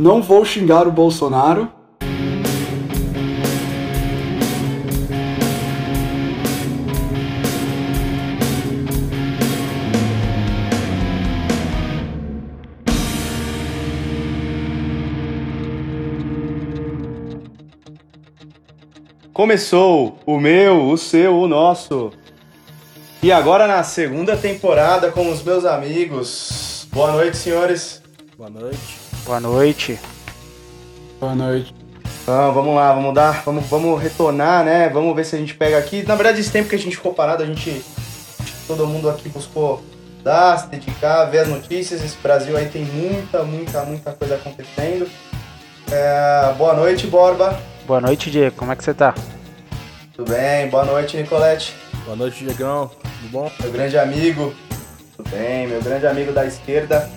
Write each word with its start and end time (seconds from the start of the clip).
Não 0.00 0.22
vou 0.22 0.42
xingar 0.46 0.88
o 0.88 0.90
Bolsonaro. 0.90 1.70
Começou 19.34 20.18
o 20.24 20.40
meu, 20.40 20.88
o 20.88 20.96
seu, 20.96 21.36
o 21.38 21.46
nosso. 21.46 22.10
E 23.22 23.30
agora 23.30 23.66
na 23.66 23.82
segunda 23.82 24.34
temporada 24.34 25.12
com 25.12 25.30
os 25.30 25.42
meus 25.42 25.66
amigos. 25.66 26.88
Boa 26.90 27.12
noite, 27.12 27.36
senhores. 27.36 28.02
Boa 28.38 28.48
noite. 28.48 28.99
Boa 29.24 29.40
noite. 29.40 29.98
Boa 31.18 31.34
noite. 31.34 31.74
Então, 32.22 32.52
vamos 32.52 32.74
lá, 32.74 32.92
vamos 32.92 33.14
dar, 33.14 33.42
vamos, 33.44 33.66
vamos 33.66 34.00
retornar, 34.00 34.64
né? 34.64 34.88
Vamos 34.88 35.14
ver 35.16 35.24
se 35.24 35.36
a 35.36 35.38
gente 35.38 35.54
pega 35.54 35.78
aqui. 35.78 36.02
Na 36.06 36.14
verdade, 36.14 36.40
esse 36.40 36.50
tempo 36.50 36.68
que 36.68 36.74
a 36.74 36.78
gente 36.78 36.96
ficou 36.96 37.12
parado, 37.12 37.42
a 37.42 37.46
gente. 37.46 37.84
Todo 38.66 38.86
mundo 38.86 39.10
aqui 39.10 39.28
buscou 39.28 39.82
dar, 40.22 40.56
se 40.58 40.68
dedicar, 40.68 41.24
ver 41.24 41.40
as 41.40 41.48
notícias. 41.48 42.04
Esse 42.04 42.16
Brasil 42.18 42.56
aí 42.56 42.68
tem 42.68 42.84
muita, 42.84 43.42
muita, 43.42 43.82
muita 43.82 44.12
coisa 44.12 44.36
acontecendo. 44.36 45.08
É, 45.90 46.54
boa 46.56 46.74
noite, 46.74 47.06
Borba. 47.06 47.60
Boa 47.86 48.00
noite, 48.00 48.30
Diego. 48.30 48.54
Como 48.56 48.70
é 48.70 48.76
que 48.76 48.84
você 48.84 48.94
tá? 48.94 49.14
Tudo 50.14 50.30
bem? 50.30 50.68
Boa 50.68 50.84
noite, 50.84 51.16
Nicolete. 51.16 51.74
Boa 52.04 52.16
noite, 52.16 52.44
Diegão. 52.44 52.88
Tudo 52.88 53.30
bom? 53.32 53.50
Meu 53.60 53.72
grande 53.72 53.98
amigo. 53.98 54.54
Tudo 55.16 55.28
bem? 55.30 55.66
Meu 55.66 55.82
grande 55.82 56.06
amigo 56.06 56.32
da 56.32 56.46
esquerda. 56.46 57.10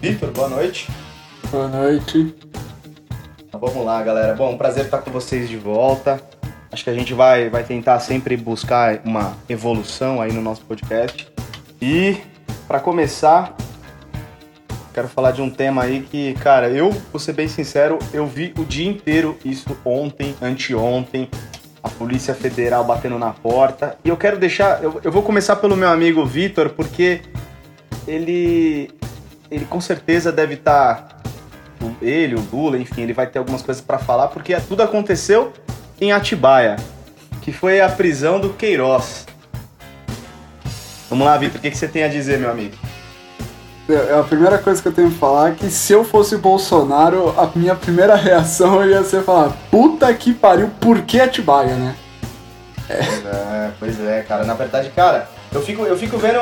Vitor, 0.00 0.30
boa 0.30 0.48
noite. 0.48 0.88
Boa 1.54 1.68
noite. 1.68 2.34
Então, 3.46 3.60
vamos 3.60 3.86
lá, 3.86 4.02
galera. 4.02 4.34
Bom, 4.34 4.56
prazer 4.56 4.86
estar 4.86 4.98
com 4.98 5.12
vocês 5.12 5.48
de 5.48 5.56
volta. 5.56 6.20
Acho 6.72 6.82
que 6.82 6.90
a 6.90 6.94
gente 6.94 7.14
vai, 7.14 7.48
vai 7.48 7.62
tentar 7.62 8.00
sempre 8.00 8.36
buscar 8.36 9.00
uma 9.04 9.36
evolução 9.48 10.20
aí 10.20 10.32
no 10.32 10.40
nosso 10.40 10.62
podcast. 10.62 11.28
E, 11.80 12.16
para 12.66 12.80
começar, 12.80 13.54
quero 14.92 15.06
falar 15.06 15.30
de 15.30 15.42
um 15.42 15.48
tema 15.48 15.84
aí 15.84 16.00
que, 16.00 16.34
cara, 16.42 16.68
eu, 16.70 16.90
vou 16.90 17.20
ser 17.20 17.34
bem 17.34 17.46
sincero, 17.46 18.00
eu 18.12 18.26
vi 18.26 18.52
o 18.58 18.64
dia 18.64 18.90
inteiro 18.90 19.38
isso 19.44 19.78
ontem, 19.84 20.34
anteontem, 20.42 21.30
a 21.80 21.88
Polícia 21.88 22.34
Federal 22.34 22.82
batendo 22.82 23.16
na 23.16 23.30
porta. 23.30 23.96
E 24.04 24.08
eu 24.08 24.16
quero 24.16 24.40
deixar, 24.40 24.82
eu, 24.82 25.00
eu 25.04 25.12
vou 25.12 25.22
começar 25.22 25.54
pelo 25.54 25.76
meu 25.76 25.88
amigo 25.88 26.26
Vitor, 26.26 26.70
porque 26.70 27.22
ele, 28.08 28.90
ele 29.48 29.64
com 29.66 29.80
certeza 29.80 30.32
deve 30.32 30.54
estar, 30.54 31.22
ele, 32.00 32.34
o 32.34 32.46
Lula, 32.52 32.78
enfim, 32.78 33.02
ele 33.02 33.12
vai 33.12 33.26
ter 33.26 33.38
algumas 33.38 33.62
coisas 33.62 33.82
para 33.82 33.98
falar, 33.98 34.28
porque 34.28 34.54
tudo 34.60 34.82
aconteceu 34.82 35.52
em 36.00 36.12
Atibaia, 36.12 36.76
que 37.42 37.52
foi 37.52 37.80
a 37.80 37.88
prisão 37.88 38.40
do 38.40 38.50
Queiroz. 38.50 39.26
Vamos 41.08 41.26
lá, 41.26 41.36
Vitor, 41.36 41.58
o 41.58 41.60
que, 41.60 41.70
que 41.70 41.76
você 41.76 41.88
tem 41.88 42.02
a 42.02 42.08
dizer, 42.08 42.38
meu 42.38 42.50
amigo? 42.50 42.74
É, 43.88 44.18
A 44.18 44.22
primeira 44.22 44.56
coisa 44.58 44.80
que 44.80 44.88
eu 44.88 44.92
tenho 44.92 45.10
que 45.10 45.18
falar 45.18 45.50
é 45.50 45.54
que 45.54 45.70
se 45.70 45.92
eu 45.92 46.04
fosse 46.04 46.36
Bolsonaro, 46.38 47.34
a 47.38 47.50
minha 47.54 47.74
primeira 47.74 48.14
reação 48.16 48.84
ia 48.86 49.02
ser 49.04 49.22
falar: 49.22 49.52
puta 49.70 50.12
que 50.14 50.32
pariu, 50.32 50.70
por 50.80 51.02
que 51.02 51.20
Atibaia, 51.20 51.74
né? 51.74 51.94
É, 52.88 53.70
pois 53.78 54.00
é, 54.00 54.22
cara. 54.22 54.44
Na 54.44 54.54
verdade, 54.54 54.90
cara, 54.90 55.28
eu 55.54 55.62
fico, 55.62 55.82
eu 55.84 55.96
fico 55.96 56.18
vendo. 56.18 56.38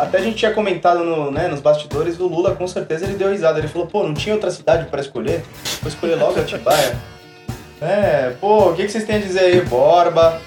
Até 0.00 0.18
a 0.18 0.20
gente 0.22 0.36
tinha 0.36 0.52
comentado 0.52 1.04
no, 1.04 1.30
né, 1.30 1.48
nos 1.48 1.60
bastidores, 1.60 2.18
o 2.18 2.26
Lula 2.26 2.54
com 2.54 2.66
certeza 2.66 3.04
ele 3.04 3.14
deu 3.14 3.30
risada. 3.30 3.58
Ele 3.58 3.68
falou, 3.68 3.86
pô, 3.88 4.02
não 4.04 4.14
tinha 4.14 4.34
outra 4.34 4.50
cidade 4.50 4.86
pra 4.86 5.00
escolher? 5.00 5.44
Vou 5.82 5.88
escolher 5.90 6.14
logo 6.16 6.40
Atibaia. 6.40 6.96
É, 7.84 8.36
pô, 8.40 8.70
o 8.70 8.74
que, 8.76 8.84
que 8.84 8.92
vocês 8.92 9.02
têm 9.04 9.16
a 9.16 9.18
dizer 9.18 9.40
aí? 9.40 9.60
Borba, 9.62 10.40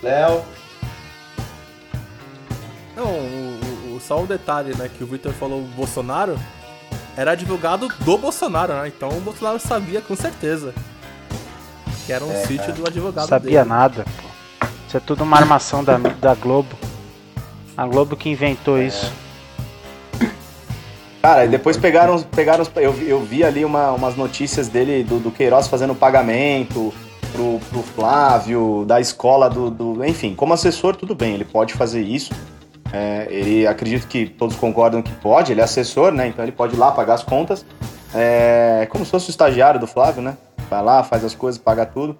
Léo. 0.00 0.40
Não, 2.96 3.06
o, 3.06 3.58
o- 3.90 3.96
o- 3.96 4.00
só 4.00 4.20
um 4.20 4.24
detalhe, 4.26 4.72
né? 4.76 4.88
Que 4.96 5.02
o 5.02 5.06
Victor 5.08 5.32
falou 5.32 5.58
o 5.58 5.64
Bolsonaro 5.64 6.38
era 7.16 7.32
advogado 7.32 7.88
do 8.00 8.16
Bolsonaro, 8.16 8.72
né? 8.72 8.86
Então 8.86 9.08
o 9.08 9.20
Bolsonaro 9.20 9.58
sabia 9.58 10.00
com 10.00 10.14
certeza. 10.14 10.72
Que 12.06 12.12
era 12.12 12.24
um 12.24 12.30
É, 12.32 12.46
sítio 12.46 12.72
do 12.72 12.86
advogado 12.86 13.26
Sabia 13.28 13.58
dele. 13.64 13.68
nada, 13.68 14.04
pô. 14.22 14.66
Isso 14.86 14.96
é 14.96 15.00
tudo 15.00 15.24
uma 15.24 15.36
armação 15.38 15.82
da, 15.82 15.96
da 15.98 16.34
Globo. 16.36 16.76
A 17.76 17.86
Globo 17.86 18.16
que 18.16 18.28
inventou 18.28 18.80
isso. 18.80 19.12
Cara, 21.22 21.44
e 21.44 21.48
depois 21.48 21.76
pegaram, 21.76 22.20
pegaram 22.20 22.66
eu, 22.76 22.92
vi- 22.92 23.08
eu 23.08 23.20
vi 23.20 23.44
ali 23.44 23.64
uma- 23.64 23.92
umas 23.92 24.16
notícias 24.16 24.68
dele, 24.68 25.04
do, 25.04 25.20
do 25.20 25.30
Queiroz 25.30 25.68
fazendo 25.68 25.94
pagamento 25.94 26.92
pro, 27.32 27.60
pro 27.70 27.82
Flávio, 27.82 28.84
da 28.86 29.00
escola 29.00 29.48
do, 29.48 29.70
do- 29.70 30.04
Enfim, 30.04 30.34
como 30.34 30.52
assessor, 30.52 30.96
tudo 30.96 31.14
bem, 31.14 31.34
ele 31.34 31.44
pode 31.44 31.74
fazer 31.74 32.02
isso. 32.02 32.32
É, 32.92 33.26
ele 33.30 33.66
acredito 33.66 34.06
que 34.06 34.26
todos 34.26 34.56
concordam 34.56 35.00
que 35.00 35.12
pode, 35.12 35.52
ele 35.52 35.60
é 35.60 35.64
assessor, 35.64 36.12
né? 36.12 36.26
Então 36.26 36.44
ele 36.44 36.52
pode 36.52 36.74
ir 36.74 36.78
lá 36.78 36.90
pagar 36.90 37.14
as 37.14 37.22
contas. 37.22 37.64
É, 38.14 38.86
como 38.90 39.04
se 39.04 39.10
fosse 39.10 39.28
o 39.28 39.30
estagiário 39.30 39.80
do 39.80 39.86
Flávio, 39.86 40.20
né? 40.22 40.36
Vai 40.68 40.82
lá, 40.82 41.02
faz 41.02 41.24
as 41.24 41.34
coisas, 41.34 41.58
paga 41.58 41.86
tudo. 41.86 42.18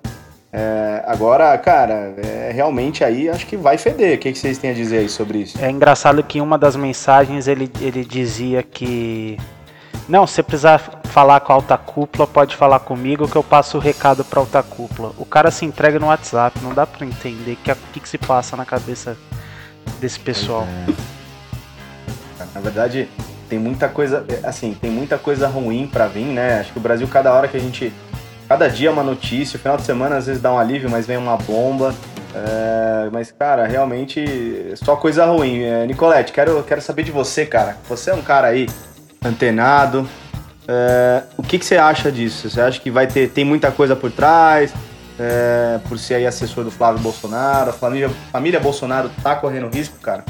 É, 0.52 1.02
agora, 1.06 1.56
cara, 1.56 2.14
é, 2.18 2.50
realmente 2.52 3.02
aí 3.02 3.28
acho 3.30 3.46
que 3.46 3.56
vai 3.56 3.78
feder. 3.78 4.16
O 4.16 4.20
que, 4.20 4.32
que 4.32 4.38
vocês 4.38 4.58
têm 4.58 4.70
a 4.70 4.74
dizer 4.74 4.98
aí 4.98 5.08
sobre 5.08 5.38
isso? 5.38 5.58
É 5.62 5.70
engraçado 5.70 6.22
que 6.22 6.38
em 6.38 6.40
uma 6.42 6.58
das 6.58 6.76
mensagens 6.76 7.48
ele, 7.48 7.70
ele 7.80 8.04
dizia 8.04 8.62
que. 8.62 9.38
Não, 10.08 10.26
se 10.26 10.42
precisar 10.42 11.00
falar 11.04 11.40
com 11.40 11.52
a 11.52 11.56
alta 11.56 11.78
cúpula, 11.78 12.26
pode 12.26 12.56
falar 12.56 12.80
comigo 12.80 13.28
que 13.28 13.36
eu 13.36 13.42
passo 13.42 13.78
o 13.78 13.80
recado 13.80 14.24
pra 14.24 14.40
alta 14.40 14.62
cúpula. 14.62 15.12
O 15.16 15.24
cara 15.24 15.50
se 15.50 15.64
entrega 15.64 15.98
no 15.98 16.06
WhatsApp, 16.06 16.58
não 16.62 16.74
dá 16.74 16.86
pra 16.86 17.06
entender 17.06 17.52
o 17.52 17.56
que, 17.56 17.74
que, 17.92 18.00
que 18.00 18.08
se 18.08 18.18
passa 18.18 18.56
na 18.56 18.66
cabeça 18.66 19.16
desse 20.00 20.18
pessoal. 20.18 20.66
Na 22.54 22.60
verdade, 22.60 23.08
tem 23.48 23.58
muita 23.58 23.88
coisa, 23.88 24.24
assim, 24.42 24.74
tem 24.74 24.90
muita 24.90 25.16
coisa 25.16 25.46
ruim 25.46 25.86
pra 25.86 26.08
vir, 26.08 26.24
né? 26.24 26.60
Acho 26.60 26.72
que 26.72 26.78
o 26.78 26.82
Brasil, 26.82 27.06
cada 27.08 27.32
hora 27.32 27.48
que 27.48 27.56
a 27.56 27.60
gente. 27.60 27.92
Cada 28.52 28.68
dia 28.68 28.90
é 28.90 28.92
uma 28.92 29.02
notícia, 29.02 29.58
final 29.58 29.78
de 29.78 29.82
semana 29.82 30.16
às 30.16 30.26
vezes 30.26 30.42
dá 30.42 30.52
um 30.52 30.58
alívio, 30.58 30.90
mas 30.90 31.06
vem 31.06 31.16
uma 31.16 31.38
bomba. 31.38 31.94
É, 32.34 33.08
mas, 33.10 33.32
cara, 33.32 33.66
realmente 33.66 34.74
só 34.76 34.94
coisa 34.94 35.24
ruim. 35.24 35.62
É, 35.62 35.86
Nicolete, 35.86 36.34
quero, 36.34 36.62
quero 36.62 36.82
saber 36.82 37.02
de 37.02 37.10
você, 37.10 37.46
cara. 37.46 37.78
Você 37.88 38.10
é 38.10 38.14
um 38.14 38.20
cara 38.20 38.48
aí 38.48 38.68
antenado. 39.24 40.06
É, 40.68 41.22
o 41.38 41.42
que, 41.42 41.58
que 41.58 41.64
você 41.64 41.78
acha 41.78 42.12
disso? 42.12 42.50
Você 42.50 42.60
acha 42.60 42.78
que 42.78 42.90
vai 42.90 43.06
ter 43.06 43.30
tem 43.30 43.42
muita 43.42 43.72
coisa 43.72 43.96
por 43.96 44.12
trás? 44.12 44.70
É, 45.18 45.80
por 45.88 45.98
ser 45.98 46.16
aí 46.16 46.26
assessor 46.26 46.62
do 46.62 46.70
Flávio 46.70 47.00
Bolsonaro, 47.00 47.70
a 47.70 47.72
família, 47.72 48.10
família 48.30 48.60
Bolsonaro 48.60 49.10
tá 49.22 49.34
correndo 49.34 49.74
risco, 49.74 49.98
cara? 49.98 50.26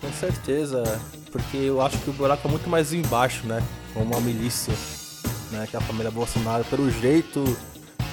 Com 0.00 0.10
certeza, 0.18 0.82
porque 1.30 1.58
eu 1.58 1.82
acho 1.82 1.98
que 1.98 2.08
o 2.08 2.12
buraco 2.14 2.48
é 2.48 2.50
muito 2.50 2.70
mais 2.70 2.94
embaixo, 2.94 3.46
né? 3.46 3.62
Com 3.92 4.00
uma 4.00 4.18
milícia, 4.18 4.72
né? 5.54 5.66
Que 5.70 5.76
a 5.76 5.80
família 5.80 6.10
Bolsonaro, 6.10 6.64
pelo 6.64 6.90
jeito, 6.90 7.44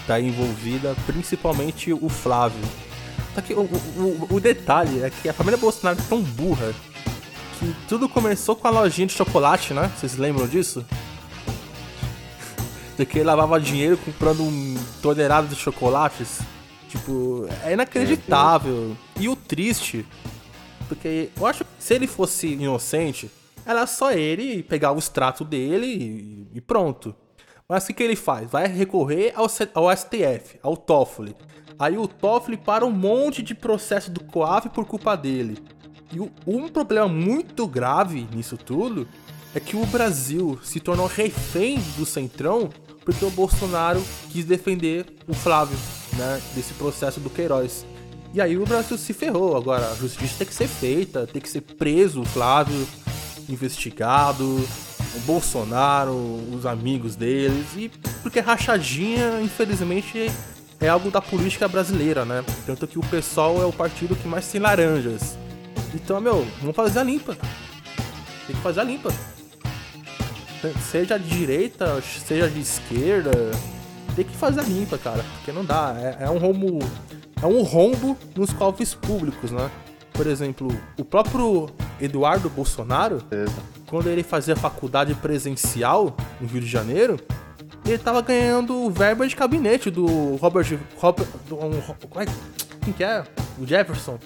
tá 0.07 0.19
envolvida, 0.19 0.95
principalmente 1.05 1.91
o 1.91 2.09
Flávio. 2.09 2.61
Só 3.35 3.41
que 3.41 3.53
o, 3.53 3.61
o, 3.61 4.27
o 4.31 4.39
detalhe 4.39 5.03
é 5.03 5.09
que 5.09 5.29
a 5.29 5.33
família 5.33 5.57
Bolsonaro 5.57 5.99
é 5.99 6.09
tão 6.09 6.21
burra 6.21 6.73
que 7.59 7.75
tudo 7.87 8.09
começou 8.09 8.55
com 8.55 8.67
a 8.67 8.71
lojinha 8.71 9.07
de 9.07 9.13
chocolate, 9.13 9.73
né? 9.73 9.91
Vocês 9.97 10.17
lembram 10.17 10.47
disso? 10.47 10.85
De 12.97 13.05
que 13.05 13.19
ele 13.19 13.25
lavava 13.25 13.59
dinheiro 13.59 13.97
comprando 13.97 14.43
um 14.43 14.75
tonelada 15.01 15.47
de 15.47 15.55
chocolates. 15.55 16.41
Tipo, 16.89 17.47
é 17.63 17.73
inacreditável. 17.73 18.95
E 19.17 19.29
o 19.29 19.35
triste 19.35 20.05
porque 20.91 21.29
eu 21.37 21.45
acho 21.45 21.63
que 21.63 21.69
se 21.79 21.93
ele 21.93 22.05
fosse 22.05 22.47
inocente, 22.47 23.31
era 23.65 23.87
só 23.87 24.11
ele 24.11 24.61
pegar 24.61 24.91
o 24.91 24.99
extrato 24.99 25.45
dele 25.45 26.49
e 26.53 26.59
pronto. 26.59 27.15
Mas 27.71 27.85
o 27.85 27.87
que, 27.87 27.93
que 27.93 28.03
ele 28.03 28.17
faz? 28.17 28.51
Vai 28.51 28.67
recorrer 28.67 29.31
ao, 29.33 29.47
ao 29.75 29.95
STF, 29.95 30.59
ao 30.61 30.75
Toffoli. 30.75 31.33
Aí 31.79 31.97
o 31.97 32.05
Toffoli 32.05 32.57
para 32.57 32.85
um 32.85 32.91
monte 32.91 33.41
de 33.41 33.55
processo 33.55 34.11
do 34.11 34.21
COAF 34.25 34.67
por 34.67 34.83
culpa 34.83 35.15
dele. 35.15 35.57
E 36.13 36.19
um 36.19 36.67
problema 36.67 37.07
muito 37.07 37.65
grave 37.65 38.27
nisso 38.35 38.57
tudo 38.57 39.07
é 39.55 39.59
que 39.61 39.77
o 39.77 39.85
Brasil 39.85 40.59
se 40.61 40.81
tornou 40.81 41.07
refém 41.07 41.79
do 41.97 42.05
Centrão 42.05 42.69
porque 43.05 43.23
o 43.23 43.31
Bolsonaro 43.31 44.03
quis 44.29 44.43
defender 44.43 45.05
o 45.25 45.33
Flávio, 45.33 45.77
né, 46.17 46.41
desse 46.53 46.73
processo 46.73 47.21
do 47.21 47.29
Queiroz. 47.29 47.85
E 48.33 48.41
aí 48.41 48.57
o 48.57 48.65
Brasil 48.65 48.97
se 48.97 49.13
ferrou. 49.13 49.55
Agora, 49.55 49.89
a 49.91 49.95
justiça 49.95 50.39
tem 50.39 50.47
que 50.47 50.53
ser 50.53 50.67
feita, 50.67 51.25
tem 51.25 51.41
que 51.41 51.49
ser 51.49 51.61
preso 51.61 52.19
o 52.19 52.25
Flávio, 52.25 52.85
investigado, 53.47 54.61
o 55.15 55.19
Bolsonaro, 55.21 56.15
os 56.53 56.65
amigos 56.65 57.15
deles, 57.15 57.67
e 57.75 57.91
porque 58.21 58.39
rachadinha, 58.39 59.41
infelizmente, 59.41 60.31
é 60.79 60.87
algo 60.87 61.11
da 61.11 61.21
política 61.21 61.67
brasileira, 61.67 62.25
né? 62.25 62.43
Tanto 62.65 62.87
que 62.87 62.97
o 62.97 63.01
PSOL 63.01 63.61
é 63.61 63.65
o 63.65 63.73
partido 63.73 64.15
que 64.15 64.27
mais 64.27 64.47
tem 64.47 64.59
laranjas. 64.59 65.37
Então, 65.93 66.19
meu, 66.19 66.47
vamos 66.59 66.75
fazer 66.75 66.99
a 66.99 67.03
limpa. 67.03 67.37
Tem 68.47 68.55
que 68.55 68.61
fazer 68.61 68.79
a 68.79 68.83
limpa. 68.83 69.11
seja 70.89 71.17
de 71.17 71.29
direita, 71.29 72.01
seja 72.01 72.49
de 72.49 72.59
esquerda, 72.59 73.31
tem 74.15 74.25
que 74.25 74.35
fazer 74.35 74.61
a 74.61 74.63
limpa, 74.63 74.97
cara. 74.97 75.23
Porque 75.35 75.51
não 75.51 75.63
dá. 75.63 75.95
É, 75.97 76.25
é 76.25 76.29
um 76.29 76.37
rombo. 76.37 76.79
É 77.41 77.45
um 77.45 77.63
rombo 77.63 78.17
nos 78.35 78.53
cofres 78.53 78.93
públicos, 78.93 79.51
né? 79.51 79.69
Por 80.13 80.27
exemplo, 80.27 80.67
o 80.97 81.03
próprio 81.03 81.69
Eduardo 81.99 82.49
Bolsonaro, 82.49 83.21
quando 83.91 84.07
ele 84.07 84.23
fazia 84.23 84.55
faculdade 84.55 85.13
presencial 85.15 86.15
no 86.39 86.47
Rio 86.47 86.61
de 86.61 86.67
Janeiro, 86.67 87.19
ele 87.85 87.97
tava 87.97 88.21
ganhando 88.21 88.89
verba 88.89 89.27
de 89.27 89.35
gabinete 89.35 89.91
do 89.91 90.37
Robert. 90.37 90.79
Robert 90.97 91.27
do, 91.49 91.55
um, 91.57 91.81
como 92.09 92.23
é, 92.23 92.25
quem 92.81 92.93
que 92.93 93.03
é? 93.03 93.21
O 93.59 93.67
Jefferson. 93.67 94.17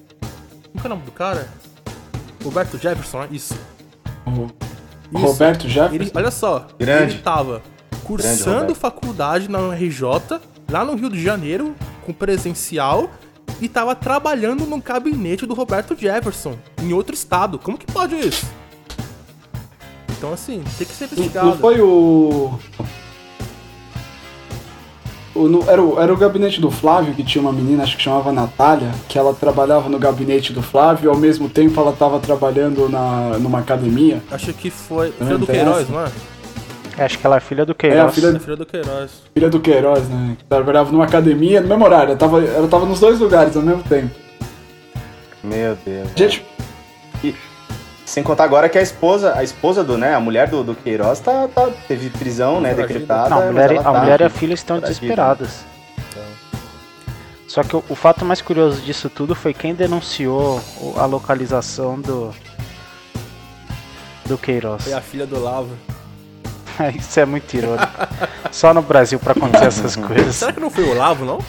Como 0.71 0.79
que 0.79 0.83
é 0.83 0.85
o 0.85 0.89
nome 0.89 1.01
do 1.01 1.11
cara? 1.11 1.49
Roberto 2.43 2.77
Jefferson, 2.77 3.23
é 3.23 3.27
isso. 3.31 3.55
O 4.27 4.51
Isso. 5.17 5.25
Roberto 5.25 5.67
Jefferson. 5.67 5.95
Ele, 5.95 6.11
olha 6.13 6.31
só, 6.31 6.67
Grande. 6.77 7.13
ele 7.13 7.23
tava 7.23 7.63
cursando 8.03 8.51
Roberto. 8.51 8.75
faculdade 8.75 9.49
na 9.49 9.73
RJ, 9.73 10.03
lá 10.69 10.85
no 10.85 10.93
Rio 10.93 11.09
de 11.09 11.23
Janeiro, 11.23 11.75
com 12.05 12.13
presencial, 12.13 13.09
e 13.59 13.67
tava 13.67 13.95
trabalhando 13.95 14.67
no 14.67 14.79
gabinete 14.79 15.47
do 15.47 15.55
Roberto 15.55 15.95
Jefferson, 15.99 16.55
em 16.83 16.93
outro 16.93 17.15
estado. 17.15 17.57
Como 17.57 17.79
que 17.79 17.87
pode 17.87 18.15
isso? 18.15 18.45
Então, 20.17 20.33
assim, 20.33 20.63
tem 20.77 20.87
que 20.87 20.93
ser 20.93 21.05
investigado. 21.05 21.47
Não 21.47 21.57
foi 21.57 21.81
o. 21.81 22.57
o 25.33 25.47
no- 25.47 25.69
era, 25.69 25.81
o 25.81 25.99
era 26.01 26.13
o 26.13 26.17
gabinete 26.17 26.61
do 26.61 26.71
Flávio 26.71 27.13
que 27.13 27.23
tinha 27.23 27.41
uma 27.41 27.51
menina, 27.51 27.83
acho 27.83 27.97
que 27.97 28.03
chamava 28.03 28.31
Natália, 28.31 28.91
que 29.09 29.17
ela 29.19 29.33
trabalhava 29.33 29.89
no 29.89 29.99
gabinete 29.99 30.53
do 30.53 30.61
Flávio 30.61 31.07
e 31.07 31.09
ao 31.09 31.17
mesmo 31.17 31.49
tempo 31.49 31.79
ela 31.79 31.91
tava 31.91 32.19
trabalhando 32.19 32.87
na, 32.89 33.37
numa 33.37 33.59
academia. 33.59 34.21
Acho 34.31 34.53
que 34.53 34.69
foi. 34.69 35.13
Não 35.19 35.27
Filha 35.27 35.37
do. 35.39 35.45
Queiroz, 35.45 35.89
não 35.89 36.01
é? 36.05 36.11
É, 36.97 37.03
Acho 37.03 37.19
que 37.19 37.27
ela 37.27 37.35
é 37.35 37.39
filha 37.41 37.65
do 37.65 37.71
É, 37.73 37.75
a 37.75 37.77
Queiroz. 37.77 38.15
filha, 38.15 38.27
É 38.29 38.39
filha 38.39 38.55
do 38.55 38.65
Queiroz. 38.65 39.11
filha 39.33 39.49
do 39.49 39.59
Queiroz, 39.59 40.07
né? 40.07 40.35
Que 40.39 40.45
trabalhava 40.45 40.89
numa 40.93 41.03
academia 41.03 41.59
no 41.59 41.67
mesmo 41.67 41.83
horário. 41.83 42.11
Ela 42.11 42.17
tava, 42.17 42.41
ela 42.41 42.67
tava 42.69 42.85
nos 42.85 43.01
dois 43.01 43.19
lugares 43.19 43.57
ao 43.57 43.61
mesmo 43.63 43.83
tempo. 43.83 44.15
Meu 45.43 45.77
Deus. 45.85 46.07
Gente, 46.15 46.45
Sem 48.05 48.21
contar 48.23 48.43
agora 48.43 48.69
que 48.69 48.77
a 48.77 48.81
esposa, 48.81 49.35
a 49.35 49.43
esposa 49.43 49.83
do, 49.83 49.97
né, 49.97 50.13
a 50.13 50.19
mulher 50.19 50.47
do, 50.47 50.63
do 50.63 50.75
Queiroz 50.75 51.19
tá, 51.19 51.47
tá- 51.47 51.69
teve 51.87 52.09
prisão, 52.11 52.61
né, 52.61 52.73
decretada. 52.73 53.29
Não, 53.29 53.41
a 53.41 53.51
mulher, 53.51 53.77
a 53.79 53.83
tá- 53.83 53.93
mulher 53.93 54.21
e 54.21 54.23
a 54.25 54.29
filha 54.29 54.53
estão 54.53 54.77
foragida. 54.77 54.99
desesperadas. 54.99 55.65
Só 57.47 57.63
que 57.63 57.75
o, 57.75 57.83
o 57.89 57.95
fato 57.95 58.23
mais 58.25 58.41
curioso 58.41 58.81
disso 58.81 59.09
tudo 59.09 59.33
foi 59.33 59.53
quem 59.53 59.73
denunciou 59.73 60.61
a 60.97 61.05
localização 61.05 61.99
do 61.99 62.33
do 64.25 64.37
Queiroz. 64.37 64.83
Foi 64.83 64.93
a 64.93 65.01
filha 65.01 65.25
do 65.25 65.39
Lavo. 65.41 65.69
Isso 66.97 67.19
é 67.19 67.25
muito 67.25 67.53
irônico. 67.55 67.87
Só 68.51 68.73
no 68.73 68.81
Brasil 68.81 69.19
pra 69.19 69.31
acontecer 69.33 69.65
essas 69.65 69.95
coisas. 69.97 70.35
Será 70.35 70.51
que 70.51 70.59
não 70.59 70.69
foi 70.69 70.83
o 70.83 70.95
Lavo, 70.95 71.23
não? 71.25 71.39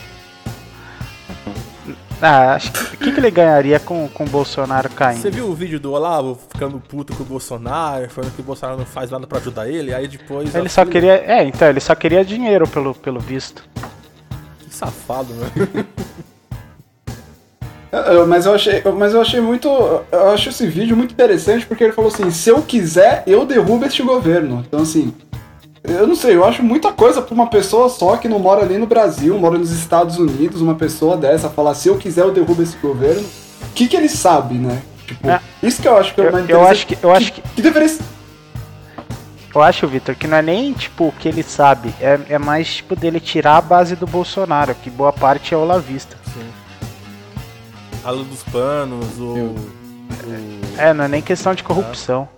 Ah, 2.21 2.55
acho 2.55 2.73
que 2.73 2.79
o 2.95 2.99
que, 2.99 3.13
que 3.13 3.21
ele 3.21 3.31
ganharia 3.31 3.79
com, 3.79 4.09
com 4.09 4.25
o 4.25 4.29
Bolsonaro 4.29 4.89
caindo? 4.89 5.21
Você 5.21 5.31
viu 5.31 5.47
o 5.49 5.55
vídeo 5.55 5.79
do 5.79 5.93
Olavo 5.93 6.39
ficando 6.51 6.81
puto 6.81 7.15
com 7.15 7.23
o 7.23 7.27
Bolsonaro, 7.27 8.09
falando 8.09 8.35
que 8.35 8.41
o 8.41 8.45
Bolsonaro 8.45 8.79
não 8.79 8.87
faz 8.87 9.11
nada 9.11 9.27
pra 9.27 9.39
ajudar 9.39 9.69
ele, 9.69 9.93
aí 9.93 10.09
depois. 10.09 10.55
Ele 10.55 10.69
só 10.69 10.81
filha- 10.83 10.93
queria. 10.93 11.13
É, 11.27 11.45
então, 11.45 11.69
ele 11.69 11.81
só 11.81 11.95
queria 11.95 12.25
dinheiro 12.25 12.67
pelo, 12.67 12.95
pelo 12.95 13.21
visto. 13.21 13.63
Que 14.61 14.75
safado, 14.75 15.35
né? 15.35 15.51
Eu- 17.93 18.01
eu- 18.01 18.27
mas 18.27 18.45
eu 18.45 18.53
achei, 18.55 18.83
mas 18.99 19.15
eu 19.15 19.21
achei 19.23 19.41
muito, 19.41 19.69
eu 19.69 20.31
acho 20.31 20.49
esse 20.51 20.67
vídeo 20.67 20.97
muito 20.97 21.13
interessante 21.13 21.65
porque 21.65 21.85
ele 21.85 21.93
falou 21.93 22.11
assim, 22.11 22.31
se 22.31 22.51
eu 22.51 22.61
quiser, 22.61 23.23
eu 23.27 23.47
derrubo 23.47 23.87
este 23.87 24.03
governo. 24.03 24.63
Então 24.67 24.81
assim, 24.81 25.15
eu 25.89 26.07
não 26.07 26.15
sei, 26.17 26.35
eu 26.37 26.45
acho 26.45 26.63
muita 26.63 26.93
coisa 26.93 27.21
pra 27.23 27.35
uma 27.35 27.49
pessoa 27.49 27.89
só 27.89 28.17
que 28.17 28.29
não 28.29 28.39
mora 28.39 28.63
ali 28.63 28.79
no 28.79 28.87
Brasil, 28.87 29.39
mora 29.39 29.59
nos 29.59 29.71
Estados 29.71 30.19
Unidos, 30.19 30.61
uma 30.61 30.75
pessoa 30.75 31.17
dessa 31.17 31.49
falar, 31.49 31.75
se 31.75 31.89
eu 31.89 31.97
quiser, 31.97 32.23
eu 32.23 32.33
derrubo 32.33 32.63
esse 32.63 32.77
governo. 32.79 33.23
O 33.23 33.73
que 33.75 33.87
que 33.89 33.97
ele 33.97 34.09
sabe, 34.09 34.55
né? 34.55 34.83
Tipo, 35.07 35.29
É. 35.31 35.41
isso 35.63 35.81
que 35.81 35.87
eu 35.89 35.97
acho 35.97 36.15
que 36.15 36.21
é 36.21 36.27
Eu- 36.27 36.33
mais 36.33 36.49
eu 36.49 36.57
interessante. 36.57 36.73
acho 36.73 36.87
que- 36.87 36.99
eu 37.07 37.13
acho 37.13 37.33
que- 37.33 37.41
que 37.43 37.63
deveria 37.63 37.89
ser- 37.89 38.03
Eu 39.55 39.63
acho, 39.63 39.87
Vitor, 39.89 40.15
que 40.15 40.27
não 40.27 40.37
é 40.37 40.43
nem 40.43 40.73
tipo 40.75 41.09
o 41.09 41.13
que 41.13 41.27
ele 41.29 41.43
sabe, 41.43 41.95
é, 42.01 42.19
é 42.29 42.39
mais 42.39 42.75
tipo 42.77 42.95
dele 42.95 43.19
tirar 43.19 43.57
a 43.57 43.61
base 43.63 43.97
do 43.97 44.07
Bolsonaro, 44.07 44.75
que 44.75 44.91
boa 44.91 45.13
parte 45.15 45.55
é 45.55 45.57
olavista. 45.57 46.17
Sim. 46.35 46.47
A 48.05 48.11
luz 48.11 48.29
dos 48.29 48.43
panos, 48.43 49.19
o. 49.19 49.25
o- 49.25 49.77
É, 50.77 50.93
não 50.93 51.05
é 51.05 51.09
nem 51.09 51.23
questão 51.23 51.55
de 51.55 51.63
corrupção. 51.65 52.29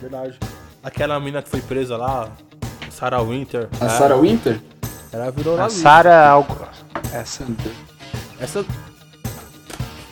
Verdade. 0.00 0.38
Aquela 0.82 1.20
mina 1.20 1.42
que 1.42 1.50
foi 1.50 1.60
presa 1.60 1.96
lá, 1.98 2.28
Sarah 2.90 3.22
Winter. 3.22 3.68
A 3.80 3.86
é, 3.86 3.88
Sarah 3.88 4.16
Winter? 4.16 4.60
Ela 5.12 5.30
virou 5.30 5.54
A 5.54 5.62
lavista. 5.62 5.82
Sara 5.82 6.28
algo. 6.28 6.56
Essa. 7.12 7.44
Essa. 8.40 8.64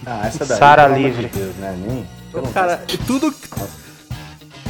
Ah, 0.04 0.26
essa 0.26 0.44
daí. 0.44 0.58
Sara 0.58 0.84
pelo 0.84 0.94
amor 0.96 1.10
de 1.10 1.16
livre. 1.16 1.38
Deus, 1.38 1.56
né? 1.56 1.76
Nem, 1.86 2.06
Cara, 2.52 2.82
e 2.92 2.98
tudo, 2.98 3.34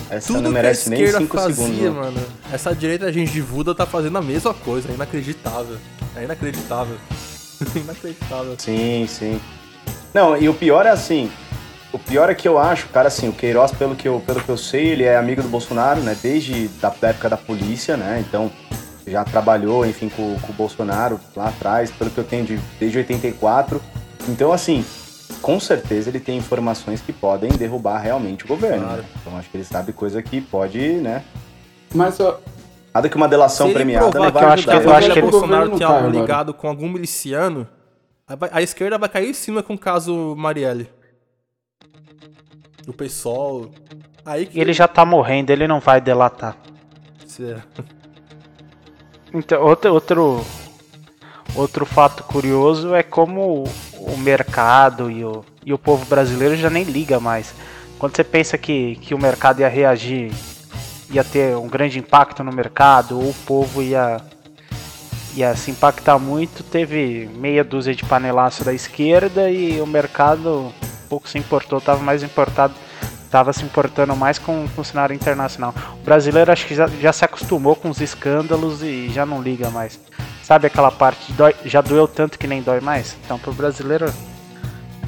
essa 0.09 0.29
tudo 0.29 0.43
não 0.43 0.53
que 0.53 0.59
a 0.59 0.63
merece 0.63 0.89
nem 0.89 1.03
esquerda 1.03 1.19
5 1.27 1.37
fazia, 1.37 1.55
segundos. 1.55 1.83
né? 1.83 1.91
mano. 1.91 2.27
Essa 2.53 2.75
direita 2.75 3.13
gengivuda 3.13 3.75
tá 3.75 3.85
fazendo 3.85 4.17
a 4.19 4.23
mesma 4.23 4.55
coisa. 4.55 4.91
É 4.91 4.95
inacreditável. 4.95 5.77
É 6.15 6.25
inacreditável. 6.25 6.97
inacreditável. 7.75 8.55
Sim, 8.59 9.07
sim. 9.09 9.41
Não, 10.15 10.37
e 10.37 10.49
o 10.49 10.55
pior 10.55 10.87
é 10.87 10.91
assim. 10.91 11.31
O 11.93 11.99
pior 11.99 12.29
é 12.29 12.35
que 12.35 12.47
eu 12.47 12.59
acho, 12.59 12.89
cara, 12.89 13.09
assim, 13.09 13.29
o 13.29 13.33
Queiroz, 13.33 13.73
pelo 13.73 13.95
que 13.97 14.07
eu, 14.07 14.21
pelo 14.27 14.41
que 14.43 14.49
eu 14.49 14.57
sei, 14.57 14.89
ele 14.89 15.05
é 15.05 15.17
amigo 15.17 15.41
do 15.43 15.49
Bolsonaro, 15.49 16.01
né? 16.01 16.17
Desde 16.21 16.69
da, 16.81 16.91
da 16.91 17.09
época 17.09 17.29
da 17.31 17.37
polícia, 17.37 17.97
né? 17.97 18.23
Então, 18.27 18.51
já 19.07 19.25
trabalhou, 19.25 19.87
enfim, 19.87 20.09
com, 20.09 20.37
com 20.41 20.53
o 20.53 20.55
Bolsonaro 20.55 21.19
lá 21.35 21.49
atrás, 21.49 21.91
pelo 21.91 22.11
que 22.11 22.19
eu 22.19 22.25
tenho 22.25 22.45
de, 22.45 22.59
desde 22.79 22.99
84. 22.99 23.81
Então, 24.29 24.53
assim, 24.53 24.85
com 25.41 25.59
certeza 25.61 26.11
ele 26.11 26.21
tem 26.21 26.37
informações 26.37 27.01
que 27.01 27.13
podem 27.13 27.51
derrubar 27.53 27.99
realmente 27.99 28.45
o 28.45 28.49
governo. 28.49 28.85
Claro. 28.85 29.03
né? 29.03 29.09
Então, 29.23 29.39
acho 29.39 29.49
que 29.49 29.57
ele 29.57 29.65
sabe 29.65 29.93
coisa 29.93 30.21
que 30.23 30.41
pode, 30.41 30.79
né? 30.95 31.23
Mas 31.95 32.19
ó, 32.21 32.41
Nada 32.93 33.09
que 33.11 33.17
uma 33.17 33.29
delação 33.29 33.73
premiada 33.75 34.11
provar 34.11 34.25
não 34.25 34.33
que 34.33 34.35
vai 34.35 34.43
eu 34.45 34.49
acho 34.49 34.65
que- 34.65 34.71
ajudar. 34.71 34.91
eu 34.91 34.97
acho 34.97 35.07
que 35.07 35.13
o 35.13 35.23
ele- 35.23 35.31
Bolsonaro 35.31 35.63
tem 35.65 35.71
não 35.73 35.79
tá 35.79 35.87
algo 35.87 35.99
agora. 36.09 36.19
ligado 36.21 36.55
com 36.55 36.67
algum 36.67 36.89
miliciano, 36.89 37.69
a, 38.27 38.35
a 38.59 38.63
esquerda 38.63 38.97
vai 38.99 39.09
cair 39.09 39.29
em 39.31 39.35
cima 39.35 39.63
com 39.63 39.75
o 39.75 39.79
caso 39.79 40.35
Marielle. 40.37 40.89
O 42.87 42.93
PSOL. 42.93 43.71
Aí 44.25 44.47
que. 44.47 44.59
Ele 44.61 44.73
já 44.73 44.87
tá 44.89 45.05
morrendo, 45.05 45.51
ele 45.51 45.67
não 45.67 45.81
vai 45.81 46.01
delatar. 46.01 46.57
Se- 47.27 47.57
Então, 49.35 49.63
outro, 49.63 49.93
outro, 49.93 50.45
outro 51.55 51.85
fato 51.85 52.23
curioso 52.25 52.95
é 52.95 53.03
como 53.03 53.65
o, 53.65 54.13
o 54.15 54.17
mercado 54.19 55.11
e 55.11 55.25
o, 55.25 55.45
e 55.65 55.73
o 55.73 55.79
povo 55.79 56.07
brasileiro 56.07 56.57
já 56.57 56.71
nem 56.71 56.85
liga 56.85 57.21
mais. 57.21 57.53
Quando 57.99 58.15
você 58.17 58.25
pensa 58.25 58.57
que, 58.57 58.97
que 58.97 59.15
o 59.15 59.19
mercado 59.19 59.61
ia 59.61 59.69
reagir, 59.69 60.33
ia 61.11 61.25
ter 61.25 61.57
um 61.57 61.67
grande 61.69 61.99
impacto 61.99 62.43
no 62.45 62.53
mercado, 62.53 63.19
ou 63.19 63.31
o 63.31 63.35
povo 63.47 63.83
ia, 63.83 64.19
ia 65.35 65.55
se 65.57 65.71
impactar 65.71 66.19
muito, 66.19 66.63
teve 66.63 67.29
meia 67.35 67.65
dúzia 67.65 67.95
de 67.95 68.05
panelaço 68.05 68.65
da 68.65 68.73
esquerda 68.73 69.51
e 69.51 69.81
o 69.81 69.87
mercado 69.87 70.73
pouco 71.09 71.29
se 71.29 71.39
importou, 71.39 71.79
estava 71.79 72.03
mais 72.03 72.23
importado, 72.23 72.75
estava 73.25 73.53
se 73.53 73.65
importando 73.65 74.15
mais 74.17 74.39
com, 74.39 74.67
com 74.75 74.81
o 74.81 74.85
cenário 74.85 75.15
internacional. 75.15 75.75
O 76.01 76.05
brasileiro 76.05 76.53
acho 76.53 76.67
que 76.67 76.75
já, 76.75 76.87
já 76.87 77.13
se 77.13 77.25
acostumou 77.25 77.77
com 77.77 77.89
os 77.89 78.01
escândalos 78.01 78.83
e 78.83 79.09
já 79.09 79.25
não 79.25 79.43
liga 79.43 79.71
mais. 79.71 79.99
Sabe 80.43 80.67
aquela 80.67 80.91
parte, 80.91 81.33
dói, 81.33 81.55
já 81.65 81.81
doeu 81.81 82.07
tanto 82.07 82.39
que 82.39 82.47
nem 82.47 82.63
dói 82.63 82.81
mais? 82.81 83.17
Então 83.25 83.39
pro 83.39 83.53
brasileiro 83.53 84.13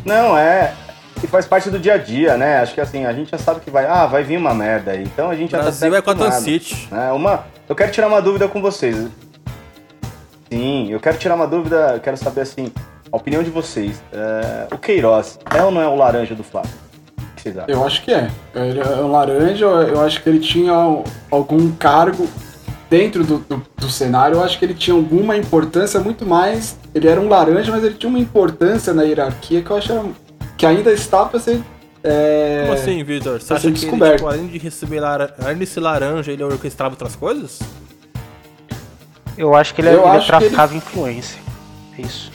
Não, 0.05 0.37
é. 0.37 0.75
E 1.23 1.27
faz 1.27 1.47
parte 1.47 1.69
do 1.69 1.79
dia 1.79 1.95
a 1.95 1.99
dia, 1.99 2.37
né? 2.37 2.61
Acho 2.61 2.75
que 2.75 2.81
assim, 2.81 3.05
a 3.05 3.13
gente 3.13 3.31
já 3.31 3.39
sabe 3.39 3.61
que 3.61 3.71
vai. 3.71 3.87
Ah, 3.87 4.07
vai 4.07 4.23
vir 4.23 4.39
uma 4.39 4.55
merda 4.55 4.93
aí. 4.93 5.03
Então 5.03 5.31
a 5.31 5.35
gente 5.35 5.51
já 5.51 5.59
tá 5.59 5.65
Brasil 5.65 5.95
é 5.95 6.03
City. 6.41 6.89
né? 6.91 7.11
Uma, 7.13 7.45
eu 7.69 7.75
quero 7.75 7.91
tirar 7.91 8.07
uma 8.07 8.23
dúvida 8.23 8.47
com 8.47 8.63
vocês. 8.63 9.09
Sim, 10.51 10.91
eu 10.91 11.01
quero 11.01 11.19
tirar 11.19 11.35
uma 11.35 11.47
dúvida, 11.47 11.93
eu 11.95 12.01
quero 12.01 12.17
saber 12.17 12.43
assim, 12.43 12.73
a 13.11 13.17
opinião 13.17 13.43
de 13.43 13.51
vocês. 13.51 14.03
É, 14.13 14.69
o 14.73 14.79
Queiroz 14.79 15.39
é 15.55 15.63
ou 15.63 15.71
não 15.71 15.81
é 15.81 15.89
o 15.89 15.95
laranja 15.97 16.35
do 16.35 16.43
Flávio? 16.43 16.71
O 17.19 17.37
que 17.37 17.43
vocês 17.43 17.59
acham? 17.59 17.75
Eu 17.75 17.85
acho 17.87 18.03
que 18.03 18.13
é. 18.13 18.31
Ele 18.55 18.81
é 18.81 18.85
um 18.97 19.11
laranja, 19.11 19.65
eu 19.65 20.01
acho 20.01 20.23
que 20.23 20.29
ele 20.29 20.41
tinha 20.41 20.73
algum 21.31 21.71
cargo 21.73 22.29
dentro 22.91 23.23
do, 23.23 23.39
do, 23.39 23.63
do 23.77 23.91
cenário, 23.91 24.37
eu 24.37 24.43
acho 24.43 24.59
que 24.59 24.65
ele 24.65 24.75
tinha 24.75 24.97
alguma 24.97 25.37
importância 25.37 26.01
muito 26.01 26.25
mais. 26.27 26.79
Ele 26.95 27.07
era 27.07 27.21
um 27.21 27.29
laranja, 27.29 27.71
mas 27.71 27.85
ele 27.85 27.95
tinha 27.95 28.09
uma 28.09 28.19
importância 28.19 28.93
na 28.95 29.03
hierarquia 29.03 29.63
que 29.63 29.71
eu 29.71 29.77
acho 29.77 30.11
que 30.57 30.65
ainda 30.67 30.91
está 30.93 31.25
para 31.25 31.39
ser. 31.39 31.61
É... 32.03 32.63
Como 32.63 32.73
assim, 32.75 33.03
Vitor? 33.05 33.41
Você 33.41 33.53
acha 33.53 33.63
ser 33.63 33.69
que 33.73 33.75
ele, 33.75 33.81
descoberto. 33.81 34.17
tipo, 34.17 34.29
além 34.29 34.47
de 34.47 34.59
receber 34.59 35.01
lar... 35.01 35.35
além 35.45 35.59
de 35.59 35.67
ser 35.67 35.81
laranja, 35.81 36.33
ele 36.33 36.43
orquestrava 36.43 36.95
outras 36.95 37.15
coisas? 37.15 37.59
eu 39.37 39.55
acho 39.55 39.75
que 39.75 39.81
ele, 39.81 39.91
Eu 39.91 40.01
ele 40.01 40.09
acho 40.09 40.27
que 40.27 40.33
ele- 40.33 40.39
traficava 40.41 40.75
influência. 40.75 41.39
É 41.99 42.03
Isso. 42.03 42.33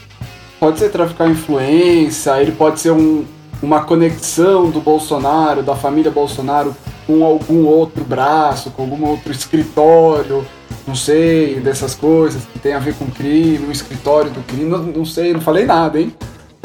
Pode 0.64 0.80
ser 0.80 0.92
traficar 0.92 1.30
influência, 1.30 2.42
ele 2.42 2.54
pode 2.54 2.80
ser 2.80 2.92
um, 2.92 3.26
uma 3.62 3.84
conexão 3.84 4.70
do 4.70 4.80
Bolsonaro, 4.80 5.62
da 5.62 5.76
família 5.76 6.10
Bolsonaro 6.10 6.74
com 7.06 7.22
algum 7.26 7.66
outro 7.66 8.02
braço, 8.06 8.72
com 8.72 8.84
algum 8.84 9.06
outro 9.06 9.30
escritório, 9.30 10.48
não 10.88 10.96
sei, 10.96 11.60
dessas 11.60 11.94
coisas 11.94 12.46
que 12.46 12.60
tem 12.60 12.72
a 12.72 12.80
ver 12.80 12.94
com 12.94 13.08
crime, 13.08 13.66
um 13.68 13.72
escritório 13.72 14.32
do 14.32 14.40
crime, 14.44 14.64
não, 14.64 14.78
não 14.84 15.04
sei, 15.04 15.34
não 15.34 15.42
falei 15.42 15.66
nada, 15.66 16.00
hein? 16.00 16.16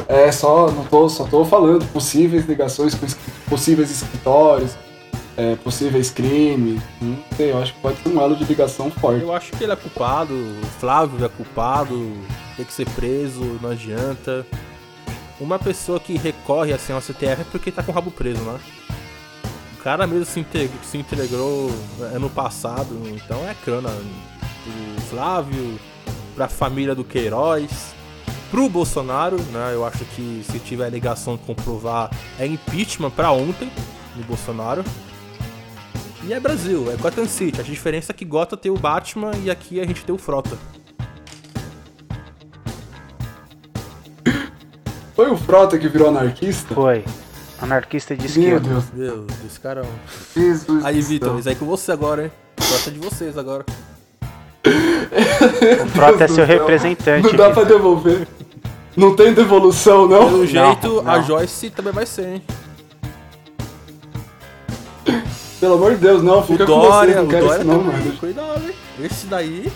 É 0.07 0.31
só, 0.31 0.71
não 0.71 0.85
tô, 0.85 1.09
só 1.09 1.25
tô 1.25 1.45
falando 1.45 1.85
possíveis 1.93 2.47
ligações 2.47 2.95
com 2.95 3.05
possíveis 3.50 3.90
escritórios, 3.90 4.76
é, 5.38 5.54
possíveis 5.57 6.11
crimes, 6.11 6.83
não 7.00 7.16
sei, 7.37 7.52
eu 7.52 7.62
acho 7.62 7.73
que 7.73 7.80
pode 7.80 7.97
ser 8.02 8.09
um 8.09 8.21
elo 8.21 8.35
de 8.35 8.45
ligação 8.45 8.90
forte. 8.90 9.23
Eu 9.23 9.33
acho 9.33 9.52
que 9.52 9.62
ele 9.62 9.73
é 9.73 9.76
culpado, 9.76 10.35
o 10.35 10.66
Flávio 10.80 11.25
é 11.25 11.28
culpado, 11.28 12.12
tem 12.57 12.64
que 12.66 12.73
ser 12.73 12.88
preso, 12.90 13.59
não 13.62 13.71
adianta. 13.71 14.45
Uma 15.40 15.57
pessoa 15.57 16.00
que 16.00 16.18
recorre 16.18 16.73
assim 16.73 16.92
ao 16.92 17.00
CTF 17.00 17.42
é 17.42 17.47
porque 17.52 17.71
tá 17.71 17.85
com 17.85 17.92
o 17.92 17.95
rabo 17.95 18.11
preso, 18.11 18.40
né? 18.42 18.59
O 19.78 19.83
cara 19.83 20.04
mesmo 20.09 20.25
se, 20.26 20.40
integ- 20.40 20.73
se 20.83 20.99
entregou 20.99 21.71
ano 22.12 22.28
passado, 22.28 23.00
então 23.07 23.49
é 23.49 23.54
cana. 23.64 23.90
Pro 23.90 25.02
Flávio, 25.09 25.78
pra 26.35 26.49
família 26.49 26.97
do 26.97 27.04
Queiroz, 27.04 27.95
pro 28.50 28.68
Bolsonaro, 28.68 29.37
né? 29.52 29.71
Eu 29.73 29.87
acho 29.87 30.04
que 30.16 30.42
se 30.50 30.59
tiver 30.59 30.90
ligação 30.90 31.38
comprovar 31.38 32.11
é 32.40 32.45
impeachment 32.45 33.12
pra 33.12 33.30
ontem 33.30 33.71
do 34.16 34.25
Bolsonaro. 34.26 34.83
E 36.25 36.33
é 36.33 36.41
Brasil, 36.41 36.91
é 36.93 36.97
Gotham 36.97 37.27
City. 37.27 37.61
A 37.61 37.65
diferença 37.65 38.13
é 38.13 38.15
que 38.15 38.25
Gotham 38.25 38.57
tem 38.59 38.71
o 38.71 38.77
Batman 38.77 39.31
e 39.43 39.51
aqui 39.51 39.81
a 39.81 39.87
gente 39.87 40.05
tem 40.05 40.15
o 40.15 40.19
Frota. 40.19 40.57
Foi 45.15 45.31
o 45.31 45.37
Frota 45.37 45.79
que 45.79 45.89
virou 45.89 46.09
anarquista? 46.09 46.75
Foi. 46.75 47.05
Anarquista 47.61 48.15
de 48.15 48.23
Meu 48.23 48.29
esquerda. 48.59 48.69
Deus. 48.69 48.85
Meu, 48.93 49.27
esse 49.47 49.59
cara. 49.59 49.81
é 49.81 49.85
um- 49.85 50.41
Jesus 50.41 50.85
Aí, 50.85 51.01
Vitor, 51.01 51.39
isso 51.39 51.49
aí 51.49 51.57
com 51.57 51.67
você 51.67 51.91
agora, 51.91 52.25
hein? 52.25 52.33
Frota 52.61 52.91
de 52.91 52.99
vocês 52.99 53.37
agora. 53.39 53.65
O 54.65 55.89
Frota 55.91 56.25
é 56.25 56.27
Deus 56.27 56.33
seu 56.33 56.47
representante. 56.47 57.27
Não 57.27 57.35
dá 57.35 57.49
Vitor. 57.49 57.55
pra 57.55 57.65
devolver. 57.77 58.29
Não 58.97 59.15
tem 59.17 59.33
devolução, 59.33 60.07
não? 60.09 60.27
Pelo 60.29 60.47
jeito, 60.47 61.01
a 61.01 61.17
não. 61.19 61.23
Joyce 61.23 61.71
também 61.71 61.93
vai 61.93 62.07
ser, 62.07 62.27
hein? 62.35 62.43
Pelo 65.61 65.75
amor 65.75 65.93
de 65.95 65.99
Deus, 65.99 66.23
não. 66.23 66.43
Fica 66.43 66.65
o 66.65 66.67
com 66.67 66.81
Dória, 66.81 67.15
você, 67.15 67.19
não 67.19 67.25
o 67.25 67.29
quero 67.29 67.45
Dória 67.47 67.59
isso 67.61 67.69
não, 67.69 67.79
também. 67.85 67.99
mano. 68.05 68.17
Cuidado, 68.19 68.62
hein? 68.67 68.75
Esse 69.00 69.27
daí. 69.27 69.73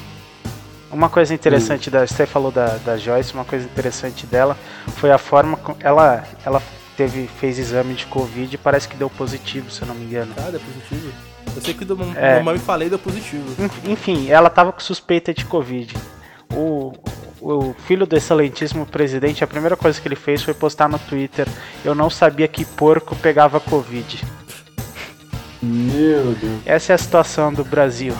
Uma 0.91 1.09
coisa 1.09 1.33
interessante 1.35 1.91
da. 1.91 2.07
Você 2.07 2.27
falou 2.27 2.51
da, 2.53 2.77
da 2.85 2.97
Joyce, 2.97 3.33
uma 3.35 3.45
coisa 3.45 3.65
interessante 3.65 4.27
dela 4.27 4.57
foi 4.97 5.11
a 5.11 5.19
forma 5.19 5.57
como. 5.57 5.77
Ela, 5.81 6.23
ela 6.45 6.63
teve, 6.97 7.27
fez 7.41 7.59
exame 7.59 7.95
de 7.95 8.07
Covid 8.07 8.55
e 8.55 8.59
parece 8.59 8.87
que 8.87 8.97
deu 8.97 9.09
positivo, 9.09 9.71
se 9.71 9.83
eu 9.83 9.89
não 9.89 9.95
me 9.95 10.05
engano. 10.05 10.33
Cara, 10.35 10.57
é 10.57 10.61
positivo. 10.61 11.13
Eu 11.57 11.63
sei 11.63 11.75
que 11.75 11.85
do 11.85 11.99
É. 12.17 12.39
mamãe 12.39 12.59
falei 12.59 12.89
deu 12.89 12.99
positivo. 12.99 13.45
Enf- 13.63 13.89
Enfim, 13.89 14.29
ela 14.31 14.49
tava 14.51 14.71
com 14.73 14.81
suspeita 14.81 15.33
de 15.35 15.45
Covid. 15.47 15.95
O, 16.55 16.93
o 17.41 17.75
filho 17.87 18.07
do 18.07 18.15
excelentíssimo 18.17 18.85
presidente, 18.87 19.43
a 19.43 19.47
primeira 19.47 19.77
coisa 19.77 19.99
que 20.01 20.07
ele 20.07 20.15
fez 20.17 20.43
foi 20.43 20.53
postar 20.55 20.89
no 20.89 20.99
Twitter: 20.99 21.49
Eu 21.85 21.95
não 21.95 22.09
sabia 22.11 22.47
que 22.47 22.65
porco 22.67 23.17
pegava 23.17 23.59
Covid. 23.59 24.23
Meu 25.63 26.35
Deus. 26.35 26.61
Essa 26.67 26.93
é 26.93 26.95
a 26.95 26.99
situação 26.99 27.53
do 27.53 27.65
Brasil. 27.65 28.15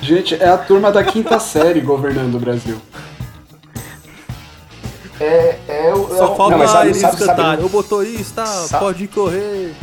Gente, 0.00 0.34
é 0.34 0.48
a 0.48 0.56
turma 0.56 0.90
da 0.90 1.04
quinta 1.04 1.38
série 1.40 1.80
governando 1.80 2.36
o 2.36 2.38
Brasil. 2.40 2.80
É, 5.20 5.58
é 5.68 5.94
o. 5.94 6.08
Só 6.08 6.32
é, 6.32 6.36
falta 6.36 6.56
não, 6.56 6.68
sabe- 6.68 6.86
eles 6.88 6.98
sabe- 7.00 7.24
sabe-. 7.24 7.62
O 7.64 7.68
motorista 7.70 8.44
Sa- 8.46 8.78
pode 8.78 9.06
correr. 9.08 9.74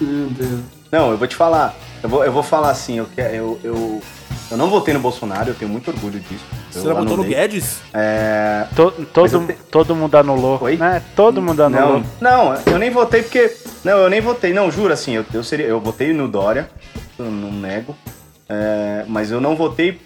Meu 0.00 0.28
Deus. 0.30 0.60
Não, 0.90 1.10
eu 1.10 1.18
vou 1.18 1.26
te 1.26 1.34
falar. 1.36 1.74
Eu 2.02 2.08
vou, 2.08 2.24
eu 2.24 2.32
vou 2.32 2.42
falar 2.42 2.70
assim, 2.70 2.98
eu, 2.98 3.06
que- 3.06 3.20
eu, 3.20 3.60
eu, 3.62 4.02
eu 4.50 4.56
não 4.56 4.68
votei 4.68 4.92
no 4.94 5.00
Bolsonaro, 5.00 5.50
eu 5.50 5.54
tenho 5.54 5.70
muito 5.70 5.90
orgulho 5.90 6.20
disso. 6.20 6.44
Você 6.70 6.82
já 6.86 6.94
botou 6.94 7.16
no. 7.16 7.24
Guedes? 7.24 7.80
É, 7.92 8.66
To- 8.74 8.90
todo, 9.12 9.46
te- 9.46 9.54
todo 9.70 9.94
mundo 9.94 10.14
anulou. 10.16 10.58
Oi? 10.62 10.76
Né? 10.76 11.02
Todo 11.16 11.40
mundo 11.42 11.62
anulou. 11.62 12.02
Não, 12.20 12.52
não, 12.52 12.62
eu 12.66 12.78
nem 12.78 12.90
votei 12.90 13.22
porque. 13.22 13.54
Não, 13.84 13.98
eu 13.98 14.10
nem 14.10 14.20
votei. 14.20 14.52
Não, 14.52 14.70
juro 14.70 14.92
assim, 14.92 15.12
eu, 15.16 15.24
eu, 15.32 15.42
seria, 15.44 15.66
eu 15.66 15.80
votei 15.80 16.12
no 16.12 16.28
Dória, 16.28 16.68
eu 17.18 17.24
não 17.26 17.50
nego. 17.52 17.96
é, 18.48 19.04
mas 19.08 19.30
eu 19.30 19.40
não 19.40 19.56
votei 19.56 20.00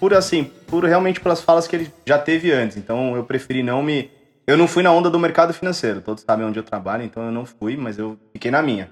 por 0.00 0.12
assim, 0.14 0.50
por 0.66 0.84
realmente 0.84 1.20
pelas 1.20 1.40
falas 1.40 1.66
que 1.66 1.76
ele 1.76 1.92
já 2.06 2.18
teve 2.18 2.52
antes. 2.52 2.76
Então 2.76 3.14
eu 3.16 3.24
preferi 3.24 3.62
não 3.62 3.82
me. 3.82 4.10
Eu 4.46 4.58
não 4.58 4.68
fui 4.68 4.82
na 4.82 4.92
onda 4.92 5.08
do 5.08 5.18
mercado 5.18 5.54
financeiro. 5.54 6.02
Todos 6.02 6.22
sabem 6.22 6.44
onde 6.44 6.58
eu 6.58 6.62
trabalho, 6.62 7.02
então 7.02 7.22
eu 7.24 7.32
não 7.32 7.46
fui, 7.46 7.76
mas 7.78 7.98
eu 7.98 8.18
fiquei 8.32 8.50
na 8.50 8.60
minha. 8.62 8.90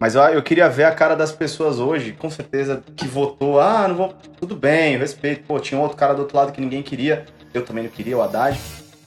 Mas 0.00 0.14
eu, 0.14 0.22
eu 0.22 0.42
queria 0.42 0.66
ver 0.66 0.84
a 0.84 0.92
cara 0.92 1.14
das 1.14 1.30
pessoas 1.30 1.78
hoje, 1.78 2.12
com 2.12 2.30
certeza, 2.30 2.82
que 2.96 3.06
votou. 3.06 3.60
Ah, 3.60 3.86
não 3.86 3.94
vou. 3.94 4.14
Tudo 4.40 4.56
bem, 4.56 4.94
eu 4.94 5.00
respeito. 5.00 5.44
Pô, 5.46 5.60
tinha 5.60 5.78
um 5.78 5.82
outro 5.82 5.98
cara 5.98 6.14
do 6.14 6.22
outro 6.22 6.38
lado 6.38 6.52
que 6.52 6.60
ninguém 6.60 6.82
queria. 6.82 7.26
Eu 7.52 7.62
também 7.66 7.84
não 7.84 7.90
queria, 7.90 8.16
o 8.16 8.22
Haddad. 8.22 8.58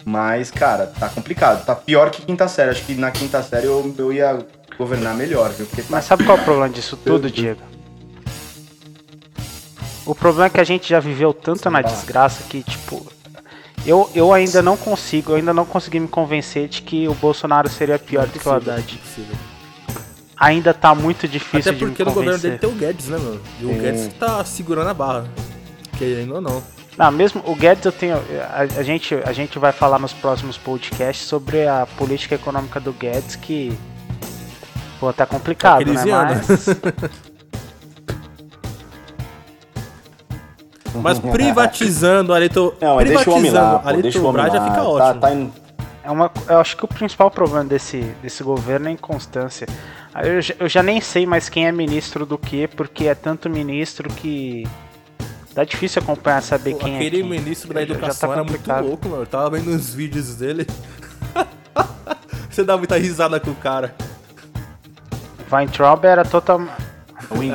Mas, 0.06 0.52
cara, 0.52 0.86
tá 0.86 1.10
complicado. 1.10 1.66
Tá 1.66 1.74
pior 1.74 2.12
que 2.12 2.22
quinta 2.22 2.48
série. 2.48 2.70
Acho 2.70 2.86
que 2.86 2.94
na 2.94 3.10
quinta 3.10 3.42
série 3.42 3.66
eu, 3.66 3.96
eu 3.98 4.14
ia 4.14 4.46
governar 4.78 5.16
melhor, 5.16 5.50
viu? 5.50 5.66
Porque 5.66 5.82
tá 5.82 5.88
Mas 5.90 6.06
sabe 6.06 6.26
qual 6.26 6.38
é 6.38 6.42
o 6.42 6.44
problema 6.44 6.70
disso 6.70 6.96
tudo, 6.96 7.32
Diego? 7.32 7.62
O 10.06 10.14
problema 10.14 10.46
é 10.46 10.50
que 10.52 10.62
a 10.62 10.66
gente 10.66 10.88
já 10.88 11.00
viveu 11.00 11.34
tanto 11.34 11.72
na 11.72 11.82
desgraça 11.82 12.44
que, 12.44 12.62
tipo, 12.62 13.04
eu, 13.84 14.12
eu 14.14 14.32
ainda 14.32 14.62
não 14.62 14.78
consigo, 14.78 15.32
eu 15.32 15.38
ainda 15.38 15.56
não 15.56 15.66
consegui 15.66 16.00
me 16.00 16.08
convencer 16.08 16.68
de 16.68 16.84
que 16.84 17.08
o 17.08 17.16
Bolsonaro 17.16 17.68
seria 17.68 17.98
pior 17.98 18.28
do 18.28 18.38
que 18.38 18.48
o 18.48 18.52
Haddad. 18.52 18.94
Impossível. 18.94 19.53
Ainda 20.44 20.74
tá 20.74 20.94
muito 20.94 21.26
difícil 21.26 21.72
Até 21.72 21.80
de 21.80 21.86
me 21.86 21.92
porque 21.92 22.04
no 22.04 22.12
governo 22.12 22.38
dele 22.38 22.58
tem 22.58 22.70
o 22.70 22.74
Guedes, 22.74 23.08
né, 23.08 23.18
mano? 23.18 23.40
E 23.62 23.66
o 23.66 23.70
Sim. 23.70 23.78
Guedes 23.80 24.08
que 24.08 24.14
tá 24.16 24.44
segurando 24.44 24.90
a 24.90 24.94
barra. 24.94 25.24
Querendo 25.98 26.36
ou 26.36 26.42
não. 26.42 26.62
Não, 26.98 27.12
mesmo 27.12 27.42
o 27.46 27.56
Guedes 27.56 27.86
eu 27.86 27.94
tenho. 27.94 28.18
A, 28.18 28.80
a 28.80 28.84
gente, 28.84 29.16
a 29.26 29.32
gente 29.32 29.58
vai 29.58 29.72
falar 29.72 30.00
nos 30.00 30.12
próximos 30.12 30.58
podcasts 30.58 31.26
sobre 31.26 31.66
a 31.66 31.88
política 31.98 32.36
econômica 32.36 32.78
do 32.82 32.92
Guedes 32.92 33.38
que. 33.38 33.72
Pô, 35.00 35.14
tá 35.14 35.26
complicado, 35.26 35.80
né? 35.80 35.86
Keynesiana. 35.86 36.42
Mas. 36.46 36.66
Mas 41.02 41.20
privatizando 41.32 42.34
a 42.34 42.38
Leto... 42.38 42.76
Não, 42.82 42.96
mas 42.96 43.10
deixa 43.10 43.30
o 43.30 43.34
homem 43.34 43.50
lá, 43.52 43.80
privatizando 43.80 43.84
pô, 43.84 43.90
a 43.90 44.02
deixa 44.02 44.20
o 44.20 44.26
homem 44.26 44.42
Eletrobras 44.42 44.54
já 44.54 44.60
lá. 44.60 44.66
fica 44.66 44.76
Tá, 44.76 44.90
ótimo. 44.90 45.22
tá 45.22 45.34
em- 45.34 45.63
É 46.04 46.12
uma, 46.12 46.30
eu 46.50 46.60
acho 46.60 46.76
que 46.76 46.84
o 46.84 46.88
principal 46.88 47.32
problema 47.32 47.64
desse, 47.64 48.02
desse 48.22 48.44
governo 48.44 48.88
é 48.88 48.90
a 48.90 48.94
inconstância. 48.94 49.66
Eu, 50.22 50.42
já- 50.42 50.54
eu 50.60 50.68
já 50.68 50.84
nem 50.84 51.00
sei 51.00 51.26
mais 51.26 51.48
quem 51.48 51.66
é 51.66 51.72
ministro 51.72 52.26
do 52.26 52.38
que, 52.38 52.68
porque 52.68 53.08
é 53.08 53.16
tanto 53.16 53.50
ministro 53.50 54.10
que 54.10 54.68
dá 55.54 55.64
difícil 55.64 56.02
acompanhar, 56.02 56.42
saber 56.42 56.74
Pô, 56.74 56.80
quem 56.80 56.94
é 56.96 56.98
Aquele 56.98 57.22
quem. 57.22 57.30
ministro 57.30 57.74
da 57.74 57.80
já 57.80 57.86
educação 57.94 58.30
tá 58.30 58.36
era 58.36 58.44
muito 58.44 58.70
louco, 58.82 59.08
mano. 59.08 59.22
Eu 59.24 59.28
tava 59.28 59.52
vendo 59.52 59.72
uns 59.72 59.94
vídeos 59.94 60.36
dele. 60.36 60.68
Você 62.50 62.64
dá 62.66 62.76
muita 62.78 62.98
risada 62.98 63.40
com 63.40 63.52
o 63.52 63.56
cara. 63.56 63.96
Weintraub 65.52 66.04
era 66.06 66.26
total. 66.26 66.62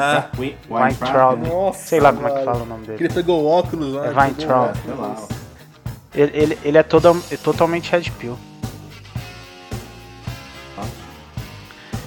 Ah, 0.01 0.27
Win- 0.39 0.57
Weintraub. 0.71 1.47
Nossa, 1.47 1.87
Sei 1.87 2.01
lá 2.01 2.13
como 2.13 2.27
é 2.27 2.31
que 2.39 2.45
fala 2.45 2.63
o 2.63 2.67
nome 2.67 2.87
dele. 2.87 3.05
ele 3.05 3.13
pegou 3.13 3.43
o 3.45 3.47
óculos 3.47 3.93
lá. 3.93 4.07
É 4.07 4.09
ele 4.11 4.19
Weintraub. 4.19 4.73
o 4.87 4.93
óculos. 5.03 5.38
Ele, 6.15 6.31
ele, 6.37 6.59
ele 6.65 6.79
é, 6.79 6.83
todo, 6.83 7.23
é 7.31 7.37
totalmente 7.37 7.91
Red 7.93 8.11
Pill. 8.19 8.39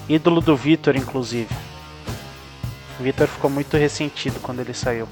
Ídolo 0.09 0.41
do 0.41 0.55
Vitor, 0.57 0.95
inclusive. 0.97 1.53
O 2.99 3.03
Vitor 3.03 3.27
ficou 3.27 3.49
muito 3.49 3.77
ressentido 3.77 4.39
quando 4.41 4.59
ele 4.59 4.73
saiu. 4.73 5.07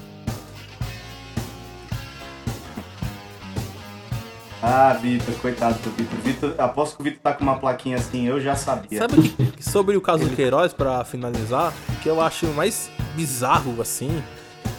Ah, 4.62 4.92
Vitor, 5.00 5.34
coitado 5.36 5.78
do 5.78 5.90
Vitor. 5.90 6.18
Vitor. 6.20 6.54
Aposto 6.58 6.96
que 6.96 7.00
o 7.02 7.04
Vitor 7.04 7.20
tá 7.22 7.32
com 7.32 7.42
uma 7.42 7.58
plaquinha 7.58 7.96
assim, 7.96 8.26
eu 8.26 8.38
já 8.40 8.54
sabia. 8.54 8.98
Sabe 8.98 9.28
que- 9.28 9.62
sobre 9.62 9.96
o 9.96 10.02
caso 10.02 10.28
do 10.28 10.36
Queiroz, 10.36 10.74
pra 10.74 11.02
finalizar, 11.02 11.72
o 11.88 11.96
que 12.02 12.08
eu 12.08 12.20
acho 12.20 12.46
mais 12.48 12.90
bizarro, 13.16 13.80
assim, 13.80 14.22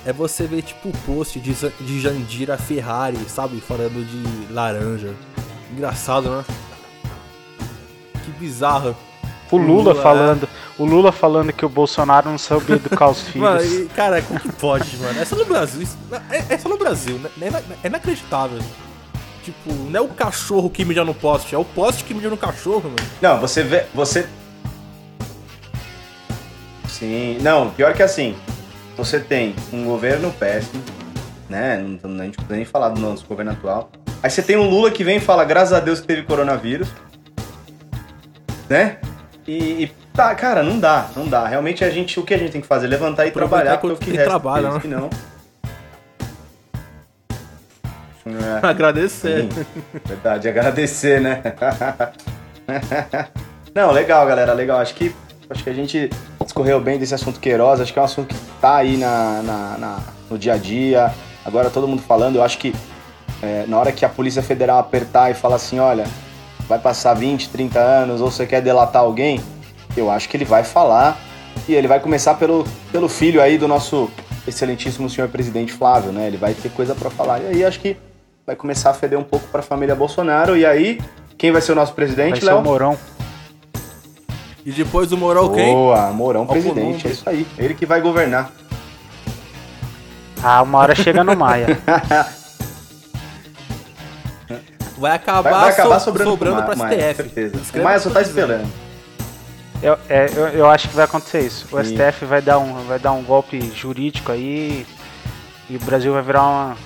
é 0.06 0.12
você 0.14 0.46
ver, 0.48 0.62
tipo, 0.64 0.90
o 0.90 0.94
post 1.06 1.40
de, 1.40 1.54
de 1.54 2.02
Jandira 2.02 2.58
Ferrari, 2.58 3.18
sabe? 3.28 3.62
Falando 3.62 4.04
de 4.06 4.54
laranja. 4.54 5.14
Engraçado, 5.72 6.30
né? 6.30 6.46
Que 8.26 8.32
bizarro. 8.32 8.96
O 9.52 9.58
Lula, 9.58 9.92
Lula, 9.92 10.02
falando, 10.02 10.50
o 10.78 10.86
Lula 10.86 11.12
falando 11.12 11.52
que 11.52 11.66
o 11.66 11.70
Bolsonaro 11.70 12.30
não 12.30 12.38
soube 12.38 12.72
educar 12.74 13.10
os 13.10 13.20
filhos. 13.28 13.42
Mano, 13.50 13.62
e, 13.64 13.86
cara, 13.90 14.22
como 14.22 14.40
que 14.40 14.50
pode, 14.54 14.96
mano? 14.98 15.20
É 15.20 15.26
só 15.26 15.36
no 15.36 15.44
Brasil. 15.46 15.82
Isso, 15.82 15.98
é, 16.30 16.54
é 16.54 16.58
só 16.58 16.70
no 16.70 16.78
Brasil, 16.78 17.18
né? 17.20 17.30
É, 17.42 17.48
ina- 17.48 17.64
é 17.84 17.88
inacreditável. 17.88 18.60
Tipo, 19.44 19.74
não 19.74 20.00
é 20.00 20.02
o 20.02 20.08
cachorro 20.08 20.70
que 20.70 20.86
mija 20.86 21.04
no 21.04 21.14
poste, 21.14 21.54
é 21.54 21.58
o 21.58 21.66
poste 21.66 22.04
que 22.06 22.14
mija 22.14 22.30
no 22.30 22.38
cachorro, 22.38 22.84
mano. 22.86 22.96
Não, 23.22 23.40
você 23.42 23.62
vê. 23.62 23.86
Você. 23.94 24.26
Sim. 26.88 27.38
Não, 27.42 27.72
pior 27.72 27.94
que 27.94 28.04
assim. 28.04 28.36
Você 29.02 29.20
tem 29.20 29.56
um 29.74 29.84
governo 29.84 30.32
péssimo, 30.32 30.80
né? 31.50 31.76
Não, 31.76 32.22
a 32.22 32.24
gente 32.24 32.38
não 32.38 32.46
precisa 32.46 32.56
nem 32.56 32.66
falar 32.66 32.90
do 32.90 33.02
nosso 33.02 33.26
governo 33.26 33.50
atual. 33.50 33.90
Aí 34.22 34.30
você 34.30 34.44
tem 34.44 34.56
um 34.56 34.70
Lula 34.70 34.92
que 34.92 35.04
vem 35.04 35.18
e 35.18 35.20
fala, 35.20 35.44
graças 35.44 35.74
a 35.74 35.80
Deus 35.80 36.00
que 36.00 36.06
teve 36.06 36.22
coronavírus. 36.22 36.88
Né? 38.70 38.98
E, 39.48 39.86
e 39.86 39.92
tá, 40.14 40.36
cara, 40.36 40.62
não 40.62 40.80
dá, 40.80 41.10
não 41.16 41.28
dá. 41.28 41.48
Realmente 41.48 41.84
a 41.84 41.90
gente, 41.90 42.20
o 42.20 42.24
que 42.24 42.32
a 42.32 42.38
gente 42.38 42.52
tem 42.52 42.62
que 42.62 42.68
fazer? 42.68 42.86
Levantar 42.86 43.26
e 43.26 43.32
trabalhar, 43.32 43.74
Aproveitar 43.74 43.96
porque 43.96 43.96
o 43.96 44.06
que 44.06 44.12
que 44.12 44.18
resta 44.18 44.30
trabalha, 44.30 44.70
né? 44.70 44.80
que 44.80 44.88
não. 44.88 45.10
É. 48.24 48.68
Agradecer. 48.68 49.52
Sim, 49.52 49.84
verdade, 50.06 50.48
agradecer, 50.48 51.20
né? 51.20 51.42
Não, 53.74 53.90
legal, 53.92 54.28
galera, 54.28 54.54
legal. 54.54 54.80
Acho 54.80 54.94
que, 54.94 55.16
acho 55.50 55.64
que 55.64 55.70
a 55.70 55.74
gente 55.74 56.10
discorreu 56.52 56.82
bem 56.82 57.00
desse 57.00 57.16
assunto 57.16 57.40
Queiroz. 57.40 57.80
Acho 57.80 57.94
que 57.94 57.98
é 57.98 58.02
um 58.02 58.06
assunto 58.06 58.28
que 58.36 58.42
tá 58.60 58.76
aí 58.76 58.98
na, 58.98 59.42
na- 59.42 59.78
na- 59.78 60.00
no 60.30 60.38
dia 60.38 60.54
a 60.54 60.58
dia. 60.58 61.12
Agora 61.46 61.70
todo 61.70 61.88
mundo 61.88 62.02
falando, 62.02 62.36
eu 62.36 62.44
acho 62.44 62.58
que 62.58 62.76
é, 63.42 63.64
na 63.68 63.80
hora 63.80 63.92
que 63.92 64.04
a 64.04 64.10
Polícia 64.10 64.44
Federal 64.44 64.78
apertar 64.78 65.32
e 65.32 65.34
falar 65.34 65.56
assim, 65.56 65.80
olha, 65.80 66.06
vai 66.68 66.78
passar 66.78 67.14
20, 67.14 67.50
30 67.50 67.80
anos, 67.80 68.22
ou 68.22 68.30
você 68.30 68.46
quer 68.46 68.62
delatar 68.62 69.02
alguém, 69.02 69.42
eu 69.96 70.12
acho 70.12 70.28
que 70.28 70.36
ele 70.38 70.44
vai 70.46 70.64
falar 70.64 71.18
e 71.68 71.74
ele 71.74 71.88
vai 71.88 72.00
começar 72.02 72.34
pelo, 72.36 72.66
pelo 72.92 73.08
filho 73.08 73.42
aí 73.42 73.58
do 73.58 73.68
nosso 73.68 74.10
excelentíssimo 74.46 75.10
senhor 75.10 75.30
presidente 75.30 75.72
Flávio, 75.72 76.12
né? 76.12 76.28
Ele 76.28 76.38
vai 76.38 76.54
ter 76.54 76.70
coisa 76.70 76.94
pra 76.94 77.10
falar. 77.10 77.40
E 77.40 77.48
aí 77.48 77.64
acho 77.66 77.80
que 77.80 77.96
vai 78.46 78.56
começar 78.58 78.90
a 78.90 78.94
feder 78.94 79.18
um 79.18 79.24
pouco 79.24 79.48
pra 79.48 79.62
família 79.62 79.96
Bolsonaro. 79.96 80.58
E 80.58 80.66
aí, 80.66 81.00
quem 81.38 81.52
vai 81.52 81.62
ser 81.62 81.72
o 81.72 81.76
nosso 81.76 81.92
Vai 81.94 81.96
presidente, 81.96 82.40
ser 82.42 82.46
o 82.52 82.56
Léo? 82.56 82.64
Mourão. 82.64 82.98
E 84.66 84.72
depois 84.72 85.10
do 85.10 85.18
Moral 85.18 85.50
quem? 85.52 85.74
Boa, 85.74 86.12
Mourão 86.12 86.46
presidente, 86.46 87.08
é 87.08 87.12
isso 87.12 87.28
aí. 87.28 87.48
Ele 87.58 87.74
que 87.74 87.86
vai 87.86 88.00
governar. 88.02 88.52
Ah, 90.44 90.62
uma 90.62 90.80
hora 90.80 90.94
chega 90.96 91.24
no 91.24 91.36
Maia. 91.36 91.68
Vai 94.98 95.14
acabar, 95.16 95.50
Vai, 95.50 95.62
vai 95.62 95.70
acabar 95.72 96.00
so- 96.00 96.06
sobrando, 96.06 96.30
sobrando 96.30 96.58
pro 96.58 96.66
pra 96.76 96.76
Maia, 96.76 97.12
STF. 97.12 97.16
certeza. 97.24 97.58
O 97.74 97.84
Maia 97.84 97.98
o 97.98 98.02
só 98.02 98.10
tá 98.12 98.22
esperando. 98.22 98.72
Eu, 99.82 99.98
é, 100.08 100.30
eu, 100.36 100.48
eu 100.50 100.70
acho 100.70 100.90
que 100.90 100.96
vai 100.96 101.06
acontecer 101.06 101.40
isso. 101.40 101.68
O 101.76 101.84
Sim. 101.84 101.96
STF 101.96 102.26
vai 102.26 102.40
dar, 102.40 102.60
um, 102.60 102.86
vai 102.86 103.00
dar 103.00 103.12
um 103.14 103.24
golpe 103.24 103.60
jurídico 103.76 104.32
aí 104.32 104.86
e 105.68 105.76
o 105.76 105.80
Brasil 105.80 106.14
vai 106.14 106.22
virar 106.22 106.44
uma 106.44 106.78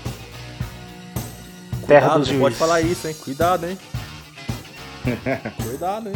terra 1.86 2.08
Cuidado, 2.12 2.20
dos 2.20 2.28
não 2.30 2.36
juízes. 2.40 2.40
pode 2.42 2.56
falar 2.56 2.80
isso, 2.82 3.06
hein? 3.10 3.16
Cuidado, 3.22 3.66
hein? 3.68 3.78
Cuidado, 5.62 6.08
hein? 6.08 6.16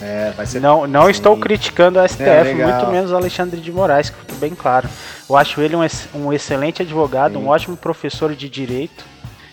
É, 0.00 0.30
vai 0.36 0.44
ser. 0.46 0.60
Não, 0.60 0.86
não 0.86 1.08
estou 1.08 1.36
criticando 1.36 1.98
o 1.98 2.06
STF, 2.08 2.22
É, 2.22 2.54
muito 2.54 2.86
menos 2.88 3.10
o 3.10 3.16
Alexandre 3.16 3.60
de 3.60 3.72
Moraes, 3.72 4.10
que 4.10 4.18
ficou 4.18 4.36
bem 4.36 4.54
claro. 4.54 4.88
Eu 5.28 5.36
acho 5.36 5.60
ele 5.60 5.74
um, 5.76 5.80
um 6.14 6.32
excelente 6.32 6.82
advogado, 6.82 7.32
Sim. 7.38 7.44
um 7.44 7.48
ótimo 7.48 7.76
professor 7.76 8.34
de 8.34 8.48
direito, 8.48 9.04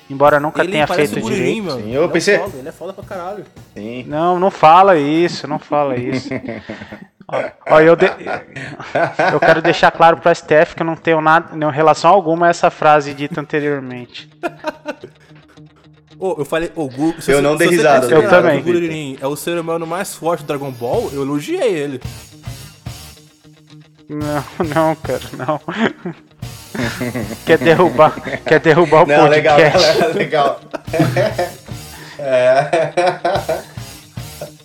embora 0.10 0.40
nunca 0.40 0.66
tenha 0.66 0.86
parece 0.86 1.14
feito 1.14 1.24
Buririm, 1.24 1.44
direito. 1.62 1.64
mano. 1.66 1.82
Sim, 1.84 1.92
eu 1.94 2.02
Ele 2.02 2.10
é 2.10 2.14
pensei- 2.14 2.38
foda, 2.40 2.58
ele 2.58 2.70
é 2.70 2.72
foda 2.72 2.94
pra 2.94 3.04
caralho. 3.04 3.46
Sim. 3.74 4.04
Não, 4.08 4.40
não 4.40 4.52
fala 4.52 4.98
isso, 4.98 5.48
não 5.48 5.60
fala 5.60 5.96
isso. 5.98 6.30
Ó, 7.26 7.42
ó, 7.76 7.80
eu, 7.80 7.96
de- 7.96 8.06
eu 9.32 9.40
quero 9.40 9.62
deixar 9.62 9.90
claro 9.92 10.18
pro 10.18 10.30
STF 10.36 10.76
que 10.76 10.82
eu 10.82 10.86
não 10.86 10.98
tenho 10.98 11.22
nada, 11.22 11.56
não, 11.56 11.70
relação 11.70 12.12
alguma 12.12 12.48
a 12.48 12.50
essa 12.50 12.70
frase 12.70 13.14
dita 13.14 13.40
anteriormente. 13.40 14.30
Ô, 16.24 16.36
eu 16.38 16.46
falei, 16.46 16.72
ô, 16.74 16.88
Gu, 16.88 17.16
se 17.20 17.34
Eu 17.34 17.42
não 17.42 17.58
dei 17.58 17.68
risada, 17.68 18.08
eu 18.08 18.30
também. 18.30 18.62
O 18.62 18.64
Buririm 18.64 19.18
é 19.20 19.28
o 19.28 19.36
ser 19.36 19.60
humano 19.60 19.86
mais 19.86 20.16
forte 20.16 20.42
do 20.42 20.48
Dragon 20.48 20.72
Ball, 20.72 21.10
eu 21.12 21.22
elogiei 21.22 21.74
ele. 21.74 22.02
Não, 24.08 24.42
não, 24.74 24.96
cara, 24.96 25.20
não. 25.38 25.60
quer 27.46 27.58
derrubar, 27.58 28.16
quer 28.46 28.62
derrubar 28.62 29.04
o 29.04 29.06
Não, 29.06 29.28
legal, 29.28 29.58
podcast. 29.58 29.98
galera, 29.98 30.14
legal. 30.16 30.62
É. 32.20 32.70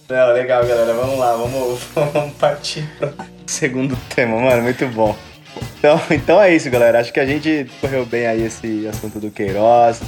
Não, 0.09 0.33
legal, 0.35 0.65
galera. 0.65 0.95
Vamos 0.95 1.19
lá, 1.19 1.35
vamos, 1.35 1.81
vamos 1.93 2.35
partir 2.35 2.89
pro 2.99 3.13
segundo 3.47 3.99
tema, 4.15 4.39
mano. 4.39 4.63
Muito 4.63 4.87
bom. 4.89 5.17
Então, 5.77 6.01
então 6.11 6.41
é 6.41 6.55
isso, 6.55 6.71
galera. 6.71 7.01
Acho 7.01 7.13
que 7.13 7.19
a 7.19 7.27
gente 7.27 7.69
correu 7.81 8.07
bem 8.07 8.29
aí 8.29 8.45
esse 8.45 8.87
assunto 8.87 9.19
do 9.19 9.29
Queiroz. 9.33 10.01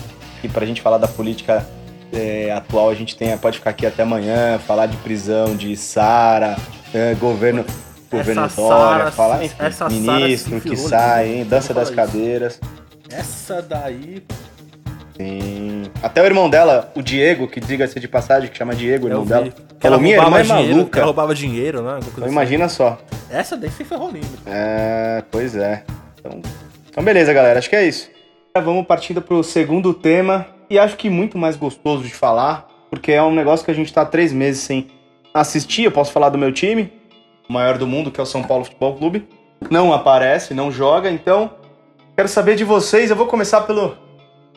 E 0.42 0.48
pra 0.48 0.66
gente 0.66 0.80
falar 0.80 0.98
da 0.98 1.08
política 1.08 1.66
é, 2.12 2.50
atual, 2.52 2.90
a 2.90 2.94
gente 2.94 3.16
tem, 3.16 3.36
pode 3.38 3.58
ficar 3.58 3.70
aqui 3.70 3.86
até 3.86 4.02
amanhã, 4.02 4.58
falar 4.58 4.86
de 4.86 4.96
prisão 4.98 5.56
de 5.56 5.76
Sara, 5.76 6.56
é, 6.92 7.14
governo. 7.14 7.64
Governo 8.10 8.44
Essa 8.44 8.60
Dória, 8.60 8.98
Sara 8.98 9.12
falar, 9.12 9.44
enfim, 9.44 10.00
ministro 10.00 10.60
que 10.60 10.76
sai, 10.76 11.26
né? 11.26 11.34
hein, 11.36 11.44
dança 11.44 11.72
das 11.72 11.90
cadeiras. 11.90 12.60
Essa 13.08 13.62
daí. 13.62 14.22
Sim. 15.16 15.84
Até 16.02 16.22
o 16.22 16.24
irmão 16.24 16.50
dela, 16.50 16.90
o 16.96 17.02
Diego, 17.02 17.46
que 17.46 17.60
diga-se 17.60 18.00
de 18.00 18.08
passagem, 18.08 18.48
que 18.50 18.56
chama 18.56 18.74
Diego, 18.74 19.06
o 19.06 19.10
irmão 19.10 19.24
dela. 19.24 19.52
Que 19.78 19.86
ela 19.86 19.98
minha 19.98 20.16
irmã 20.16 20.38
é 20.38 20.42
dinheiro, 20.42 20.66
que 20.66 20.74
maluca. 20.74 20.98
ela 20.98 21.06
roubava 21.06 21.34
dinheiro, 21.34 21.82
né? 21.82 22.00
Então 22.00 22.24
assim. 22.24 22.32
imagina 22.32 22.68
só. 22.68 22.98
Essa 23.30 23.56
daí 23.56 23.70
se 23.70 23.84
ferrou 23.84 24.10
lindo. 24.10 24.26
É, 24.46 25.22
pois 25.30 25.54
é. 25.54 25.84
Então, 26.18 26.40
então 26.90 27.04
beleza, 27.04 27.32
galera. 27.32 27.58
Acho 27.58 27.70
que 27.70 27.76
é 27.76 27.86
isso. 27.86 28.08
Vamos 28.58 28.84
partindo 28.84 29.22
pro 29.22 29.44
segundo 29.44 29.94
tema. 29.94 30.46
E 30.68 30.78
acho 30.78 30.96
que 30.96 31.08
muito 31.08 31.38
mais 31.38 31.56
gostoso 31.56 32.02
de 32.02 32.12
falar, 32.12 32.66
porque 32.90 33.12
é 33.12 33.22
um 33.22 33.32
negócio 33.32 33.64
que 33.64 33.70
a 33.70 33.74
gente 33.74 33.92
tá 33.92 34.02
há 34.02 34.06
três 34.06 34.32
meses 34.32 34.62
sem 34.62 34.88
assistir. 35.32 35.84
Eu 35.84 35.92
posso 35.92 36.12
falar 36.12 36.30
do 36.30 36.38
meu 36.38 36.52
time, 36.52 36.92
o 37.48 37.52
maior 37.52 37.78
do 37.78 37.86
mundo, 37.86 38.10
que 38.10 38.18
é 38.18 38.22
o 38.22 38.26
São 38.26 38.42
Paulo 38.42 38.64
Futebol 38.64 38.96
Clube. 38.96 39.28
Não 39.70 39.92
aparece, 39.92 40.52
não 40.52 40.70
joga, 40.70 41.10
então 41.10 41.52
quero 42.16 42.28
saber 42.28 42.56
de 42.56 42.64
vocês. 42.64 43.10
Eu 43.10 43.16
vou 43.16 43.26
começar 43.26 43.60
pelo 43.62 43.96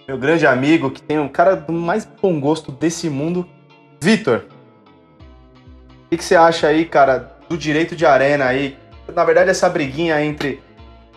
meu 0.08 0.18
grande 0.18 0.48
amigo, 0.48 0.90
que 0.90 1.02
tem 1.02 1.20
um 1.20 1.28
cara 1.28 1.56
do 1.56 1.72
mais 1.72 2.06
bom 2.06 2.40
gosto 2.40 2.72
desse 2.72 3.10
mundo, 3.10 3.48
Vitor. 4.02 4.46
O 6.06 6.10
que, 6.10 6.18
que 6.18 6.24
você 6.24 6.36
acha 6.36 6.68
aí, 6.68 6.86
cara, 6.86 7.38
do 7.48 7.58
direito 7.58 7.96
de 7.96 8.06
arena 8.06 8.46
aí? 8.46 8.76
Na 9.14 9.24
verdade, 9.24 9.52
essa 9.52 9.70
briguinha 9.70 10.24
entre 10.24 10.62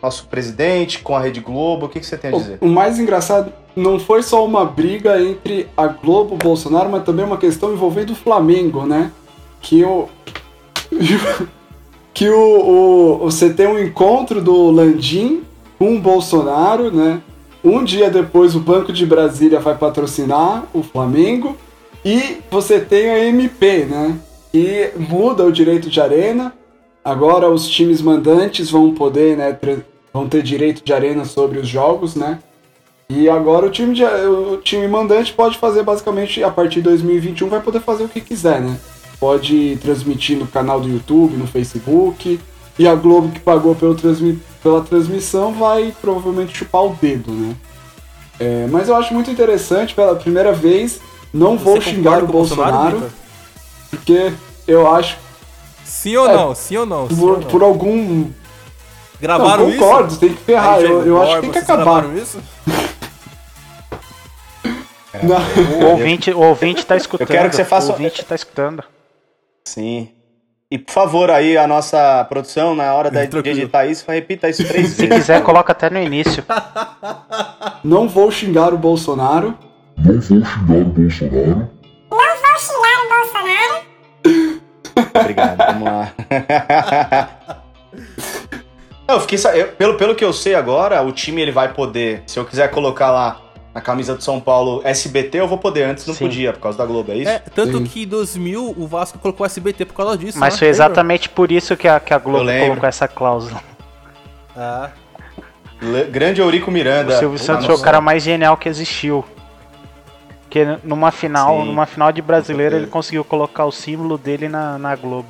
nosso 0.06 0.26
presidente 0.28 1.00
com 1.00 1.16
a 1.16 1.20
Rede 1.20 1.40
Globo, 1.40 1.86
o 1.86 1.88
que, 1.88 1.98
que 1.98 2.06
você 2.06 2.16
tem 2.16 2.32
a 2.32 2.38
dizer? 2.38 2.58
O, 2.60 2.66
o 2.66 2.68
mais 2.68 2.98
engraçado 2.98 3.52
não 3.74 3.98
foi 3.98 4.22
só 4.22 4.44
uma 4.44 4.64
briga 4.64 5.20
entre 5.20 5.68
a 5.76 5.88
Globo 5.88 6.32
e 6.32 6.34
o 6.34 6.38
Bolsonaro, 6.38 6.88
mas 6.88 7.04
também 7.04 7.24
uma 7.24 7.36
questão 7.36 7.72
envolvendo 7.72 8.10
o 8.10 8.14
Flamengo, 8.14 8.86
né? 8.86 9.10
Que 9.60 9.84
o. 9.84 10.08
que 12.14 12.28
o, 12.28 12.38
o, 12.38 13.18
você 13.18 13.50
tem 13.50 13.66
um 13.66 13.78
encontro 13.78 14.40
do 14.40 14.70
Landim 14.70 15.42
com 15.78 15.96
o 15.96 16.00
Bolsonaro, 16.00 16.90
né? 16.90 17.20
Um 17.64 17.82
dia 17.82 18.08
depois 18.08 18.54
o 18.54 18.60
Banco 18.60 18.92
de 18.92 19.04
Brasília 19.04 19.58
vai 19.58 19.76
patrocinar 19.76 20.64
o 20.72 20.84
Flamengo 20.84 21.56
e 22.04 22.38
você 22.48 22.78
tem 22.78 23.10
a 23.10 23.18
MP, 23.26 23.84
né? 23.84 24.16
Que 24.52 24.92
muda 24.96 25.44
o 25.44 25.50
direito 25.50 25.90
de 25.90 26.00
arena. 26.00 26.54
Agora 27.04 27.50
os 27.50 27.68
times 27.68 28.00
mandantes 28.00 28.70
vão 28.70 28.94
poder, 28.94 29.36
né, 29.36 29.52
vão 30.16 30.28
ter 30.28 30.42
direito 30.42 30.82
de 30.84 30.92
arena 30.92 31.24
sobre 31.24 31.58
os 31.58 31.68
jogos, 31.68 32.14
né? 32.16 32.38
E 33.08 33.28
agora 33.28 33.66
o 33.66 33.70
time, 33.70 33.94
de- 33.94 34.04
o 34.04 34.56
time 34.56 34.88
mandante 34.88 35.32
pode 35.32 35.58
fazer 35.58 35.82
basicamente 35.84 36.42
a 36.42 36.50
partir 36.50 36.76
de 36.76 36.82
2021 36.82 37.48
vai 37.48 37.60
poder 37.60 37.80
fazer 37.80 38.04
o 38.04 38.08
que 38.08 38.20
quiser, 38.20 38.60
né? 38.60 38.76
Pode 39.20 39.78
transmitir 39.80 40.36
no 40.38 40.46
canal 40.46 40.80
do 40.80 40.88
YouTube, 40.88 41.36
no 41.36 41.46
Facebook. 41.46 42.40
E 42.78 42.86
a 42.86 42.94
Globo 42.94 43.30
que 43.32 43.40
pagou 43.40 43.74
pelo 43.74 43.94
transmi- 43.94 44.38
pela 44.62 44.82
transmissão 44.82 45.52
vai 45.52 45.94
provavelmente 46.00 46.56
chupar 46.56 46.84
o 46.84 46.96
dedo, 47.00 47.30
né? 47.32 47.54
É, 48.38 48.66
mas 48.70 48.88
eu 48.88 48.96
acho 48.96 49.14
muito 49.14 49.30
interessante, 49.30 49.94
pela 49.94 50.14
primeira 50.16 50.52
vez, 50.52 51.00
não 51.32 51.56
vou 51.56 51.76
Você 51.76 51.90
xingar 51.90 52.20
concorda 52.20 52.24
o 52.24 52.32
Bolsonaro, 52.32 52.96
Vitor? 52.96 53.10
porque 53.90 54.32
eu 54.66 54.90
acho 54.90 55.16
Sim 55.84 56.16
ou 56.16 56.28
É, 56.28 56.34
não? 56.36 56.54
Sim 56.54 56.76
ou 56.78 56.86
não? 56.86 57.08
Sim 57.08 57.14
ou 57.14 57.20
por, 57.20 57.40
não? 57.40 57.48
por 57.48 57.62
algum. 57.62 58.24
Gravaram 59.20 59.64
não, 59.64 59.70
isso? 59.70 59.78
concordo, 59.78 60.16
tem 60.16 60.28
que 60.34 60.42
ferrar. 60.42 60.80
Eu, 60.80 61.06
eu 61.06 61.22
acho 61.22 61.34
que 61.36 61.40
tem 61.42 61.50
que 61.52 61.58
acabar. 61.58 61.84
gravaram 62.02 62.16
isso? 62.18 62.38
Não. 65.22 65.80
O 65.86 65.90
ouvinte, 65.92 66.30
o 66.30 66.40
ouvinte 66.40 66.84
tá 66.84 66.96
escutando. 66.96 67.28
quero 67.28 67.48
que 67.48 67.56
você 67.56 67.64
faça- 67.64 67.88
O 67.88 67.92
ouvinte 67.92 68.22
tá 68.24 68.34
escutando. 68.34 68.84
Sim. 69.64 70.10
E 70.70 70.78
por 70.78 70.92
favor, 70.92 71.30
aí 71.30 71.56
a 71.56 71.66
nossa 71.66 72.24
produção, 72.28 72.74
na 72.74 72.92
hora 72.92 73.10
da, 73.10 73.22
de 73.24 73.28
Tranquilo. 73.30 73.60
editar 73.60 73.86
isso, 73.86 74.04
repita 74.08 74.48
isso 74.48 74.66
três 74.66 74.90
Se 74.94 75.06
vezes. 75.06 75.16
quiser, 75.24 75.42
coloca 75.42 75.72
até 75.72 75.88
no 75.88 75.98
início. 75.98 76.44
Não 77.84 78.08
vou 78.08 78.30
xingar 78.30 78.74
o 78.74 78.78
Bolsonaro. 78.78 79.56
Não 79.96 80.12
vou 80.12 80.20
xingar 80.22 80.60
o 80.68 80.84
Bolsonaro. 80.84 81.70
Obrigado, 85.20 85.56
vamos 85.58 85.84
lá. 85.84 86.12
Eu 89.08 89.20
fiquei, 89.20 89.38
eu- 89.54 89.68
pelo, 89.72 89.94
pelo 89.96 90.14
que 90.14 90.24
eu 90.24 90.32
sei 90.32 90.54
agora, 90.54 91.02
o 91.02 91.12
time 91.12 91.40
ele 91.40 91.52
vai 91.52 91.72
poder, 91.72 92.22
se 92.26 92.38
eu 92.38 92.44
quiser 92.44 92.68
colocar 92.70 93.10
lá 93.10 93.40
na 93.72 93.80
camisa 93.80 94.14
do 94.16 94.22
São 94.22 94.40
Paulo 94.40 94.80
SBT, 94.84 95.38
eu 95.38 95.46
vou 95.46 95.58
poder. 95.58 95.84
Antes 95.84 96.06
não 96.06 96.14
Sim. 96.14 96.24
podia, 96.26 96.52
por 96.52 96.60
causa 96.60 96.78
da 96.78 96.84
Globo, 96.86 97.12
é 97.12 97.16
isso? 97.16 97.30
É, 97.30 97.38
tanto 97.38 97.78
Sim. 97.78 97.84
que 97.84 98.02
em 98.02 98.06
2000 98.08 98.74
o 98.76 98.86
Vasco 98.86 99.18
colocou 99.18 99.44
SBT 99.46 99.84
por 99.84 99.94
causa 99.94 100.16
disso. 100.18 100.38
Mas 100.38 100.54
né? 100.54 100.58
foi 100.58 100.68
exatamente 100.68 101.28
por 101.28 101.52
isso 101.52 101.76
que 101.76 101.86
a, 101.86 102.00
que 102.00 102.12
a 102.12 102.16
Eu 102.16 102.20
Globo 102.20 102.46
colocou 102.46 102.88
essa 102.88 103.06
cláusula. 103.06 103.60
Ah, 104.56 104.90
Le- 105.80 106.04
Grande 106.04 106.40
Eurico 106.40 106.70
O 106.70 106.72
Miranda. 106.72 107.18
Silvio 107.18 107.38
Tá 107.38 107.44
Santos 107.44 107.66
foi 107.66 107.74
o 107.74 107.80
cara 107.82 108.00
mais 108.00 108.22
genial 108.22 108.56
que 108.56 108.68
existiu. 108.68 109.24
Porque 110.42 110.64
numa 110.82 111.10
final, 111.10 111.60
Sim, 111.60 111.66
numa 111.66 111.84
final 111.86 112.10
de 112.10 112.22
brasileiro, 112.22 112.76
ele 112.76 112.86
conseguiu 112.86 113.22
colocar 113.24 113.66
o 113.66 113.72
símbolo 113.72 114.16
dele 114.16 114.48
na, 114.48 114.78
na 114.78 114.96
Globo. 114.96 115.28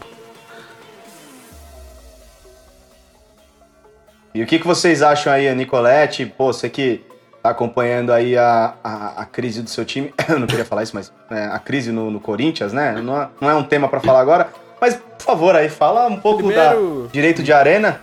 E 4.37 4.43
o 4.43 4.47
que, 4.47 4.59
que 4.59 4.67
vocês 4.67 5.01
acham 5.03 5.33
aí, 5.33 5.53
Nicolette? 5.55 6.27
Pô, 6.27 6.53
você 6.53 6.69
que 6.69 7.03
tá 7.43 7.51
acompanhando 7.51 8.13
aí 8.13 8.37
a, 8.37 8.75
a, 8.85 9.23
a 9.23 9.25
crise 9.25 9.63
do 9.63 9.71
seu 9.71 9.85
time. 9.85 10.13
Eu 10.29 10.39
não 10.39 10.47
queria 10.47 10.65
falar 10.65 10.83
isso, 10.83 10.95
mas 10.95 11.11
é, 11.31 11.47
a 11.47 11.59
crise 11.59 11.91
no, 11.91 12.11
no 12.11 12.21
Corinthians, 12.21 12.73
né? 12.73 13.01
Não 13.01 13.23
é, 13.23 13.29
não 13.41 13.51
é 13.51 13.55
um 13.55 13.63
tema 13.65 13.89
pra 13.89 14.01
falar 14.01 14.21
agora. 14.21 14.49
Mas, 14.81 14.95
por 14.97 15.25
favor, 15.25 15.57
aí, 15.57 15.71
fala 15.71 16.07
um 16.07 16.19
pouco 16.21 16.45
Primeiro- 16.45 17.05
da 17.05 17.13
direito 17.13 17.43
de 17.43 17.53
arena. 17.53 18.01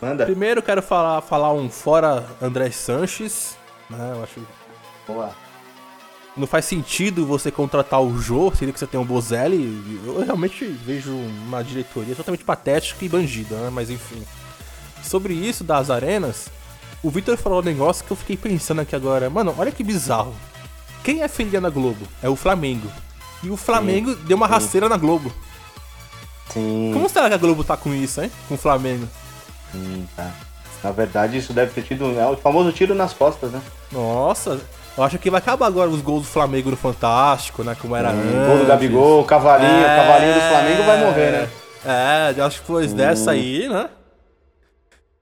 Manda. 0.00 0.24
Primeiro 0.24 0.62
quero 0.62 0.82
falar, 0.82 1.20
falar 1.20 1.52
um 1.52 1.68
fora 1.68 2.24
André 2.40 2.70
Sanches, 2.70 3.56
né? 3.90 4.12
Eu 4.16 4.22
acho 4.22 4.40
Boa. 5.06 5.30
não 6.36 6.46
faz 6.46 6.64
sentido 6.64 7.26
você 7.26 7.50
contratar 7.50 8.00
o 8.00 8.16
Jô, 8.18 8.52
sendo 8.54 8.72
que 8.72 8.78
você 8.78 8.86
tem 8.86 8.98
o 9.00 9.04
Bozelli. 9.04 10.00
Eu 10.06 10.24
realmente 10.24 10.64
vejo 10.64 11.12
uma 11.46 11.62
diretoria 11.62 12.14
totalmente 12.14 12.44
patética 12.44 13.04
e 13.04 13.08
bandida, 13.08 13.54
né? 13.56 13.70
Mas 13.72 13.90
enfim. 13.90 14.22
Sobre 15.02 15.34
isso 15.34 15.62
das 15.64 15.90
arenas, 15.90 16.46
o 17.02 17.10
Victor 17.10 17.36
falou 17.36 17.60
um 17.60 17.64
negócio 17.64 18.04
que 18.04 18.10
eu 18.12 18.16
fiquei 18.16 18.36
pensando 18.36 18.80
aqui 18.80 18.94
agora. 18.96 19.28
Mano, 19.28 19.54
olha 19.58 19.70
que 19.72 19.82
bizarro. 19.84 20.34
Quem 21.04 21.22
é 21.22 21.28
filha 21.28 21.60
na 21.60 21.68
Globo? 21.70 22.06
É 22.22 22.28
o 22.28 22.36
Flamengo. 22.36 22.88
E 23.42 23.50
o 23.50 23.56
Flamengo 23.56 24.14
deu 24.14 24.36
uma 24.36 24.46
rasteira 24.46 24.88
na 24.88 24.96
Globo. 24.96 25.32
Sim, 26.50 26.90
Como 26.92 27.08
será 27.08 27.28
que 27.28 27.34
a 27.34 27.38
Globo 27.38 27.64
tá 27.64 27.76
com 27.76 27.92
isso, 27.94 28.20
hein? 28.22 28.30
Com 28.48 28.54
o 28.54 28.58
Flamengo? 28.58 29.08
sim, 29.72 30.06
tá. 30.16 30.30
Na 30.84 30.90
verdade, 30.90 31.38
isso 31.38 31.52
deve 31.52 31.70
ter 31.72 31.82
tido 31.82 32.18
é 32.18 32.26
o 32.26 32.36
famoso 32.36 32.72
tiro 32.72 32.92
nas 32.94 33.12
costas, 33.12 33.52
né? 33.52 33.62
Nossa, 33.92 34.60
eu 34.98 35.04
acho 35.04 35.16
que 35.16 35.30
vai 35.30 35.38
acabar 35.38 35.66
agora 35.68 35.88
os 35.88 36.00
gols 36.02 36.22
do 36.22 36.28
Flamengo 36.28 36.70
no 36.70 36.76
Fantástico, 36.76 37.62
né? 37.62 37.76
Como 37.80 37.94
era 37.94 38.10
antes. 38.10 38.46
Gol 38.48 38.58
do 38.58 38.66
Gabigol, 38.66 39.20
o 39.20 39.24
cavalinho, 39.24 39.70
o 39.80 39.84
É. 39.84 39.96
cavalinho 39.96 40.34
do 40.34 40.40
Flamengo 40.40 40.82
vai 40.82 41.04
morrer, 41.04 41.30
né? 41.30 41.48
É, 41.84 42.40
acho 42.42 42.56
que 42.60 42.66
depois 42.66 42.92
dessa 42.92 43.30
aí, 43.30 43.68
né? 43.68 43.88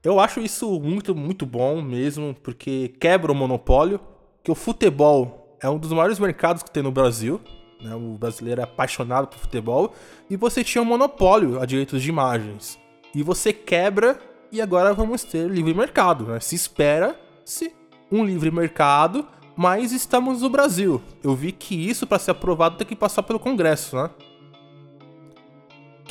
Eu 0.03 0.19
acho 0.19 0.39
isso 0.39 0.79
muito, 0.79 1.15
muito 1.15 1.45
bom 1.45 1.81
mesmo, 1.81 2.35
porque 2.41 2.93
quebra 2.99 3.31
o 3.31 3.35
monopólio, 3.35 3.99
que 4.43 4.51
o 4.51 4.55
futebol 4.55 5.57
é 5.61 5.69
um 5.69 5.77
dos 5.77 5.91
maiores 5.91 6.17
mercados 6.17 6.63
que 6.63 6.71
tem 6.71 6.81
no 6.81 6.91
Brasil, 6.91 7.39
né? 7.81 7.93
O 7.95 8.17
brasileiro 8.17 8.61
é 8.61 8.63
apaixonado 8.63 9.27
por 9.27 9.37
futebol, 9.37 9.93
e 10.29 10.35
você 10.35 10.63
tinha 10.63 10.81
um 10.81 10.85
monopólio 10.85 11.61
a 11.61 11.65
direitos 11.65 12.01
de 12.01 12.09
imagens. 12.09 12.79
E 13.13 13.21
você 13.21 13.53
quebra, 13.53 14.19
e 14.51 14.61
agora 14.61 14.93
vamos 14.93 15.23
ter 15.23 15.49
livre 15.49 15.73
mercado, 15.73 16.25
né? 16.25 16.39
Se 16.39 16.55
espera-se 16.55 17.73
um 18.11 18.25
livre 18.25 18.49
mercado, 18.49 19.27
mas 19.55 19.91
estamos 19.91 20.41
no 20.41 20.49
Brasil. 20.49 21.01
Eu 21.23 21.35
vi 21.35 21.51
que 21.51 21.75
isso, 21.75 22.07
para 22.07 22.17
ser 22.17 22.31
aprovado, 22.31 22.77
tem 22.77 22.87
que 22.87 22.95
passar 22.95 23.21
pelo 23.21 23.39
Congresso, 23.39 23.95
né? 23.95 24.09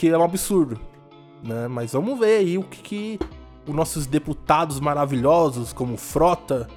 que 0.01 0.09
é 0.09 0.17
um 0.17 0.25
absurdo, 0.25 0.81
né? 1.45 1.69
Mas 1.69 1.93
vamos 1.93 2.19
ver 2.19 2.39
aí 2.39 2.57
o 2.57 2.63
que, 2.63 2.81
que 2.81 3.19
os 3.71 3.77
nossos 3.77 4.07
deputados 4.07 4.79
maravilhosos, 4.81 5.73
como 5.73 5.97
Frota, 5.97 6.69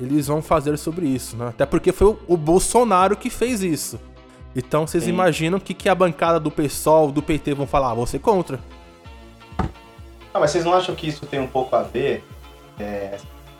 eles 0.00 0.26
vão 0.26 0.42
fazer 0.42 0.76
sobre 0.78 1.06
isso, 1.06 1.36
né? 1.36 1.48
Até 1.48 1.64
porque 1.66 1.92
foi 1.92 2.08
o, 2.08 2.18
o 2.28 2.36
Bolsonaro 2.36 3.16
que 3.16 3.30
fez 3.30 3.62
isso. 3.62 3.98
Então 4.54 4.86
vocês 4.86 5.04
Sim. 5.04 5.10
imaginam 5.10 5.58
o 5.58 5.60
que, 5.60 5.72
que 5.74 5.88
a 5.88 5.94
bancada 5.94 6.38
do 6.38 6.50
PSOL, 6.50 7.10
do 7.10 7.22
PT 7.22 7.54
vão 7.54 7.66
falar? 7.66 7.92
Ah, 7.92 7.94
você 7.94 8.18
contra. 8.18 8.58
Ah, 10.34 10.40
mas 10.40 10.50
vocês 10.50 10.64
não 10.64 10.74
acham 10.74 10.94
que 10.94 11.06
isso 11.08 11.26
tem 11.26 11.40
um 11.40 11.46
pouco 11.46 11.74
a 11.76 11.82
ver? 11.82 12.24
é, 12.78 13.16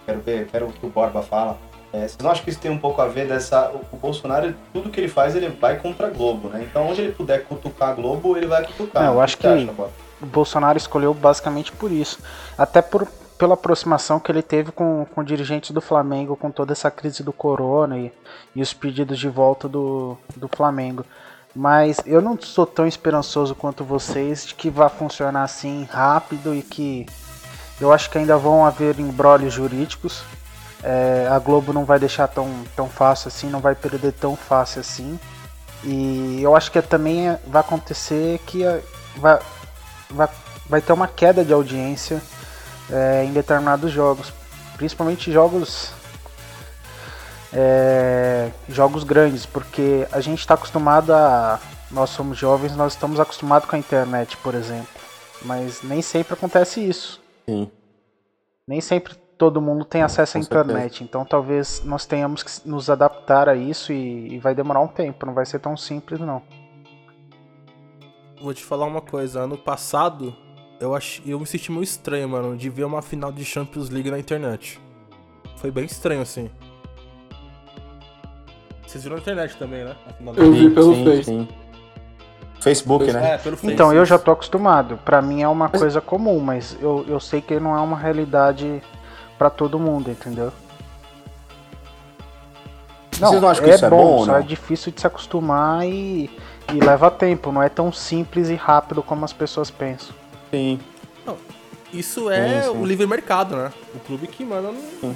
quero 0.07 0.21
ver, 0.21 0.47
quero 0.49 0.67
que 0.69 0.85
o 0.87 0.89
Borba 0.89 1.23
fala. 1.23 1.59
É, 1.93 2.01
vocês 2.09 2.17
não 2.23 2.31
acham 2.31 2.43
que 2.45 2.51
isso 2.51 2.59
tem 2.61 2.71
um 2.71 2.79
pouco 2.79 3.01
a 3.03 3.07
ver 3.07 3.29
dessa. 3.29 3.71
O, 3.71 3.95
o 3.95 3.99
Bolsonaro, 3.99 4.55
tudo 4.73 4.89
que 4.91 4.99
ele 4.99 5.09
faz, 5.09 5.37
ele 5.37 5.49
vai 5.49 5.79
contra 5.79 6.07
a 6.07 6.11
Globo, 6.11 6.49
né? 6.49 6.67
Então, 6.69 6.89
onde 6.89 7.03
ele 7.03 7.13
puder 7.13 7.45
cutucar 7.45 7.91
a 7.91 7.93
Globo, 7.93 8.37
ele 8.37 8.47
vai 8.47 8.65
cutucar. 8.67 9.03
Não, 9.03 9.13
eu 9.13 9.19
O 9.19 9.21
acho 9.21 9.37
você 9.37 9.41
que- 9.43 9.47
acha, 9.47 9.67
Borba? 9.73 9.93
Bolsonaro 10.27 10.79
escolheu 10.79 11.13
basicamente 11.15 11.73
por 11.73 11.91
isso. 11.91 12.19
Até 12.57 12.83
por, 12.83 13.07
pela 13.39 13.55
aproximação 13.55 14.21
que 14.21 14.31
ele 14.31 14.43
teve 14.43 14.73
com, 14.73 15.07
com 15.15 15.25
dirigentes 15.25 15.71
do 15.71 15.81
Flamengo, 15.81 16.37
com 16.37 16.51
toda 16.51 16.73
essa 16.73 16.91
crise 16.91 17.23
do 17.23 17.33
corona 17.33 17.99
e, 17.99 18.13
e 18.55 18.63
os 18.63 18.73
pedidos 18.73 19.19
de 19.19 19.29
volta 19.29 19.69
do, 19.69 20.17
do 20.37 20.49
Flamengo. 20.49 21.05
Mas 21.55 22.01
eu 22.07 22.23
não 22.23 22.41
sou 22.41 22.65
tão 22.65 22.87
esperançoso 22.87 23.55
quanto 23.55 23.85
vocês 23.85 24.47
de 24.47 24.55
que 24.55 24.71
vai 24.71 24.89
funcionar 24.89 25.43
assim 25.43 25.87
rápido 25.91 26.55
e 26.55 26.63
que 26.63 27.07
eu 27.81 27.93
acho 27.93 28.09
que 28.09 28.17
ainda 28.17 28.37
vão 28.37 28.65
haver 28.65 28.99
embrólios 28.99 29.53
jurídicos. 29.53 30.23
É, 30.83 31.29
a 31.31 31.39
Globo 31.39 31.73
não 31.73 31.85
vai 31.85 31.99
deixar 31.99 32.29
tão, 32.29 32.49
tão 32.75 32.89
fácil 32.89 33.29
assim, 33.29 33.51
não 33.51 33.61
vai 33.61 33.75
perder 33.75 34.13
tão 34.13 34.35
fácil 34.37 34.81
assim. 34.81 35.19
E 35.85 36.41
eu 36.41 36.55
acho 36.55 36.71
que 36.71 36.81
também 36.81 37.37
vai 37.47 37.61
acontecer 37.61 38.39
que 38.47 38.63
vai, 39.17 39.39
vai, 40.13 40.29
vai 40.69 40.81
ter 40.81 40.93
uma 40.93 41.09
queda 41.09 41.45
de 41.45 41.53
audiência 41.53 42.23
é, 42.91 43.25
em 43.25 43.33
determinados 43.33 43.91
jogos, 43.91 44.33
principalmente 44.77 45.33
jogos 45.33 45.93
é, 47.53 48.51
jogos 48.69 49.05
grandes, 49.05 49.45
porque 49.45 50.07
a 50.11 50.21
gente 50.21 50.41
está 50.41 50.55
acostumado 50.55 51.13
a 51.13 51.61
nós 51.91 52.09
somos 52.11 52.39
jovens, 52.39 52.75
nós 52.75 52.95
estamos 52.95 53.21
acostumados 53.21 53.69
com 53.69 53.77
a 53.77 53.79
internet, 53.79 54.37
por 54.39 54.55
exemplo, 54.55 54.89
mas 55.43 55.83
nem 55.83 56.01
sempre 56.01 56.33
acontece 56.33 56.81
isso. 56.81 57.21
Sim. 57.47 57.71
Nem 58.67 58.81
sempre 58.81 59.15
todo 59.37 59.61
mundo 59.61 59.85
tem 59.85 60.03
acesso 60.03 60.39
à 60.39 60.41
Com 60.41 60.47
certeza. 60.47 60.65
internet, 60.65 61.05
então 61.05 61.25
talvez 61.25 61.83
nós 61.85 62.07
tenhamos 62.07 62.43
que 62.43 62.67
nos 62.67 62.89
adaptar 62.89 63.49
a 63.49 63.55
isso 63.55 63.93
e, 63.93 64.35
e 64.35 64.39
vai 64.39 64.55
demorar 64.55 64.81
um 64.81 64.89
tempo, 64.89 65.27
não 65.27 65.35
vai 65.35 65.45
ser 65.45 65.59
tão 65.59 65.77
simples 65.77 66.19
não. 66.21 66.43
Vou 68.43 68.53
te 68.53 68.65
falar 68.65 68.87
uma 68.87 69.01
coisa, 69.01 69.41
ano 69.41 69.57
passado 69.57 70.37
eu, 70.83 70.97
ach... 70.97 71.21
eu 71.25 71.39
me 71.39 71.47
senti 71.47 71.71
meio 71.71 71.85
estranho, 71.85 72.29
mano, 72.29 72.57
de 72.57 72.69
ver 72.69 72.83
uma 72.83 73.01
final 73.01 73.31
de 73.31 73.45
Champions 73.45 73.89
League 73.89 74.11
na 74.11 74.19
internet. 74.19 74.81
Foi 75.57 75.71
bem 75.71 75.85
estranho, 75.85 76.23
assim. 76.23 76.51
Vocês 78.85 79.05
viram 79.05 79.15
na 79.17 79.23
internet 79.23 79.57
também, 79.57 79.85
né? 79.85 79.95
Eu 80.37 80.53
vi 80.53 80.71
pelo 80.71 80.93
sim, 80.93 81.05
Face. 81.05 81.25
sim. 81.25 81.49
Facebook, 82.61 83.13
né? 83.13 83.35
É, 83.35 83.39
pelo 83.39 83.57
Face. 83.57 83.73
Então, 83.73 83.93
eu 83.93 84.05
já 84.05 84.19
tô 84.19 84.33
acostumado. 84.33 84.99
Pra 85.05 85.23
mim 85.23 85.41
é 85.41 85.47
uma 85.47 85.69
coisa 85.69 86.01
comum, 86.01 86.41
mas 86.41 86.77
eu, 86.81 87.05
eu 87.09 87.21
sei 87.21 87.41
que 87.41 87.61
não 87.61 87.77
é 87.77 87.81
uma 87.81 87.97
realidade 87.97 88.83
pra 89.39 89.49
todo 89.49 89.79
mundo, 89.79 90.11
entendeu? 90.11 90.53
Vocês 93.13 93.41
não 93.41 93.49
acham 93.49 93.65
que 93.65 93.71
isso 93.71 93.85
é 93.85 93.91
bom 93.91 94.05
ou 94.05 94.25
só 94.25 94.33
não? 94.33 94.39
é 94.39 94.43
difícil 94.43 94.91
de 94.91 95.01
se 95.01 95.07
acostumar 95.07 95.87
e, 95.87 96.29
e 96.73 96.81
leva 96.81 97.11
tempo. 97.11 97.51
Não 97.53 97.63
é 97.63 97.69
tão 97.69 97.93
simples 97.93 98.49
e 98.49 98.55
rápido 98.55 99.03
como 99.03 99.25
as 99.25 99.33
pessoas 99.33 99.71
pensam. 99.71 100.15
Sim. 100.51 100.81
Isso 101.93 102.31
é 102.31 102.63
Sim, 102.63 102.73
sim. 102.73 102.79
o 102.81 102.87
livre 102.87 103.07
mercado, 103.07 103.55
né? 103.55 103.71
O 103.95 103.99
clube 104.01 104.27
que 104.27 104.45
manda 104.45 104.69
no... 104.73 105.15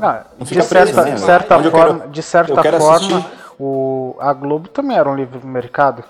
Ah, 0.00 0.24
Não 0.38 0.44
de 0.46 0.62
certa, 0.62 1.04
né? 1.04 1.16
certa 1.16 1.54
forma, 1.62 1.70
quero- 1.98 2.10
de 2.10 2.22
certa 2.22 2.62
forma 2.62 2.96
assistir. 2.96 3.24
o, 3.58 4.14
a 4.20 4.32
Globo 4.32 4.68
também 4.68 4.96
era 4.96 5.08
um 5.08 5.14
livre 5.16 5.44
mercado. 5.46 6.04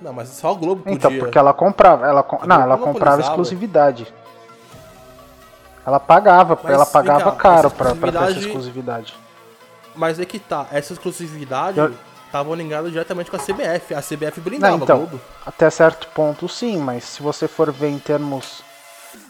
Não, 0.00 0.12
mas 0.12 0.28
só 0.28 0.52
o 0.52 0.56
Globo 0.56 0.82
podia. 0.82 0.94
Então, 0.96 1.16
porque 1.18 1.38
ela 1.38 1.52
comprava, 1.52 2.06
ela, 2.06 2.22
com- 2.22 2.38
A 2.42 2.46
não, 2.46 2.60
ela 2.60 2.76
comprava 2.78 3.20
exclusividade. 3.20 4.12
Ela 5.86 6.00
pagava, 6.00 6.58
Mas, 6.62 6.72
ela 6.72 6.86
pagava 6.86 7.32
cá, 7.32 7.36
caro 7.36 7.66
essa 7.66 7.70
pra, 7.70 7.94
pra 7.94 8.12
ter 8.12 8.30
essa 8.30 8.38
exclusividade. 8.38 9.14
Mas 9.94 10.18
é 10.18 10.24
que 10.24 10.38
tá, 10.38 10.66
essa 10.72 10.92
exclusividade 10.92 11.78
tava 12.32 12.54
ligada 12.56 12.90
diretamente 12.90 13.30
com 13.30 13.36
a 13.36 13.40
CBF. 13.40 13.94
A 13.94 14.00
CBF 14.02 14.38
Não, 14.38 14.44
brindava 14.44 14.76
então, 14.76 14.98
Globo. 14.98 15.20
até 15.46 15.70
certo 15.70 16.08
ponto 16.08 16.48
sim, 16.48 16.76
mas 16.78 17.04
se 17.04 17.22
você 17.22 17.46
for 17.46 17.70
ver 17.70 17.88
em 17.90 17.98
termos 17.98 18.62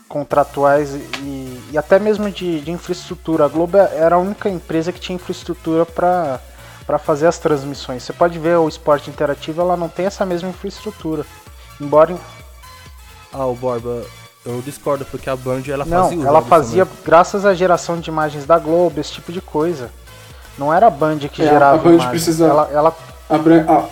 contratuais 0.09 0.95
e, 0.95 1.71
e 1.73 1.79
até 1.79 1.99
mesmo 1.99 2.31
de, 2.31 2.61
de 2.61 2.71
infraestrutura, 2.71 3.45
a 3.45 3.49
Globo 3.49 3.77
era 3.77 4.15
a 4.17 4.19
única 4.19 4.49
empresa 4.49 4.93
que 4.93 5.01
tinha 5.01 5.17
infraestrutura 5.17 5.85
para 5.87 6.41
para 6.87 6.99
fazer 6.99 7.27
as 7.27 7.39
transmissões. 7.39 8.03
Você 8.03 8.13
pode 8.13 8.39
ver 8.39 8.59
o 8.59 8.69
esporte 8.69 9.09
interativo, 9.09 9.63
ela 9.63 9.75
não 9.75 9.89
tem 9.89 10.05
essa 10.05 10.27
mesma 10.27 10.51
infraestrutura. 10.51 11.25
Embora 11.81 12.15
Ah, 13.33 13.47
o 13.47 13.55
Borba, 13.55 14.05
eu 14.45 14.61
discordo, 14.61 15.03
porque 15.07 15.31
a 15.31 15.35
Band 15.35 15.63
ela 15.67 15.87
não, 15.87 16.11
fazia 16.11 16.27
ela 16.29 16.43
fazia 16.43 16.85
também. 16.87 17.03
graças 17.03 17.47
à 17.47 17.55
geração 17.55 17.99
de 17.99 18.11
imagens 18.11 18.45
da 18.45 18.59
Globo, 18.59 19.01
esse 19.01 19.13
tipo 19.13 19.33
de 19.33 19.41
coisa. 19.41 19.91
Não 20.59 20.73
era 20.73 20.87
a 20.87 20.91
Band 20.91 21.19
que 21.19 21.43
É, 21.43 21.47
gerava 21.47 21.77
a 21.77 21.79
Band 21.83 21.91
imagens. 21.95 22.11
precisa- 22.11 22.47
Ela, 22.47 22.69
ela 22.71 22.97
A 23.29 23.39
Bran- 23.39 23.65
ah, 23.69 23.89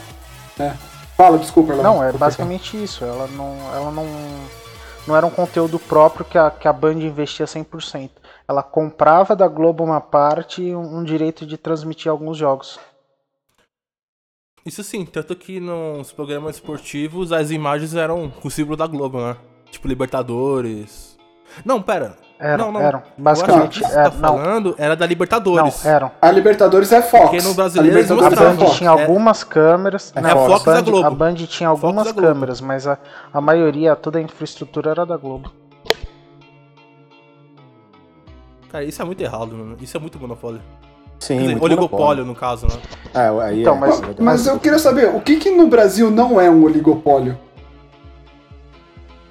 é. 0.62 0.72
Fala, 1.16 1.38
desculpa. 1.38 1.72
Orlando. 1.72 1.96
Não, 1.96 2.02
é 2.04 2.12
basicamente 2.12 2.82
isso. 2.82 3.04
Ela 3.04 3.26
não, 3.28 3.54
ela 3.74 3.90
não, 3.90 4.06
não 5.06 5.16
era 5.16 5.26
um 5.26 5.30
conteúdo 5.30 5.78
próprio 5.78 6.24
que 6.24 6.38
a, 6.38 6.50
que 6.50 6.66
a 6.68 6.72
Band 6.72 6.94
investia 6.94 7.46
100%. 7.46 8.10
Ela 8.48 8.62
comprava 8.62 9.34
da 9.36 9.46
Globo 9.48 9.84
uma 9.84 10.00
parte 10.00 10.62
e 10.62 10.74
um, 10.74 10.98
um 10.98 11.04
direito 11.04 11.44
de 11.46 11.56
transmitir 11.56 12.10
alguns 12.10 12.36
jogos. 12.36 12.78
Isso 14.64 14.82
sim, 14.84 15.04
tanto 15.04 15.34
que 15.34 15.58
nos 15.58 16.12
programas 16.12 16.54
esportivos 16.56 17.32
as 17.32 17.50
imagens 17.50 17.94
eram 17.94 18.30
com 18.30 18.46
o 18.46 18.50
símbolo 18.50 18.76
da 18.76 18.86
Globo, 18.86 19.18
né? 19.20 19.36
Tipo 19.70 19.88
Libertadores. 19.88 21.18
Não, 21.64 21.82
pera. 21.82 22.16
Eram, 22.44 22.64
Não, 22.66 22.72
não. 22.72 22.80
eram. 22.80 23.02
Basicamente, 23.16 23.78
o 23.78 23.84
que 23.84 23.88
você 23.88 23.98
é, 24.00 24.02
tá 24.02 24.10
não, 24.10 24.36
falando 24.36 24.74
era 24.76 24.96
da 24.96 25.04
não, 25.04 25.08
Libertadores. 25.08 25.86
eram. 25.86 26.10
A 26.20 26.28
Libertadores 26.32 26.90
é 26.90 27.00
Fox. 27.00 27.22
Porque 27.30 27.40
no 27.40 27.50
a 27.52 27.54
brasileiro 27.54 27.94
Libertadores 27.96 28.36
A 28.38 28.42
é 28.42 28.46
mostravam. 28.48 28.66
Band 28.66 28.74
tinha 28.74 28.90
algumas 28.90 29.44
câmeras. 29.44 30.12
É 30.16 30.20
não, 30.20 30.30
a 30.30 30.48
Fox 30.48 30.64
Band, 30.64 30.74
da 30.74 30.80
Globo. 30.80 31.06
a 31.06 31.10
Band 31.10 31.34
tinha 31.34 31.68
algumas 31.68 32.10
câmeras, 32.10 32.60
mas 32.60 32.84
a, 32.88 32.98
a 33.32 33.40
maioria, 33.40 33.94
toda 33.94 34.18
a 34.18 34.22
infraestrutura 34.22 34.90
era 34.90 35.06
da 35.06 35.16
Globo. 35.16 35.52
Cara, 38.70 38.84
isso 38.84 39.00
é 39.00 39.04
muito 39.04 39.20
errado, 39.22 39.54
mano. 39.54 39.76
Isso 39.80 39.96
é 39.96 40.00
muito 40.00 40.18
monopólio. 40.18 40.60
Sim, 41.20 41.36
dizer, 41.38 41.50
muito 41.52 41.62
oligopólio, 41.64 42.24
no 42.24 42.34
caso, 42.34 42.66
né? 42.66 42.74
monopólio. 43.14 43.40
É, 43.40 43.44
aí 43.46 43.60
Então, 43.60 43.76
é, 43.76 43.78
mas- 43.78 44.02
é. 44.02 44.06
Mas 44.18 44.46
eu 44.46 44.58
queria 44.58 44.78
saber, 44.80 45.14
o 45.14 45.20
que 45.20 45.36
que 45.36 45.50
no 45.52 45.68
Brasil 45.68 46.10
não 46.10 46.40
é 46.40 46.50
um 46.50 46.64
oligopólio? 46.64 47.38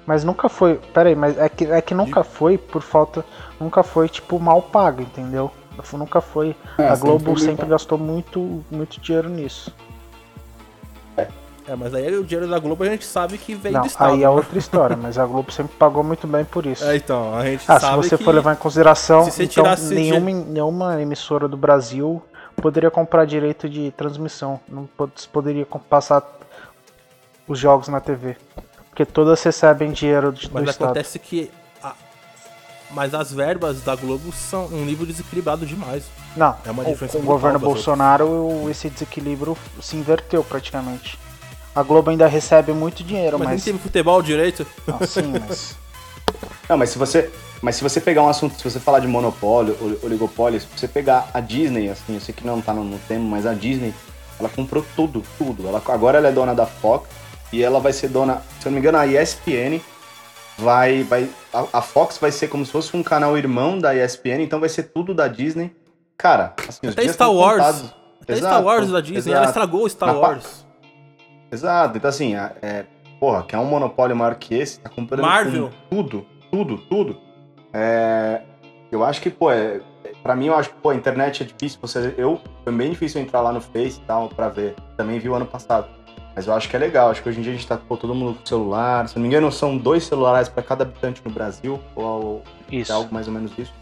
Mas 0.06 0.24
nunca 0.24 0.48
foi. 0.48 0.76
Pera 0.92 1.08
aí, 1.08 1.14
mas 1.14 1.38
é 1.38 1.48
que, 1.48 1.64
é 1.66 1.80
que 1.80 1.94
nunca 1.94 2.24
foi 2.24 2.58
por 2.58 2.82
falta. 2.82 3.24
Nunca 3.60 3.82
foi, 3.82 4.08
tipo, 4.08 4.38
mal 4.40 4.60
pago, 4.62 5.02
entendeu? 5.02 5.50
Nunca 5.92 6.20
foi. 6.20 6.56
É, 6.76 6.88
a 6.88 6.96
sempre 6.96 7.00
Globo 7.08 7.38
sempre 7.38 7.56
pago. 7.58 7.70
gastou 7.70 7.96
muito, 7.98 8.64
muito 8.70 9.00
dinheiro 9.00 9.28
nisso. 9.28 9.72
É, 11.68 11.76
mas 11.76 11.94
aí 11.94 12.12
o 12.16 12.24
dinheiro 12.24 12.50
da 12.50 12.58
Globo 12.58 12.82
a 12.82 12.86
gente 12.88 13.04
sabe 13.04 13.38
que 13.38 13.54
veio 13.54 13.74
Não, 13.74 13.82
do 13.82 13.86
Estado. 13.86 14.10
aí 14.14 14.18
é 14.18 14.22
né? 14.24 14.28
outra 14.28 14.58
história, 14.58 14.96
mas 14.96 15.16
a 15.16 15.24
Globo 15.24 15.52
sempre 15.52 15.72
pagou 15.76 16.02
muito 16.02 16.26
bem 16.26 16.44
por 16.44 16.66
isso. 16.66 16.82
É, 16.92 16.96
então, 16.96 17.32
a 17.36 17.44
gente 17.44 17.64
Ah, 17.68 17.78
se 17.78 17.86
sabe 17.86 17.96
você 17.98 18.18
que... 18.18 18.24
for 18.24 18.34
levar 18.34 18.54
em 18.54 18.56
consideração, 18.56 19.24
se 19.24 19.30
você 19.30 19.44
então 19.44 19.62
tirasse 19.62 19.84
esse 19.84 19.94
nenhuma, 19.94 20.30
nenhuma 20.44 21.00
emissora 21.00 21.46
do 21.46 21.56
Brasil 21.56 22.20
poderia 22.56 22.90
comprar 22.90 23.24
direito 23.24 23.68
de 23.68 23.92
transmissão. 23.92 24.58
Não 24.68 24.86
pod- 24.86 25.12
poderia 25.32 25.64
passar 25.88 26.22
os 27.46 27.60
jogos 27.60 27.86
na 27.86 28.00
TV. 28.00 28.36
Porque 28.92 29.06
todas 29.06 29.42
recebem 29.42 29.90
dinheiro 29.90 30.30
de- 30.32 30.48
do 30.48 30.52
Mas 30.54 30.68
Estado. 30.68 30.84
acontece 30.90 31.18
que... 31.18 31.50
a- 31.82 31.94
Mas 32.90 33.14
as 33.14 33.32
verbas 33.32 33.80
da 33.80 33.96
Globo 33.96 34.30
são 34.32 34.66
um 34.66 34.84
nível 34.84 35.06
desequilibrado 35.06 35.64
demais. 35.64 36.04
Não, 36.36 36.54
É 36.64 36.70
uma 36.70 36.84
com- 36.84 36.90
diferença 36.92 37.16
com 37.16 37.24
o 37.24 37.26
governo 37.26 37.58
Bolsonaro 37.58 38.26
o- 38.26 38.68
esse 38.70 38.90
desequilíbrio 38.90 39.56
se 39.80 39.96
inverteu 39.96 40.44
praticamente. 40.44 41.18
A 41.74 41.82
Globo 41.82 42.10
ainda 42.10 42.26
recebe 42.26 42.70
muito 42.74 43.02
dinheiro, 43.02 43.38
Mas 43.38 43.48
nem 43.48 43.56
mas. 43.56 43.64
teve 43.64 43.78
futebol 43.78 44.20
direito. 44.20 44.66
Não, 44.86 44.98
sim, 45.06 45.32
mas. 45.40 45.74
Não, 46.68 46.76
mas 46.76 46.90
se 46.90 46.98
você, 46.98 47.30
mas 47.62 47.76
se 47.76 47.82
você 47.82 47.98
pegar 48.00 48.22
um 48.22 48.28
assunto, 48.28 48.56
se 48.58 48.62
você 48.64 48.78
falar 48.78 49.00
de 49.00 49.06
monopólio, 49.08 49.76
oli- 49.80 49.98
oligopólio, 50.02 50.60
se 50.60 50.66
você 50.76 50.86
pegar 50.86 51.30
a 51.32 51.40
Disney, 51.40 51.88
assim, 51.88 52.14
eu 52.14 52.20
sei 52.20 52.34
que 52.34 52.46
não 52.46 52.60
tá 52.60 52.72
no, 52.74 52.84
no 52.84 52.98
tema, 53.00 53.24
mas 53.24 53.46
a 53.46 53.52
Disney, 53.54 53.92
ela 54.38 54.48
comprou 54.50 54.84
tudo, 54.94 55.22
tudo. 55.38 55.66
Ela, 55.66 55.82
agora 55.88 56.18
ela 56.18 56.28
é 56.28 56.32
dona 56.32 56.54
da 56.54 56.64
Fox 56.66 57.08
e 57.52 57.62
ela 57.62 57.78
vai 57.80 57.92
ser 57.92 58.08
dona, 58.08 58.42
se 58.60 58.66
eu 58.66 58.70
não 58.70 58.72
me 58.74 58.78
engano, 58.80 58.98
a 58.98 59.06
ESPN 59.06 59.80
vai, 60.58 61.02
vai, 61.02 61.28
a, 61.52 61.78
a 61.78 61.82
Fox 61.82 62.18
vai 62.18 62.30
ser 62.32 62.48
como 62.48 62.64
se 62.64 62.72
fosse 62.72 62.96
um 62.96 63.02
canal 63.02 63.36
irmão 63.36 63.78
da 63.78 63.94
ESPN, 63.94 64.40
então 64.42 64.60
vai 64.60 64.68
ser 64.68 64.84
tudo 64.84 65.14
da 65.14 65.28
Disney. 65.28 65.74
Cara, 66.16 66.54
assim, 66.68 66.86
Até 66.88 67.06
Star 67.08 67.32
Wars. 67.32 67.56
contados. 67.58 67.94
Até 68.22 68.32
Exato, 68.34 68.54
Star 68.54 68.64
Wars 68.64 68.90
da 68.90 69.00
Disney, 69.00 69.32
ela 69.32 69.42
exato. 69.44 69.48
estragou 69.58 69.84
o 69.84 69.88
Star 69.90 70.14
Na 70.14 70.20
pa- 70.20 70.28
Wars. 70.28 70.66
Exato, 71.50 71.98
então 71.98 72.08
assim, 72.08 72.34
é, 72.36 72.52
é, 72.62 72.84
porra, 73.20 73.42
quer 73.42 73.58
um 73.58 73.64
monopólio 73.64 74.16
maior 74.16 74.36
que 74.36 74.54
esse, 74.54 74.80
tá 74.80 74.88
comprando 74.88 75.22
Marvel. 75.22 75.70
com 75.90 75.96
tudo, 76.02 76.26
tudo, 76.50 76.78
tudo. 76.78 77.20
É, 77.72 78.42
eu 78.90 79.04
acho 79.04 79.20
que, 79.20 79.28
pô, 79.30 79.50
é, 79.50 79.80
pra 80.22 80.36
mim 80.36 80.46
eu 80.46 80.54
acho 80.56 80.70
que, 80.70 80.76
pô, 80.76 80.90
a 80.90 80.94
internet 80.94 81.42
é 81.42 81.46
difícil, 81.46 81.78
você, 81.82 82.14
eu, 82.16 82.40
foi 82.64 82.72
bem 82.72 82.90
difícil 82.90 83.20
entrar 83.20 83.40
lá 83.40 83.52
no 83.52 83.60
Face 83.60 83.98
e 83.98 84.04
tal, 84.06 84.28
pra 84.28 84.48
ver, 84.48 84.74
também 84.96 85.18
vi 85.18 85.28
o 85.28 85.34
ano 85.34 85.46
passado. 85.46 85.88
Mas 86.34 86.46
eu 86.46 86.54
acho 86.54 86.68
que 86.68 86.76
é 86.76 86.78
legal, 86.78 87.10
acho 87.10 87.22
que 87.22 87.28
hoje 87.28 87.38
em 87.40 87.42
dia 87.42 87.52
a 87.52 87.54
gente 87.54 87.66
tá, 87.66 87.76
pô, 87.76 87.96
todo 87.96 88.14
mundo 88.14 88.38
com 88.38 88.46
celular, 88.46 89.06
se 89.08 89.16
não 89.16 89.22
me 89.22 89.28
engano 89.28 89.52
são 89.52 89.76
dois 89.76 90.04
celulares 90.04 90.48
pra 90.48 90.62
cada 90.62 90.82
habitante 90.84 91.20
no 91.24 91.30
Brasil, 91.30 91.78
ou 91.94 92.42
é 92.70 92.76
Isso. 92.76 92.92
algo 92.92 93.12
mais 93.12 93.28
ou 93.28 93.34
menos 93.34 93.52
isso. 93.58 93.72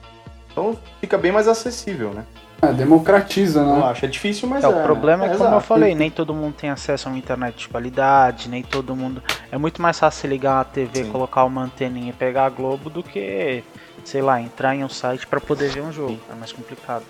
Então 0.51 0.77
fica 1.01 1.17
bem 1.17 1.31
mais 1.31 1.47
acessível, 1.47 2.11
né? 2.11 2.25
É, 2.63 2.73
democratiza, 2.73 3.61
Eu 3.61 3.77
né? 3.77 3.85
acho, 3.85 4.05
é 4.05 4.09
difícil, 4.09 4.49
mas 4.49 4.65
é. 4.65 4.67
É, 4.67 4.69
o 4.71 4.83
problema 4.83 5.25
é, 5.25 5.29
né? 5.29 5.33
como 5.35 5.45
eu 5.45 5.53
exato. 5.53 5.67
falei, 5.67 5.95
nem 5.95 6.11
todo 6.11 6.35
mundo 6.35 6.55
tem 6.55 6.69
acesso 6.69 7.09
a 7.09 7.13
uma 7.13 7.17
internet 7.19 7.57
de 7.57 7.69
qualidade, 7.69 8.49
nem 8.49 8.63
todo 8.63 8.95
mundo. 8.95 9.23
É 9.51 9.57
muito 9.57 9.81
mais 9.81 9.99
fácil 9.99 10.29
ligar 10.29 10.57
uma 10.57 10.65
TV, 10.65 11.05
Sim. 11.05 11.11
colocar 11.13 11.45
uma 11.45 11.63
anteninha 11.63 12.11
e 12.11 12.13
pegar 12.13 12.47
a 12.47 12.51
Globo 12.51 12.91
do 12.91 13.03
que, 13.03 13.65
sei 14.05 14.21
lá, 14.21 14.41
entrar 14.43 14.75
em 14.75 14.85
um 14.85 14.89
site 14.91 15.27
pra 15.27 15.41
poder 15.41 15.71
ver 15.71 15.83
um 15.83 15.93
jogo. 15.93 16.19
É 16.31 16.35
mais 16.35 16.53
complicado. 16.53 17.05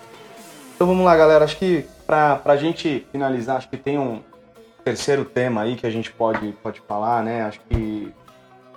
Então 0.77 0.87
vamos 0.87 1.05
lá, 1.05 1.17
galera. 1.17 1.45
Acho 1.45 1.57
que 1.57 1.85
pra, 2.07 2.37
pra 2.37 2.57
gente 2.57 3.07
finalizar, 3.11 3.57
acho 3.57 3.69
que 3.69 3.77
tem 3.77 3.99
um 3.99 4.21
terceiro 4.81 5.25
tema 5.25 5.63
aí 5.63 5.77
que 5.77 5.87
a 5.87 5.91
gente 5.91 6.11
pode, 6.13 6.53
pode 6.63 6.81
falar, 6.87 7.23
né? 7.23 7.43
Acho 7.43 7.61
que 7.69 8.13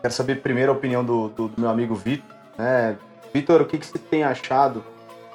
quero 0.01 0.13
saber 0.13 0.41
primeiro 0.41 0.71
a 0.71 0.75
opinião 0.75 1.03
do, 1.03 1.29
do, 1.29 1.47
do 1.47 1.61
meu 1.61 1.69
amigo 1.69 1.95
Vitor. 1.95 2.35
Né? 2.57 2.97
Vitor, 3.33 3.61
o 3.61 3.65
que, 3.65 3.77
que 3.77 3.85
você 3.85 3.97
tem 3.97 4.23
achado 4.23 4.83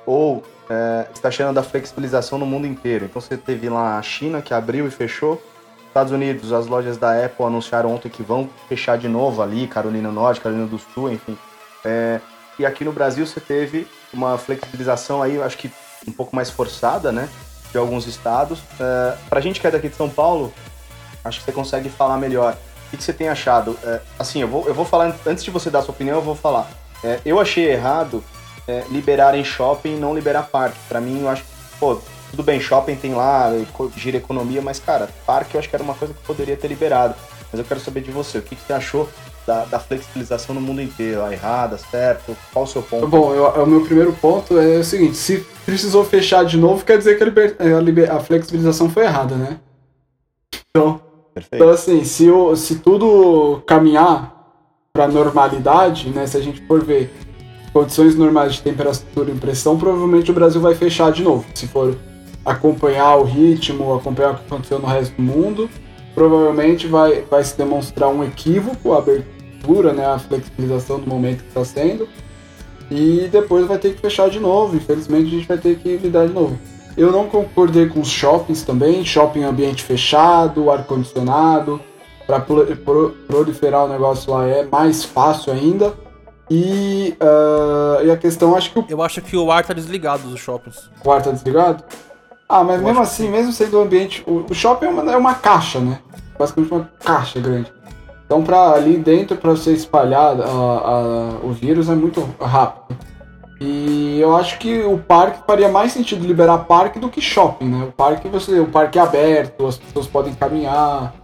ou 0.07 0.43
é, 0.71 1.07
está 1.13 1.29
achando 1.29 1.55
da 1.55 1.63
flexibilização 1.63 2.39
no 2.39 2.47
mundo 2.47 2.67
inteiro? 2.67 3.07
Então 3.07 3.21
você 3.21 3.37
teve 3.37 3.69
lá 3.69 3.99
a 3.99 4.03
China 4.03 4.41
que 4.41 4.55
abriu 4.55 4.87
e 4.87 4.91
fechou. 4.91 5.43
Estados 5.87 6.13
Unidos, 6.13 6.53
as 6.53 6.67
lojas 6.67 6.97
da 6.97 7.25
Apple 7.25 7.45
anunciaram 7.45 7.93
ontem 7.93 8.09
que 8.09 8.23
vão 8.23 8.49
fechar 8.69 8.99
de 8.99 9.09
novo 9.09 9.43
ali, 9.43 9.67
Carolina 9.67 10.13
Norte, 10.13 10.41
Carolina 10.41 10.67
do 10.67 10.79
Sul, 10.79 11.11
enfim. 11.11 11.37
É, 11.85 12.21
e 12.59 12.67
aqui 12.67 12.85
no 12.85 12.93
Brasil 12.93 13.27
você 13.27 13.41
teve 13.41 13.87
uma 14.13 14.37
flexibilização 14.37 15.23
aí, 15.23 15.41
acho 15.41 15.57
que 15.57 15.71
um 16.07 16.13
pouco 16.13 16.37
mais 16.37 16.51
forçada, 16.51 17.11
né? 17.11 17.29
De 17.73 17.79
alguns 17.79 18.07
estados. 18.07 18.61
É, 18.81 19.17
pra 19.29 19.41
gente 19.41 19.61
que 19.61 19.67
é 19.67 19.71
daqui 19.71 19.89
de 19.89 19.97
São 19.97 20.09
Paulo, 20.09 20.53
acho 21.25 21.41
que 21.41 21.45
você 21.45 21.53
consegue 21.53 21.89
falar 21.89 22.17
melhor. 22.17 22.55
O 22.87 22.91
que, 22.91 22.97
que 22.97 23.05
você 23.05 23.13
tem 23.13 23.29
achado? 23.29 23.79
É, 23.85 24.01
assim, 24.19 24.41
eu 24.41 24.49
vou, 24.49 24.67
eu 24.67 24.75
vou 24.75 24.85
falar, 24.85 25.15
antes 25.27 25.45
de 25.45 25.51
você 25.51 25.69
dar 25.71 25.81
a 25.81 25.83
sua 25.83 25.93
opinião, 25.93 26.17
eu 26.17 26.23
vou 26.23 26.35
falar. 26.35 26.71
É, 27.05 27.21
eu 27.25 27.39
achei 27.39 27.71
errado 27.71 28.25
é, 28.67 28.85
liberar 28.91 29.35
em 29.35 29.45
shopping 29.45 29.97
não 29.97 30.15
liberar 30.15 30.45
parque. 30.45 30.79
Pra 30.89 31.01
mim, 31.01 31.23
eu 31.23 31.29
acho 31.29 31.45
pô, 31.79 32.01
tudo 32.31 32.43
bem, 32.43 32.61
shopping 32.61 32.97
tem 32.97 33.15
lá, 33.15 33.51
gira 33.97 34.17
economia, 34.17 34.61
mas, 34.61 34.79
cara, 34.79 35.09
parque 35.27 35.55
eu 35.55 35.59
acho 35.59 35.69
que 35.69 35.77
era 35.77 35.83
uma 35.83 35.95
coisa 35.95 36.13
que 36.13 36.23
poderia 36.23 36.57
ter 36.57 36.69
liberado. 36.69 37.15
Mas 37.51 37.59
eu 37.59 37.65
quero 37.65 37.81
saber 37.81 38.03
de 38.03 38.11
você, 38.11 38.39
o 38.39 38.43
que, 38.43 38.55
que 38.55 38.63
você 38.63 38.73
achou 38.73 39.09
da, 39.49 39.65
da 39.65 39.81
flexibilização 39.81 40.55
no 40.55 40.61
mundo 40.61 40.83
inteiro? 40.83 41.25
A 41.25 41.33
errada, 41.33 41.79
certo? 41.79 42.37
Qual 42.53 42.67
o 42.67 42.69
seu 42.69 42.83
ponto? 42.83 43.09
Bom, 43.09 43.35
eu- 43.35 43.47
o 43.65 43.67
meu 43.67 43.81
primeiro 43.81 44.13
ponto 44.13 44.59
é 44.59 44.77
o 44.79 44.85
seguinte: 44.85 45.17
se 45.17 45.39
precisou 45.65 46.05
fechar 46.05 46.45
de 46.45 46.59
novo, 46.59 46.85
quer 46.85 46.99
dizer 46.99 47.17
que 47.17 47.23
a, 47.23 47.27
liber- 47.27 47.57
a 47.59 47.81
liber- 47.81 48.13
a 48.13 48.21
flexibilização 48.21 48.91
foi 48.91 49.05
errada, 49.05 49.35
né? 49.37 49.59
Então, 50.71 51.01
Perfeito. 51.35 51.63
então 51.63 51.69
assim, 51.73 52.05
se, 52.05 52.31
o- 52.31 52.55
se 52.55 52.77
tudo 52.77 53.63
caminhar 53.67 54.37
para 54.93 55.09
normalidade, 55.09 56.11
né? 56.11 56.27
Se 56.27 56.37
a 56.37 56.41
gente 56.41 56.61
for 56.67 56.85
ver 56.85 57.11
condições 57.73 58.15
normais 58.15 58.55
de 58.55 58.63
temperatura 58.63 59.31
e 59.31 59.35
pressão, 59.35 59.79
provavelmente 59.79 60.31
o 60.31 60.35
Brasil 60.35 60.61
vai 60.61 60.75
fechar 60.75 61.11
de 61.11 61.23
novo. 61.23 61.47
Se 61.55 61.67
for 61.67 61.97
acompanhar 62.45 63.17
o 63.17 63.25
ritmo, 63.25 63.95
acompanhar 63.95 64.33
o 64.33 64.35
que 64.37 64.45
aconteceu 64.47 64.79
no 64.79 64.87
resto 64.87 65.15
do 65.17 65.23
mundo, 65.23 65.69
provavelmente 66.15 66.87
vai, 66.87 67.23
vai 67.31 67.45
se 67.45 67.57
demonstrar 67.57 68.09
um 68.09 68.25
equívoco 68.25 68.95
a 69.59 69.65
abertura, 69.65 69.93
né? 69.93 70.07
A 70.07 70.19
flexibilização 70.19 70.99
do 71.01 71.07
momento 71.09 71.43
que 71.43 71.49
está 71.49 71.65
sendo. 71.65 72.09
E 72.91 73.29
depois 73.31 73.67
vai 73.67 73.79
ter 73.79 73.95
que 73.95 74.01
fechar 74.01 74.31
de 74.31 74.41
novo. 74.41 74.77
Infelizmente 74.77 75.27
a 75.27 75.31
gente 75.31 75.49
vai 75.49 75.59
ter 75.59 75.79
que 75.79 75.97
lidar 75.97 76.27
de 76.27 76.33
novo. 76.33 76.59
Eu 76.97 77.13
não 77.13 77.27
concordei 77.29 77.87
com 77.89 78.01
os 78.01 78.09
shoppings 78.09 78.63
também, 78.63 79.05
shopping 79.05 79.45
ambiente 79.45 79.83
fechado, 79.83 80.71
ar-condicionado. 80.71 81.81
Para 82.27 82.41
proliferar 82.41 83.85
o 83.85 83.89
negócio 83.89 84.33
lá 84.33 84.47
é 84.47 84.65
mais 84.65 85.05
fácil 85.05 85.53
ainda. 85.53 85.95
E, 86.51 87.15
ah, 87.21 88.03
e 88.05 88.11
a 88.11 88.17
questão, 88.17 88.57
acho 88.57 88.73
que 88.73 88.79
o 88.79 88.85
Eu 88.89 89.03
acho 89.03 89.21
que 89.21 89.37
o 89.37 89.51
ar 89.51 89.65
tá 89.65 89.73
desligado 89.73 90.29
dos 90.29 90.41
shoppings. 90.41 90.91
quarto 91.01 91.27
tá 91.27 91.31
desligado. 91.31 91.85
Ah, 92.49 92.65
mas 92.65 92.81
Eu 92.81 92.87
mesmo 92.87 93.03
assim, 93.03 93.31
mesmo 93.31 93.53
sendo 93.53 93.79
um 93.79 93.83
ambiente. 93.83 94.25
O, 94.27 94.47
o 94.51 94.55
shopping 94.55 94.87
é 94.87 94.89
uma, 94.89 95.13
é 95.13 95.17
uma 95.17 95.35
caixa, 95.35 95.79
né? 95.79 96.01
Basicamente 96.39 96.73
uma 96.73 96.91
caixa 97.01 97.39
grande. 97.41 97.71
Então, 98.29 98.43
pra 98.43 98.73
ali 98.73 98.99
dentro, 98.99 99.39
para 99.39 99.53
você 99.53 99.73
espalhar 99.73 100.39
a- 100.39 100.45
a- 100.45 101.39
o 101.43 101.51
vírus 101.51 101.89
é 101.89 101.95
muito 101.95 102.29
rápido. 102.39 102.95
E 103.59 104.21
eu 104.21 104.37
acho 104.37 104.59
que 104.59 104.83
o 104.83 104.99
parque 104.99 105.41
faria 105.47 105.69
mais 105.71 105.93
sentido 105.93 106.27
liberar 106.27 106.59
parque 106.59 106.99
do 106.99 107.09
que 107.09 107.23
shopping, 107.23 107.65
né? 107.65 107.87
O 107.89 107.93
parque, 107.93 108.29
você, 108.29 108.61
o 108.61 108.67
parque 108.67 108.99
é 108.99 109.03
aberto, 109.03 109.67
as 109.67 109.79
pessoas 109.79 110.07
podem 110.07 110.35
caminhar, 110.35 111.15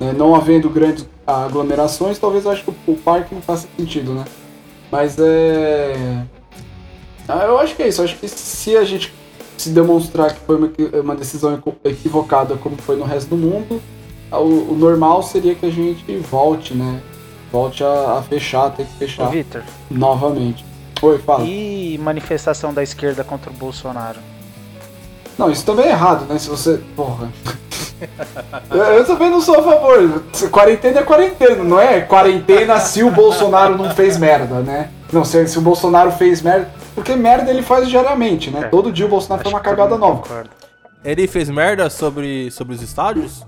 né? 0.00 0.12
não 0.16 0.34
havendo 0.34 0.70
grandes 0.70 1.06
aglomerações, 1.26 2.18
talvez 2.18 2.46
eu 2.46 2.50
acho 2.50 2.64
que 2.64 2.70
o, 2.70 2.92
o 2.94 2.96
parque 2.96 3.34
não 3.34 3.42
faça 3.42 3.68
sentido, 3.76 4.12
né? 4.14 4.24
Mas 4.90 5.16
é. 5.18 6.24
Ah, 7.28 7.44
Eu 7.44 7.58
acho 7.58 7.76
que 7.76 7.82
é 7.82 7.88
isso. 7.88 8.00
Eu 8.00 8.06
acho 8.06 8.16
que 8.16 8.26
se 8.26 8.74
a 8.76 8.84
gente 8.84 9.12
se 9.58 9.68
demonstrar 9.68 10.32
que 10.32 10.40
foi 10.40 10.56
uma, 10.56 10.70
uma 11.02 11.14
decisão 11.14 11.54
equi- 11.54 11.74
equivocada 11.84 12.56
como 12.56 12.76
foi 12.78 12.96
no 12.96 13.04
resto 13.04 13.28
do 13.28 13.36
mundo, 13.36 13.80
ah, 13.80 13.93
o, 14.32 14.72
o 14.72 14.76
normal 14.78 15.22
seria 15.22 15.54
que 15.54 15.66
a 15.66 15.70
gente 15.70 16.16
volte, 16.18 16.74
né? 16.74 17.00
Volte 17.52 17.84
a, 17.84 18.18
a 18.18 18.22
fechar, 18.22 18.70
ter 18.70 18.84
que 18.86 18.96
fechar 18.96 19.28
Vitor, 19.30 19.62
novamente. 19.90 20.64
Oi, 21.00 21.18
fala. 21.18 21.44
e 21.44 21.98
manifestação 21.98 22.72
da 22.72 22.82
esquerda 22.82 23.22
contra 23.22 23.50
o 23.50 23.54
Bolsonaro? 23.54 24.18
Não, 25.38 25.50
isso 25.50 25.64
também 25.64 25.86
é 25.86 25.90
errado, 25.90 26.26
né? 26.26 26.38
Se 26.38 26.48
você. 26.48 26.80
Porra. 26.96 27.30
Eu, 28.70 28.76
eu 28.76 29.06
também 29.06 29.30
não 29.30 29.40
sou 29.40 29.58
a 29.58 29.62
favor. 29.62 30.22
Quarentena 30.50 31.00
é 31.00 31.02
quarentena, 31.02 31.64
não 31.64 31.80
é 31.80 32.00
quarentena 32.02 32.78
se 32.80 33.02
o 33.02 33.10
Bolsonaro 33.10 33.78
não 33.78 33.90
fez 33.94 34.18
merda, 34.18 34.60
né? 34.60 34.90
Não, 35.12 35.24
se, 35.24 35.46
se 35.46 35.58
o 35.58 35.62
Bolsonaro 35.62 36.10
fez 36.12 36.42
merda. 36.42 36.70
Porque 36.94 37.14
merda 37.14 37.50
ele 37.50 37.62
faz 37.62 37.88
diariamente, 37.88 38.50
né? 38.50 38.62
É. 38.64 38.68
Todo 38.68 38.92
dia 38.92 39.06
o 39.06 39.08
Bolsonaro 39.08 39.40
Acho 39.40 39.50
faz 39.50 39.54
uma 39.54 39.60
cagada 39.62 39.96
nova. 39.96 40.22
concorda. 40.22 40.50
Ele 41.04 41.26
fez 41.26 41.48
merda 41.48 41.88
sobre, 41.88 42.50
sobre 42.50 42.74
os 42.74 42.82
estádios? 42.82 43.46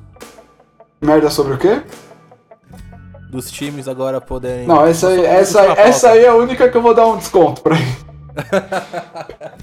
Merda 1.06 1.30
sobre 1.30 1.54
o 1.54 1.58
quê? 1.58 1.82
Dos 3.30 3.50
times 3.50 3.86
agora 3.86 4.20
poderem. 4.20 4.66
Não, 4.66 4.84
essa 4.84 5.08
aí, 5.08 5.24
essa, 5.24 5.60
essa 5.80 6.10
aí 6.10 6.24
é 6.24 6.28
a 6.28 6.34
única 6.34 6.68
que 6.68 6.76
eu 6.76 6.82
vou 6.82 6.94
dar 6.94 7.06
um 7.06 7.16
desconto 7.16 7.62
pra 7.62 7.76
ele. 7.76 7.96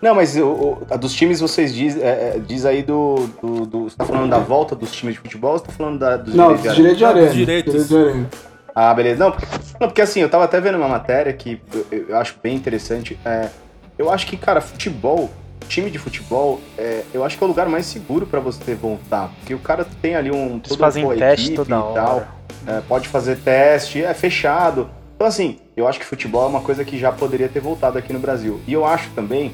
Não, 0.00 0.14
mas 0.16 0.36
o, 0.36 0.44
o- 0.46 0.86
a 0.90 0.96
dos 0.96 1.12
times 1.12 1.38
vocês 1.40 1.72
diz, 1.72 1.96
é, 1.96 2.34
é, 2.34 2.38
diz 2.44 2.64
aí 2.66 2.82
do, 2.82 3.28
do, 3.40 3.66
do- 3.66 3.84
Você 3.84 3.96
tá 3.96 4.04
falando 4.04 4.30
da 4.30 4.38
volta 4.38 4.74
dos 4.74 4.90
times 4.90 5.14
de 5.14 5.20
futebol 5.20 5.52
ou 5.52 5.58
você 5.58 5.66
tá 5.66 5.72
falando 5.72 5.98
da, 6.00 6.16
dos 6.16 6.34
Não, 6.34 6.56
direitos 6.56 6.70
de 6.70 6.76
direito 6.76 6.96
de 6.96 7.02
Não, 7.04 7.10
arena. 7.10 7.26
dos 7.26 7.36
direitos. 7.36 7.72
Direito 7.72 7.88
de 7.88 7.96
arena. 8.10 8.30
Ah, 8.74 8.94
beleza. 8.94 9.22
Não 9.24 9.30
porque, 9.30 9.46
não, 9.80 9.88
porque 9.88 10.02
assim, 10.02 10.20
eu 10.20 10.28
tava 10.28 10.44
até 10.44 10.60
vendo 10.60 10.76
uma 10.78 10.88
matéria 10.88 11.32
que 11.32 11.60
eu, 11.92 12.04
eu 12.08 12.16
acho 12.16 12.34
bem 12.42 12.56
interessante. 12.56 13.16
É, 13.24 13.48
eu 13.96 14.10
acho 14.10 14.26
que, 14.26 14.36
cara, 14.36 14.60
futebol, 14.60 15.30
time 15.72 15.90
de 15.90 15.98
futebol, 15.98 16.60
é, 16.76 17.02
eu 17.14 17.24
acho 17.24 17.38
que 17.38 17.42
é 17.42 17.46
o 17.46 17.48
lugar 17.48 17.68
mais 17.68 17.86
seguro 17.86 18.26
pra 18.26 18.40
você 18.40 18.74
voltar. 18.74 19.32
Porque 19.38 19.54
o 19.54 19.58
cara 19.58 19.86
tem 20.02 20.14
ali 20.14 20.30
um. 20.30 20.60
Eles 20.64 20.76
fazem 20.76 21.08
teste 21.16 21.54
toda 21.54 21.74
e 21.74 21.94
tal. 21.94 22.26
É, 22.66 22.80
pode 22.86 23.08
fazer 23.08 23.36
teste, 23.38 24.04
é 24.04 24.12
fechado. 24.12 24.90
Então, 25.16 25.26
assim, 25.26 25.58
eu 25.76 25.88
acho 25.88 25.98
que 25.98 26.04
futebol 26.04 26.44
é 26.44 26.48
uma 26.48 26.60
coisa 26.60 26.84
que 26.84 26.98
já 26.98 27.10
poderia 27.10 27.48
ter 27.48 27.60
voltado 27.60 27.96
aqui 27.96 28.12
no 28.12 28.18
Brasil. 28.18 28.60
E 28.66 28.72
eu 28.72 28.84
acho 28.84 29.08
também, 29.10 29.52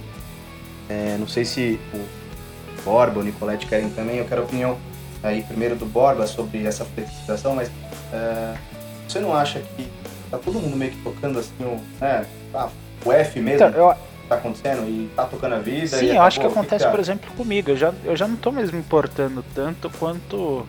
é, 0.88 1.16
não 1.18 1.28
sei 1.28 1.44
se 1.44 1.78
o 1.94 2.00
Borba, 2.82 3.20
o 3.20 3.22
Nicolete 3.22 3.66
querem 3.66 3.88
também, 3.90 4.16
eu 4.16 4.24
quero 4.24 4.42
a 4.42 4.44
opinião 4.44 4.76
aí 5.22 5.42
primeiro 5.42 5.76
do 5.76 5.84
Borba 5.84 6.26
sobre 6.26 6.66
essa 6.66 6.84
flexibilização, 6.84 7.54
mas 7.54 7.70
é, 8.12 8.54
você 9.06 9.20
não 9.20 9.34
acha 9.34 9.60
que 9.76 9.88
tá 10.30 10.38
todo 10.38 10.58
mundo 10.58 10.76
meio 10.76 10.92
que 10.92 11.02
tocando 11.02 11.38
assim, 11.38 11.52
o, 11.60 11.80
né, 12.00 12.24
tá, 12.52 12.68
o 13.04 13.12
F 13.12 13.40
mesmo 13.40 13.66
Então, 13.66 13.78
eu, 13.78 13.94
tá 14.28 14.36
acontecendo 14.36 14.88
e 14.88 15.10
tá 15.16 15.24
tocando 15.24 15.54
a 15.54 15.58
vida? 15.58 15.86
Sim, 15.96 16.06
eu 16.14 16.22
acho 16.22 16.38
que 16.38 16.46
acabou? 16.46 16.60
Acontece, 16.62 16.84
você 16.84 16.90
por 16.90 17.00
exemplo, 17.00 17.30
comigo. 17.32 17.70
Eu 17.70 17.76
já, 17.76 17.92
eu 18.04 18.16
já 18.16 18.28
não 18.28 18.36
tô 18.36 18.52
mais 18.52 18.70
me 18.70 18.78
importando 18.78 19.44
tanto 19.54 19.90
quanto 19.98 20.66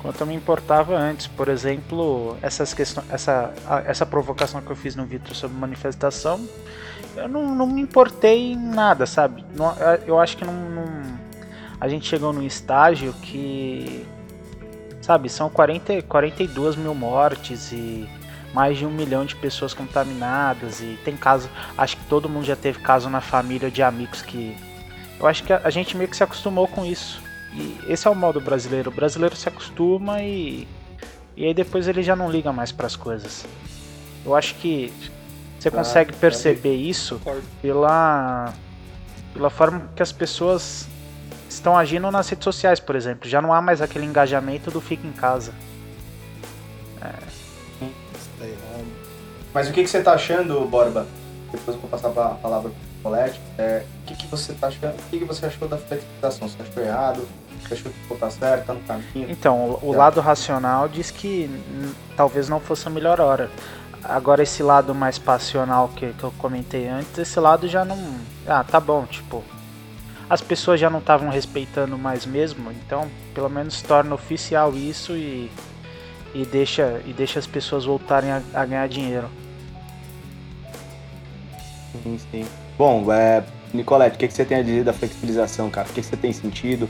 quanto 0.00 0.20
eu 0.22 0.26
me 0.26 0.34
importava 0.34 0.96
antes. 0.96 1.26
Por 1.26 1.48
exemplo, 1.48 2.36
essas 2.40 2.72
questões, 2.72 3.06
essa, 3.10 3.52
essa 3.84 4.06
provocação 4.06 4.60
que 4.62 4.70
eu 4.70 4.76
fiz 4.76 4.96
no 4.96 5.04
Vitor 5.04 5.34
sobre 5.34 5.56
manifestação, 5.58 6.40
eu 7.16 7.28
não, 7.28 7.54
não 7.54 7.66
me 7.66 7.82
importei 7.82 8.52
em 8.52 8.56
nada, 8.56 9.04
sabe? 9.04 9.44
Não- 9.54 9.74
eu 10.06 10.18
acho 10.18 10.36
que 10.38 10.44
não, 10.44 10.54
não- 10.54 11.18
a 11.78 11.88
gente 11.88 12.06
chegou 12.06 12.32
num 12.32 12.42
estágio 12.42 13.12
que, 13.20 14.06
sabe, 15.02 15.28
são 15.28 15.50
40, 15.50 16.00
42 16.02 16.76
mil 16.76 16.94
mortes 16.94 17.70
e 17.72 18.08
mais 18.52 18.78
de 18.78 18.86
um 18.86 18.90
milhão 18.90 19.24
de 19.24 19.36
pessoas 19.36 19.72
contaminadas 19.72 20.80
e 20.80 20.98
tem 21.04 21.16
caso 21.16 21.48
acho 21.76 21.96
que 21.96 22.04
todo 22.06 22.28
mundo 22.28 22.44
já 22.44 22.56
teve 22.56 22.80
caso 22.80 23.08
na 23.08 23.20
família 23.20 23.70
de 23.70 23.82
amigos 23.82 24.22
que. 24.22 24.56
Eu 25.18 25.26
acho 25.26 25.44
que 25.44 25.52
a, 25.52 25.68
gente 25.70 25.96
meio 25.96 26.08
que 26.08 26.16
se 26.16 26.24
acostumou 26.24 26.66
com 26.66 26.84
isso. 26.84 27.22
E 27.52 27.78
esse 27.88 28.08
é 28.08 28.10
o 28.10 28.14
modo 28.14 28.40
brasileiro. 28.40 28.90
O 28.90 28.94
brasileiro 28.94 29.36
se 29.36 29.48
acostuma 29.48 30.22
e. 30.22 30.66
E 31.36 31.44
aí 31.44 31.54
depois 31.54 31.86
ele 31.86 32.02
já 32.02 32.16
não 32.16 32.30
liga 32.30 32.52
mais 32.52 32.72
para 32.72 32.86
as 32.86 32.96
coisas. 32.96 33.46
Eu 34.24 34.34
acho 34.34 34.54
que 34.56 34.92
você 35.58 35.70
consegue 35.70 36.12
perceber 36.14 36.74
isso 36.74 37.20
pela. 37.60 38.54
pela 39.34 39.50
forma 39.50 39.90
que 39.94 40.02
as 40.02 40.10
pessoas 40.10 40.88
estão 41.48 41.76
agindo 41.76 42.10
nas 42.10 42.28
redes 42.28 42.44
sociais, 42.44 42.80
por 42.80 42.96
exemplo. 42.96 43.28
Já 43.28 43.42
não 43.42 43.52
há 43.52 43.60
mais 43.60 43.82
aquele 43.82 44.06
engajamento 44.06 44.70
do 44.70 44.80
fica 44.80 45.06
em 45.06 45.12
casa. 45.12 45.52
Mas 49.52 49.68
o 49.68 49.72
que, 49.72 49.82
que 49.82 49.90
você 49.90 50.02
tá 50.02 50.12
achando, 50.12 50.60
Borba? 50.66 51.06
Depois 51.50 51.76
eu 51.76 51.80
vou 51.80 51.90
passar 51.90 52.08
a 52.08 52.34
palavra 52.34 52.70
pro 52.70 52.78
Colete. 53.02 53.40
É, 53.58 53.82
o 54.02 54.06
que, 54.06 54.14
que 54.14 54.26
você 54.28 54.52
tá 54.52 54.68
achando? 54.68 54.94
O 54.94 55.10
que, 55.10 55.18
que 55.18 55.24
você 55.24 55.46
achou 55.46 55.66
da 55.66 55.76
flexibilização? 55.76 56.48
Você 56.48 56.62
achou 56.62 56.82
errado? 56.82 57.26
Você 57.66 57.74
achou 57.74 57.92
que 58.08 58.14
tá 58.16 58.30
certo? 58.30 58.66
Tá 58.66 58.74
no 58.74 58.80
caminho? 58.80 59.26
Então, 59.30 59.78
o, 59.82 59.90
o 59.90 59.92
Tá. 59.92 59.98
lado 59.98 60.20
racional 60.20 60.88
diz 60.88 61.10
que 61.10 61.50
talvez 62.16 62.48
não 62.48 62.60
fosse 62.60 62.86
a 62.86 62.90
melhor 62.90 63.20
hora. 63.20 63.50
Agora, 64.04 64.42
esse 64.42 64.62
lado 64.62 64.94
mais 64.94 65.18
passional 65.18 65.88
que, 65.88 66.12
que 66.14 66.24
eu 66.24 66.32
comentei 66.38 66.88
antes, 66.88 67.18
esse 67.18 67.38
lado 67.38 67.68
já 67.68 67.84
não. 67.84 67.98
Ah, 68.46 68.64
tá 68.64 68.78
bom, 68.80 69.04
tipo. 69.04 69.42
As 70.28 70.40
pessoas 70.40 70.78
já 70.78 70.88
não 70.88 71.00
estavam 71.00 71.28
respeitando 71.28 71.98
mais 71.98 72.24
mesmo, 72.24 72.70
então 72.70 73.10
pelo 73.34 73.48
menos 73.50 73.82
torna 73.82 74.14
oficial 74.14 74.72
isso 74.74 75.12
e, 75.16 75.50
e, 76.34 76.44
deixa, 76.44 77.00
e 77.06 77.12
deixa 77.12 77.38
as 77.38 77.46
pessoas 77.46 77.84
voltarem 77.84 78.30
a, 78.30 78.42
a 78.54 78.64
ganhar 78.64 78.88
dinheiro. 78.88 79.28
Sim, 82.02 82.18
sim. 82.30 82.46
Bom, 82.78 83.12
é, 83.12 83.44
Nicolete, 83.74 84.16
o 84.16 84.18
que, 84.18 84.28
que 84.28 84.34
você 84.34 84.44
tem 84.44 84.58
a 84.58 84.62
dizer 84.62 84.84
da 84.84 84.92
flexibilização, 84.92 85.70
cara? 85.70 85.88
O 85.88 85.92
que, 85.92 86.00
que 86.00 86.06
você 86.06 86.16
tem 86.16 86.32
sentido? 86.32 86.88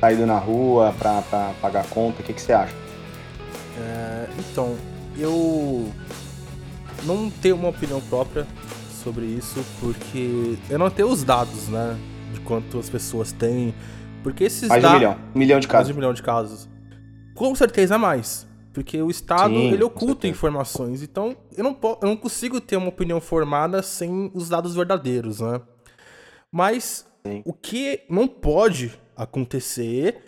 Tá 0.00 0.12
indo 0.12 0.26
na 0.26 0.38
rua 0.38 0.94
pra, 0.98 1.22
pra 1.22 1.52
pagar 1.60 1.86
conta? 1.86 2.20
O 2.20 2.24
que, 2.24 2.32
que 2.32 2.40
você 2.40 2.52
acha? 2.52 2.74
É, 3.78 4.28
então, 4.38 4.76
eu 5.16 5.90
não 7.04 7.30
tenho 7.30 7.56
uma 7.56 7.68
opinião 7.68 8.00
própria 8.02 8.46
sobre 9.02 9.24
isso, 9.24 9.64
porque 9.80 10.56
eu 10.70 10.78
não 10.78 10.90
tenho 10.90 11.08
os 11.08 11.24
dados, 11.24 11.68
né? 11.68 11.96
De 12.32 12.40
quantas 12.40 12.88
pessoas 12.88 13.32
têm. 13.32 13.74
Porque 14.22 14.44
esses 14.44 14.68
Mais 14.68 14.82
de 14.82 14.88
um 14.88 14.92
milhão. 14.94 15.16
Um 15.34 15.38
milhão 15.38 15.60
de 15.60 15.66
Mais 15.66 15.72
casos. 15.72 15.86
de 15.88 15.92
um 15.92 15.96
milhão 15.96 16.14
de 16.14 16.22
casos. 16.22 16.68
Com 17.34 17.54
certeza 17.54 17.98
mais. 17.98 18.46
Porque 18.74 19.00
o 19.00 19.08
Estado, 19.08 19.54
Sim, 19.54 19.72
ele 19.72 19.84
oculta 19.84 20.26
informações. 20.26 21.00
Então, 21.00 21.36
eu 21.56 21.62
não, 21.62 21.78
eu 22.02 22.08
não 22.08 22.16
consigo 22.16 22.60
ter 22.60 22.76
uma 22.76 22.88
opinião 22.88 23.20
formada 23.20 23.80
sem 23.82 24.32
os 24.34 24.48
dados 24.48 24.74
verdadeiros, 24.74 25.40
né? 25.40 25.60
Mas 26.50 27.06
Sim. 27.24 27.40
o 27.46 27.52
que 27.52 28.00
não 28.10 28.26
pode 28.26 28.98
acontecer 29.16 30.18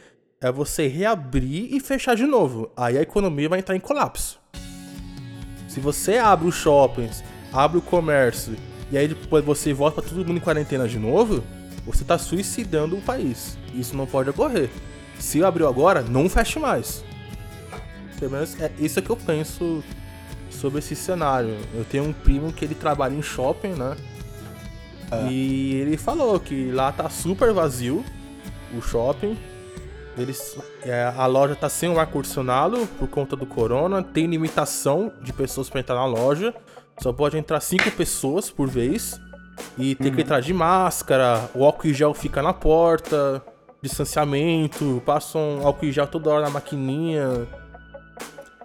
é 0.41 0.51
você 0.53 0.87
reabrir 0.87 1.75
e 1.75 1.81
fechar 1.81 2.15
de 2.15 2.25
novo. 2.25 2.71
Aí 2.77 2.97
a 2.97 3.03
economia 3.03 3.49
vai 3.49 3.59
entrar 3.59 3.75
em 3.75 3.81
colapso. 3.81 4.41
Se 5.67 5.81
você 5.81 6.19
abre 6.19 6.47
os 6.47 6.55
shoppings, 6.55 7.25
abre 7.53 7.79
o 7.79 7.83
comércio, 7.83 8.57
e 8.93 8.97
aí 8.97 9.09
depois 9.09 9.45
você 9.45 9.73
volta 9.73 10.01
pra 10.01 10.09
todo 10.09 10.25
mundo 10.25 10.37
em 10.37 10.41
quarentena 10.41 10.87
de 10.87 11.01
novo, 11.01 11.43
você 11.85 12.05
tá 12.05 12.17
suicidando 12.17 12.97
o 12.97 13.03
país. 13.03 13.59
Isso 13.75 13.97
não 13.97 14.07
pode 14.07 14.31
ocorrer. 14.31 14.71
Se 15.19 15.43
abriu 15.43 15.67
agora, 15.67 16.03
não 16.03 16.29
feche 16.29 16.61
mais. 16.61 17.05
Pelo 18.19 18.33
menos 18.33 18.61
é 18.61 18.71
isso 18.79 19.01
que 19.03 19.11
eu 19.11 19.17
penso 19.17 19.83
sobre 20.51 20.79
esse 20.79 20.97
cenário. 20.97 21.57
Eu 21.75 21.85
tenho 21.85 22.05
um 22.05 22.13
primo 22.13 22.53
que 22.53 22.65
ele 22.65 22.75
trabalha 22.75 23.15
em 23.15 23.23
shopping, 23.23 23.75
né? 23.75 23.97
E 25.31 25.75
ele 25.75 25.97
falou 25.97 26.39
que 26.41 26.71
lá 26.73 26.91
tá 26.91 27.09
super 27.09 27.53
vazio 27.53 28.05
o 28.77 28.83
shopping. 28.83 29.39
Eles, 30.19 30.59
é, 30.83 31.13
a 31.17 31.27
loja 31.27 31.55
tá 31.55 31.69
sem 31.69 31.91
o 31.91 32.01
ar-condicionado 32.01 32.87
por 32.99 33.07
conta 33.09 33.37
do 33.37 33.47
corona. 33.47 34.03
Tem 34.03 34.27
limitação 34.27 35.13
de 35.23 35.33
pessoas 35.33 35.69
para 35.69 35.81
entrar 35.81 35.95
na 35.95 36.07
loja. 36.07 36.55
Só 36.99 37.13
pode 37.13 37.37
entrar 37.37 37.61
cinco 37.61 37.91
pessoas 37.91 38.51
por 38.51 38.69
vez. 38.69 39.21
E 39.79 39.95
tem 39.95 40.13
que 40.13 40.23
entrar 40.23 40.41
de 40.41 40.53
máscara. 40.53 41.51
O 41.55 41.65
álcool 41.65 41.89
em 41.89 41.95
gel 41.95 42.15
fica 42.15 42.43
na 42.43 42.55
porta. 42.55 43.43
Distanciamento. 43.83 45.03
Passam 45.05 45.61
álcool 45.63 45.87
em 45.87 45.93
gel 45.93 46.07
toda 46.07 46.31
hora 46.31 46.43
na 46.45 46.51
maquininha. 46.51 47.47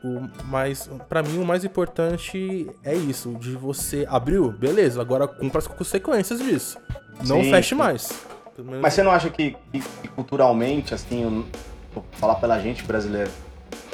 O 0.03 0.27
mais, 0.45 0.89
para 1.07 1.21
mim, 1.21 1.37
o 1.37 1.45
mais 1.45 1.63
importante 1.63 2.67
é 2.83 2.95
isso, 2.95 3.35
de 3.39 3.51
você 3.55 4.05
abriu, 4.09 4.51
beleza, 4.51 4.99
agora 4.99 5.27
cumpra 5.27 5.59
as 5.59 5.67
consequências 5.67 6.39
disso. 6.39 6.79
Não 7.27 7.43
Sim, 7.43 7.51
feche 7.51 7.69
sim. 7.69 7.75
mais. 7.75 8.11
Menos- 8.57 8.81
Mas 8.81 8.93
você 8.93 9.03
não 9.03 9.11
acha 9.11 9.29
que, 9.29 9.55
que- 9.71 9.83
culturalmente, 10.15 10.93
assim, 10.93 11.45
vou 11.93 12.03
falar 12.13 12.35
pela 12.35 12.59
gente 12.59 12.83
brasileira, 12.83 13.29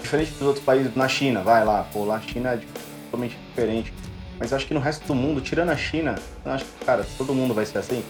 diferente 0.01 0.31
dos 0.31 0.41
outros 0.43 0.63
países, 0.63 0.95
na 0.95 1.07
China, 1.09 1.41
vai 1.41 1.63
lá, 1.65 1.85
pô, 1.91 2.05
lá 2.05 2.15
a 2.15 2.21
China 2.21 2.53
é 2.53 2.59
totalmente 3.05 3.37
diferente. 3.49 3.93
Mas 4.39 4.53
acho 4.53 4.65
que 4.67 4.73
no 4.73 4.79
resto 4.79 5.05
do 5.07 5.15
mundo, 5.15 5.41
tirando 5.41 5.69
a 5.71 5.75
China, 5.75 6.15
eu 6.45 6.51
acho 6.51 6.63
que, 6.65 6.85
cara, 6.85 7.05
todo 7.17 7.33
mundo 7.33 7.53
vai 7.53 7.65
ser 7.65 7.79
assim. 7.79 8.03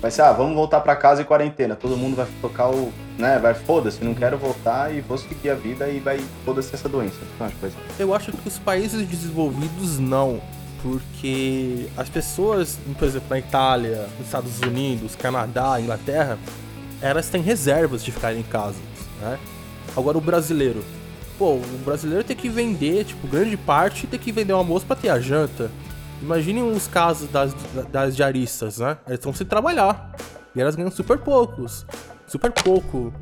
Vai 0.00 0.10
ser, 0.10 0.22
ah, 0.22 0.32
vamos 0.32 0.54
voltar 0.54 0.80
pra 0.80 0.94
casa 0.96 1.22
e 1.22 1.24
quarentena. 1.24 1.74
Todo 1.76 1.96
mundo 1.96 2.16
vai 2.16 2.26
tocar 2.40 2.68
o. 2.70 2.92
né, 3.22 3.38
vai, 3.38 3.54
foda-se, 3.54 4.02
não 4.02 4.14
quero 4.14 4.36
voltar 4.36 4.92
e 4.92 5.00
vou 5.00 5.16
seguir 5.16 5.50
a 5.50 5.54
vida 5.54 5.88
e 5.88 6.00
vai, 6.00 6.20
foda-se 6.44 6.74
essa 6.74 6.88
doença. 6.88 7.16
Ser. 7.38 7.72
Eu 7.96 8.12
acho 8.12 8.32
que 8.32 8.48
os 8.48 8.58
países 8.58 9.06
desenvolvidos 9.06 10.00
não, 10.00 10.42
porque 10.82 11.86
as 11.96 12.08
pessoas, 12.08 12.80
por 12.98 13.06
exemplo, 13.06 13.28
na 13.30 13.38
Itália, 13.38 14.08
nos 14.18 14.26
Estados 14.26 14.60
Unidos, 14.60 15.14
Canadá, 15.14 15.80
Inglaterra, 15.80 16.36
elas 17.00 17.28
têm 17.28 17.40
reservas 17.40 18.02
de 18.02 18.10
ficarem 18.10 18.40
em 18.40 18.42
casa, 18.42 18.80
né? 19.20 19.38
Agora 19.96 20.18
o 20.18 20.20
brasileiro, 20.20 20.84
pô, 21.38 21.54
o 21.54 21.82
brasileiro 21.84 22.24
tem 22.24 22.36
que 22.36 22.48
vender, 22.48 23.04
tipo, 23.04 23.28
grande 23.28 23.56
parte 23.56 24.08
tem 24.08 24.18
que 24.18 24.32
vender 24.32 24.52
o 24.52 24.56
almoço 24.56 24.84
pra 24.84 24.96
ter 24.96 25.10
a 25.10 25.20
janta. 25.20 25.70
Imaginem 26.20 26.64
os 26.64 26.88
casos 26.88 27.30
das, 27.30 27.54
das 27.92 28.16
diaristas, 28.16 28.78
né? 28.78 28.96
Elas 29.06 29.20
estão 29.20 29.32
sem 29.32 29.46
trabalhar. 29.46 30.12
E 30.54 30.60
elas 30.60 30.74
ganham 30.74 30.90
super 30.90 31.18
poucos. 31.18 31.86
Super 32.32 32.50
pouco. 32.50 33.12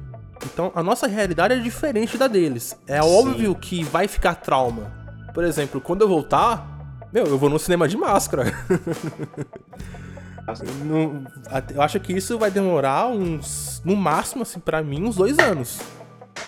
Então 0.47 0.71
a 0.73 0.85
nossa 0.85 1.09
realidade 1.09 1.53
é 1.55 1.59
diferente 1.59 2.17
da 2.17 2.29
deles. 2.29 2.79
É 2.87 3.03
óbvio 3.03 3.57
que 3.57 3.83
vai 3.83 4.07
ficar 4.07 4.37
trauma. 4.37 4.93
Por 5.35 5.43
exemplo, 5.43 5.81
quando 5.81 6.03
eu 6.03 6.09
voltar, 6.09 6.97
meu, 7.13 7.27
eu 7.27 7.37
vou 7.37 7.51
no 7.51 7.59
cinema 7.59 7.89
de 7.89 7.97
máscara. 7.97 8.45
Não- 10.85 11.25
até- 11.47 11.75
eu 11.75 11.83
acho 11.83 11.99
que 11.99 12.13
isso 12.13 12.39
vai 12.39 12.53
demorar 12.53 13.09
uns, 13.09 13.83
no 13.85 13.97
máximo, 13.97 14.43
assim, 14.43 14.61
pra 14.61 14.81
mim, 14.81 15.03
uns 15.05 15.17
dois 15.17 15.37
anos. 15.41 15.81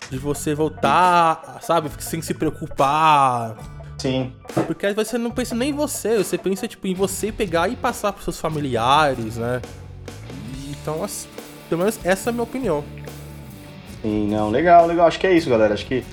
De 0.09 0.17
você 0.19 0.55
voltar, 0.55 1.59
sabe, 1.63 1.91
sem 1.99 2.23
se 2.23 2.33
preocupar. 2.35 3.57
Sim. 3.99 4.33
Porque 4.67 4.87
aí 4.87 4.95
você 4.95 5.19
não 5.19 5.33
pensa 5.33 5.55
nem 5.57 5.71
em 5.71 5.75
você, 5.75 6.17
você 6.19 6.39
pensa, 6.39 6.69
tipo, 6.69 6.87
em 6.87 6.95
você 6.95 7.33
pegar 7.33 7.69
e 7.69 7.75
passar 7.75 8.13
pros 8.13 8.23
seus 8.25 8.39
familiares, 8.41 9.37
né? 9.37 9.61
Então, 10.71 11.03
assim, 11.05 11.29
pelo 11.73 11.81
menos 11.81 11.99
essa 12.05 12.29
é 12.29 12.31
a 12.31 12.33
minha 12.35 12.43
opinião. 12.43 12.85
Sim, 14.03 14.29
não, 14.29 14.51
legal, 14.51 14.87
legal. 14.87 15.07
Acho 15.07 15.19
que 15.19 15.27
é 15.27 15.33
isso, 15.33 15.49
galera. 15.49 15.73
Acho 15.73 15.87
que 15.87 16.05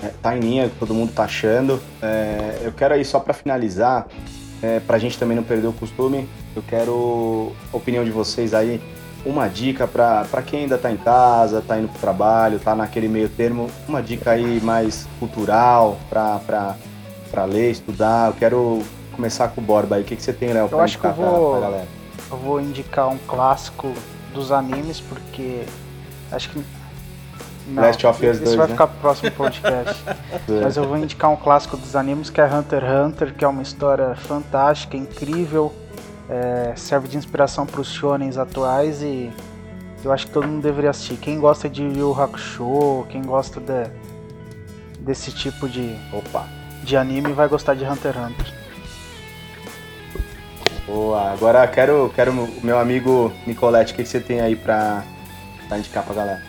é, 0.00 0.10
tá 0.22 0.36
em 0.36 0.40
linha, 0.40 0.70
todo 0.78 0.94
mundo 0.94 1.12
tá 1.12 1.24
achando. 1.24 1.80
É, 2.00 2.58
eu 2.62 2.70
quero 2.70 2.94
aí, 2.94 3.04
só 3.04 3.18
pra 3.18 3.34
finalizar, 3.34 4.06
é, 4.62 4.78
pra 4.78 4.96
gente 4.96 5.18
também 5.18 5.36
não 5.36 5.42
perder 5.42 5.66
o 5.66 5.72
costume, 5.72 6.28
eu 6.54 6.62
quero 6.62 7.52
a 7.72 7.76
opinião 7.76 8.04
de 8.04 8.12
vocês 8.12 8.54
aí. 8.54 8.80
Uma 9.26 9.48
dica 9.48 9.88
pra, 9.88 10.24
pra 10.30 10.40
quem 10.40 10.60
ainda 10.60 10.78
tá 10.78 10.88
em 10.92 10.96
casa, 10.96 11.60
tá 11.66 11.76
indo 11.76 11.88
pro 11.88 11.98
trabalho, 11.98 12.60
tá 12.60 12.76
naquele 12.76 13.08
meio 13.08 13.28
termo, 13.28 13.68
uma 13.88 14.00
dica 14.00 14.30
aí 14.30 14.60
mais 14.62 15.08
cultural 15.18 15.98
pra, 16.08 16.38
pra, 16.46 16.76
pra 17.32 17.44
ler, 17.44 17.72
estudar. 17.72 18.28
Eu 18.28 18.34
quero 18.34 18.82
começar 19.16 19.48
com 19.48 19.60
o 19.60 19.64
Borba 19.64 19.96
aí. 19.96 20.02
O 20.02 20.04
que, 20.04 20.14
que 20.14 20.22
você 20.22 20.32
tem, 20.32 20.52
Léo, 20.52 20.68
pra 20.68 20.84
acho 20.84 20.96
que 20.96 21.04
eu 21.04 21.10
indicar 21.10 21.28
pra- 21.28 21.38
vou- 21.38 21.50
pra 21.58 21.60
galera? 21.60 21.88
Eu 22.30 22.36
vou 22.36 22.60
indicar 22.60 23.08
um 23.08 23.18
clássico 23.26 23.92
dos 24.34 24.52
animes, 24.52 25.00
porque 25.00 25.64
acho 26.30 26.50
que. 26.50 26.62
Não, 27.68 27.82
Last 27.82 28.06
of 28.06 28.26
Us 28.26 28.36
isso 28.36 28.44
2, 28.44 28.56
vai 28.56 28.66
né? 28.66 28.72
ficar 28.72 28.86
pro 28.86 29.00
próximo 29.00 29.30
podcast. 29.32 30.02
Mas 30.62 30.76
eu 30.76 30.84
vou 30.84 30.96
indicar 30.96 31.30
um 31.30 31.36
clássico 31.36 31.76
dos 31.76 31.94
animes 31.94 32.30
que 32.30 32.40
é 32.40 32.44
Hunter 32.46 32.82
x 32.82 33.06
Hunter, 33.06 33.34
que 33.34 33.44
é 33.44 33.48
uma 33.48 33.60
história 33.62 34.14
fantástica, 34.16 34.96
incrível, 34.96 35.74
é, 36.30 36.72
serve 36.76 37.08
de 37.08 37.18
inspiração 37.18 37.66
para 37.66 37.80
os 37.80 37.88
shonens 37.92 38.38
atuais 38.38 39.02
e 39.02 39.30
eu 40.02 40.10
acho 40.12 40.26
que 40.28 40.32
todo 40.32 40.46
mundo 40.46 40.62
deveria 40.62 40.90
assistir. 40.90 41.16
Quem 41.16 41.38
gosta 41.38 41.68
de 41.68 41.82
Yu 41.82 42.14
Hakusho, 42.18 43.04
quem 43.10 43.20
gosta 43.22 43.60
de- 43.60 43.90
desse 45.00 45.30
tipo 45.32 45.68
de, 45.68 45.94
Opa. 46.12 46.46
de 46.82 46.96
anime 46.96 47.32
vai 47.32 47.48
gostar 47.48 47.74
de 47.74 47.84
Hunter 47.84 48.14
x 48.14 48.24
Hunter. 48.30 48.57
Boa, 50.88 51.32
agora 51.32 51.68
quero, 51.68 52.10
quero 52.14 52.32
o 52.32 52.64
meu 52.64 52.78
amigo 52.78 53.30
Nicolette, 53.46 53.92
o 53.92 53.96
que 53.96 54.06
você 54.06 54.18
tem 54.18 54.40
aí 54.40 54.56
pra, 54.56 55.04
pra 55.68 55.78
indicar 55.78 56.02
pra 56.02 56.14
galera? 56.14 56.42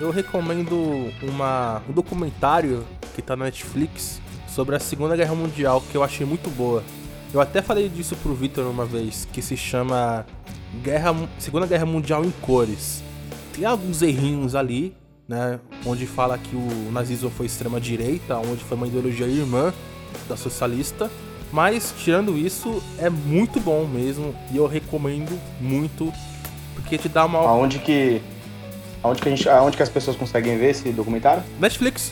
Eu 0.00 0.10
recomendo 0.10 1.12
uma, 1.22 1.80
um 1.88 1.92
documentário 1.92 2.84
que 3.14 3.22
tá 3.22 3.36
na 3.36 3.44
Netflix 3.44 4.20
sobre 4.48 4.74
a 4.74 4.80
Segunda 4.80 5.14
Guerra 5.14 5.36
Mundial, 5.36 5.80
que 5.80 5.96
eu 5.96 6.02
achei 6.02 6.26
muito 6.26 6.50
boa. 6.50 6.82
Eu 7.32 7.40
até 7.40 7.62
falei 7.62 7.88
disso 7.88 8.16
pro 8.16 8.34
Victor 8.34 8.66
uma 8.66 8.84
vez, 8.84 9.28
que 9.32 9.40
se 9.40 9.56
chama 9.56 10.26
Guerra, 10.82 11.14
Segunda 11.38 11.64
Guerra 11.64 11.86
Mundial 11.86 12.24
em 12.24 12.32
Cores. 12.42 13.00
Tem 13.54 13.64
alguns 13.64 14.02
errinhos 14.02 14.56
ali, 14.56 14.92
né? 15.28 15.60
Onde 15.86 16.04
fala 16.04 16.36
que 16.36 16.56
o 16.56 16.90
nazismo 16.90 17.30
foi 17.30 17.46
extrema-direita, 17.46 18.38
onde 18.38 18.64
foi 18.64 18.76
uma 18.76 18.88
ideologia 18.88 19.28
irmã 19.28 19.72
da 20.28 20.36
socialista. 20.36 21.08
Mas, 21.54 21.94
tirando 21.96 22.36
isso, 22.36 22.82
é 22.98 23.08
muito 23.08 23.60
bom 23.60 23.86
mesmo. 23.86 24.34
E 24.50 24.56
eu 24.56 24.66
recomendo 24.66 25.38
muito, 25.60 26.12
porque 26.74 26.98
te 26.98 27.08
dá 27.08 27.24
uma. 27.24 27.38
Aonde 27.38 27.78
que. 27.78 28.20
Aonde 29.00 29.22
que, 29.22 29.28
a 29.28 29.30
gente, 29.30 29.48
aonde 29.48 29.76
que 29.76 29.82
as 29.84 29.88
pessoas 29.88 30.16
conseguem 30.16 30.58
ver 30.58 30.70
esse 30.70 30.90
documentário? 30.90 31.44
Netflix, 31.60 32.10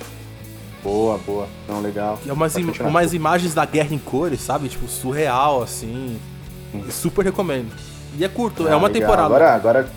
Boa, 0.84 1.18
boa. 1.26 1.48
Não, 1.68 1.80
legal. 1.80 2.18
É 2.26 2.32
umas, 2.32 2.56
im- 2.56 2.70
umas 2.82 3.12
imagens 3.14 3.52
da 3.54 3.64
guerra 3.64 3.92
em 3.94 3.98
cores, 3.98 4.40
sabe? 4.40 4.68
Tipo, 4.68 4.86
surreal, 4.86 5.60
assim. 5.62 6.18
Hum. 6.72 6.84
Super 6.88 7.24
recomendo. 7.24 7.72
E 8.16 8.24
é 8.24 8.28
curto, 8.28 8.68
é 8.68 8.72
Ah, 8.72 8.76
uma 8.76 8.86
legal. 8.88 9.00
temporada. 9.00 9.26
Agora, 9.26 9.54
agora. 9.54 9.88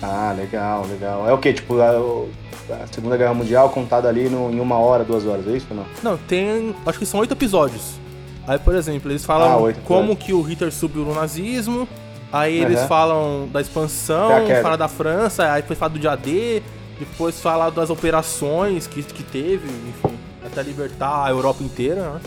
Ah, 0.00 0.32
legal, 0.36 0.84
legal. 0.88 1.28
É 1.28 1.32
o 1.32 1.38
quê? 1.38 1.52
Tipo, 1.52 1.80
a 1.80 2.86
Segunda 2.92 3.16
Guerra 3.16 3.34
Mundial 3.34 3.68
contada 3.70 4.08
ali 4.08 4.28
no- 4.28 4.50
em 4.52 4.60
uma 4.60 4.76
hora, 4.78 5.02
duas 5.04 5.24
horas, 5.26 5.46
é 5.48 5.56
isso 5.56 5.66
ou 5.70 5.76
não? 5.76 5.86
Não, 6.02 6.16
tem. 6.16 6.74
Acho 6.86 6.98
que 6.98 7.06
são 7.06 7.18
oito 7.20 7.32
episódios. 7.32 8.00
Aí, 8.46 8.58
por 8.58 8.74
exemplo, 8.74 9.10
eles 9.10 9.24
falam 9.24 9.48
Ah, 9.48 9.58
como 9.84 10.16
que 10.16 10.32
o 10.32 10.42
Hitler 10.42 10.72
subiu 10.72 11.04
no 11.04 11.14
nazismo. 11.14 11.88
Aí 12.32 12.56
eles 12.56 12.80
falam 12.88 13.46
da 13.52 13.60
expansão, 13.60 14.28
Da 14.56 14.62
fala 14.62 14.76
da 14.76 14.88
França, 14.88 15.52
aí 15.52 15.60
depois 15.62 15.78
fala 15.78 15.92
do 15.92 15.98
dia 15.98 16.16
D, 16.16 16.62
depois 16.98 17.38
fala 17.40 17.70
das 17.70 17.90
operações 17.90 18.86
que, 18.86 19.02
que 19.02 19.22
teve, 19.22 19.68
enfim, 19.68 20.16
até 20.44 20.62
libertar 20.62 21.24
a 21.26 21.30
Europa 21.30 21.62
inteira, 21.62 22.14
né? 22.14 22.20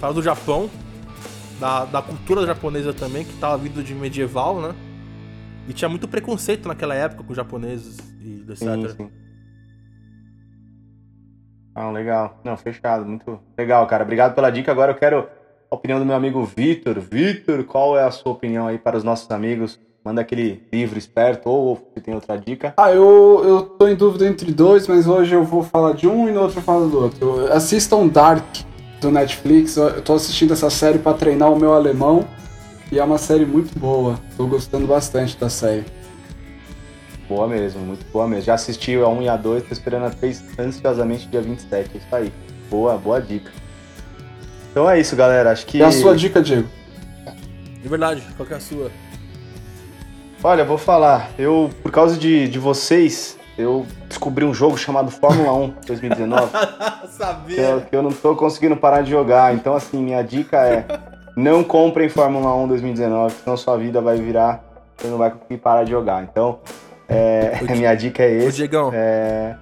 Fala 0.00 0.14
do 0.14 0.22
Japão, 0.22 0.68
da, 1.60 1.84
da 1.84 2.02
cultura 2.02 2.46
japonesa 2.46 2.92
também, 2.92 3.24
que 3.24 3.34
tava 3.34 3.56
vindo 3.58 3.82
de 3.82 3.94
medieval, 3.94 4.60
né? 4.60 4.74
E 5.68 5.72
tinha 5.72 5.88
muito 5.88 6.06
preconceito 6.08 6.66
naquela 6.68 6.94
época 6.94 7.22
com 7.22 7.30
os 7.32 7.36
japoneses 7.36 7.96
e 8.20 8.44
etc. 8.48 8.58
Sim, 8.58 8.88
sim. 8.96 9.10
Ah, 11.74 11.90
legal. 11.90 12.38
Não, 12.44 12.56
fechado. 12.56 13.04
Muito 13.04 13.40
legal, 13.58 13.86
cara. 13.86 14.04
Obrigado 14.04 14.34
pela 14.34 14.50
dica. 14.50 14.70
Agora 14.70 14.92
eu 14.92 14.96
quero 14.96 15.26
a 15.70 15.74
opinião 15.74 15.98
do 15.98 16.06
meu 16.06 16.14
amigo 16.14 16.44
Vitor. 16.44 17.00
Vitor, 17.00 17.64
qual 17.64 17.98
é 17.98 18.04
a 18.04 18.10
sua 18.10 18.32
opinião 18.32 18.66
aí 18.66 18.78
para 18.78 18.96
os 18.96 19.02
nossos 19.02 19.30
amigos? 19.30 19.80
Manda 20.04 20.20
aquele 20.20 20.62
livro 20.72 20.98
esperto 20.98 21.48
ou 21.48 21.76
se 21.94 22.00
tem 22.00 22.14
outra 22.14 22.36
dica. 22.36 22.74
Ah, 22.76 22.92
eu, 22.92 23.42
eu 23.44 23.62
tô 23.62 23.88
em 23.88 23.96
dúvida 23.96 24.26
entre 24.26 24.52
dois, 24.52 24.86
mas 24.86 25.06
hoje 25.06 25.34
eu 25.34 25.42
vou 25.42 25.62
falar 25.62 25.94
de 25.94 26.06
um 26.06 26.28
e 26.28 26.32
no 26.32 26.42
outro 26.42 26.58
eu 26.58 26.62
falo 26.62 26.88
do 26.88 27.00
outro. 27.00 27.52
Assistam 27.52 28.06
Dark 28.06 28.44
do 29.00 29.10
Netflix. 29.10 29.76
Eu 29.76 30.02
tô 30.02 30.14
assistindo 30.14 30.52
essa 30.52 30.68
série 30.68 30.98
pra 30.98 31.14
treinar 31.14 31.50
o 31.50 31.58
meu 31.58 31.72
alemão. 31.72 32.24
E 32.92 32.98
é 32.98 33.04
uma 33.04 33.18
série 33.18 33.46
muito 33.46 33.76
boa. 33.78 34.18
Tô 34.36 34.46
gostando 34.46 34.86
bastante 34.86 35.36
da 35.38 35.48
série. 35.48 35.84
Boa 37.28 37.48
mesmo, 37.48 37.80
muito 37.80 38.04
boa 38.12 38.28
mesmo. 38.28 38.44
Já 38.44 38.54
assisti 38.54 38.94
a 38.96 39.08
1 39.08 39.22
e 39.22 39.28
a 39.28 39.36
2, 39.36 39.64
tô 39.64 39.72
esperando 39.72 40.06
a 40.06 40.10
3 40.10 40.58
ansiosamente 40.58 41.26
dia 41.28 41.40
27. 41.40 41.90
É 41.94 41.98
isso 41.98 42.06
aí. 42.14 42.32
Boa, 42.70 42.96
boa 42.96 43.20
dica. 43.20 43.50
Então 44.70 44.90
é 44.90 45.00
isso, 45.00 45.16
galera. 45.16 45.52
Acho 45.52 45.66
que. 45.66 45.78
E 45.78 45.82
a 45.82 45.90
sua 45.90 46.14
dica, 46.16 46.42
Diego? 46.42 46.68
De 47.80 47.88
verdade, 47.88 48.22
qual 48.36 48.46
que 48.46 48.54
é 48.54 48.56
a 48.56 48.60
sua? 48.60 48.90
Olha, 50.42 50.64
vou 50.64 50.76
falar. 50.76 51.30
Eu, 51.38 51.70
por 51.82 51.90
causa 51.90 52.18
de, 52.18 52.48
de 52.48 52.58
vocês, 52.58 53.38
eu 53.56 53.86
descobri 54.08 54.44
um 54.44 54.52
jogo 54.52 54.76
chamado 54.76 55.10
Fórmula 55.10 55.52
1 55.54 55.74
2019. 55.86 56.50
que, 57.00 57.08
Sabia! 57.08 57.60
eu, 57.60 57.80
que 57.80 57.96
eu 57.96 58.02
não 58.02 58.10
tô 58.10 58.36
conseguindo 58.36 58.76
parar 58.76 59.02
de 59.02 59.10
jogar. 59.10 59.54
Então, 59.54 59.74
assim, 59.74 60.02
minha 60.02 60.22
dica 60.22 60.58
é: 60.66 60.84
não 61.36 61.64
comprem 61.64 62.08
Fórmula 62.08 62.54
1 62.54 62.68
2019, 62.68 63.34
senão 63.42 63.56
sua 63.56 63.76
vida 63.76 64.00
vai 64.00 64.18
virar. 64.18 64.62
Você 64.96 65.08
não 65.08 65.18
vai 65.18 65.30
conseguir 65.30 65.58
parar 65.58 65.84
de 65.84 65.90
jogar. 65.90 66.22
Então, 66.24 66.58
é, 67.08 67.58
Ô, 67.62 67.72
minha 67.76 67.94
dica 67.94 68.22
é 68.22 68.44
Ô, 68.44 68.48
esse. 68.48 68.56
Diegão, 68.56 68.90
É, 68.94 69.56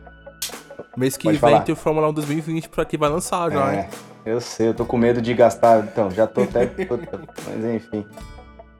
mês 0.96 1.16
que 1.16 1.24
pode 1.24 1.38
vem 1.38 1.50
falar. 1.50 1.62
tem 1.64 1.72
o 1.72 1.76
Fórmula 1.76 2.08
1 2.08 2.12
2020 2.14 2.68
pra 2.68 2.84
que 2.84 2.96
vai 2.96 3.08
lançar 3.08 3.50
já, 3.50 3.72
hein? 3.74 3.80
é, 3.80 3.88
eu 4.30 4.40
sei, 4.40 4.68
eu 4.68 4.74
tô 4.74 4.84
com 4.84 4.96
medo 4.96 5.20
de 5.20 5.32
gastar. 5.34 5.80
Então, 5.80 6.10
já 6.10 6.26
tô 6.26 6.42
até. 6.42 6.70
mas 7.48 7.64
enfim. 7.74 8.06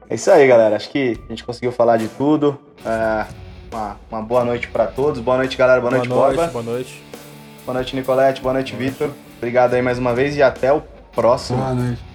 É 0.09 0.15
isso 0.15 0.29
aí, 0.31 0.47
galera. 0.47 0.75
Acho 0.75 0.89
que 0.89 1.19
a 1.25 1.29
gente 1.29 1.43
conseguiu 1.43 1.71
falar 1.71 1.97
de 1.97 2.07
tudo. 2.09 2.59
É, 2.85 3.25
uma, 3.71 3.97
uma 4.11 4.21
boa 4.21 4.43
noite 4.45 4.67
pra 4.67 4.85
todos. 4.87 5.19
Boa 5.19 5.37
noite, 5.37 5.57
galera. 5.57 5.81
Boa, 5.81 5.91
noite, 5.91 6.07
Borba. 6.07 6.47
boa 6.47 6.63
noite. 6.63 7.03
Boa 7.65 7.73
noite, 7.75 7.95
Nicolette. 7.95 8.41
Boa 8.41 8.53
noite, 8.53 8.75
Vitor. 8.75 9.09
Obrigado 9.37 9.73
aí 9.73 9.81
mais 9.81 9.97
uma 9.97 10.13
vez 10.13 10.35
e 10.37 10.43
até 10.43 10.71
o 10.71 10.81
próximo. 11.13 11.57
Boa 11.57 11.73
noite. 11.73 12.12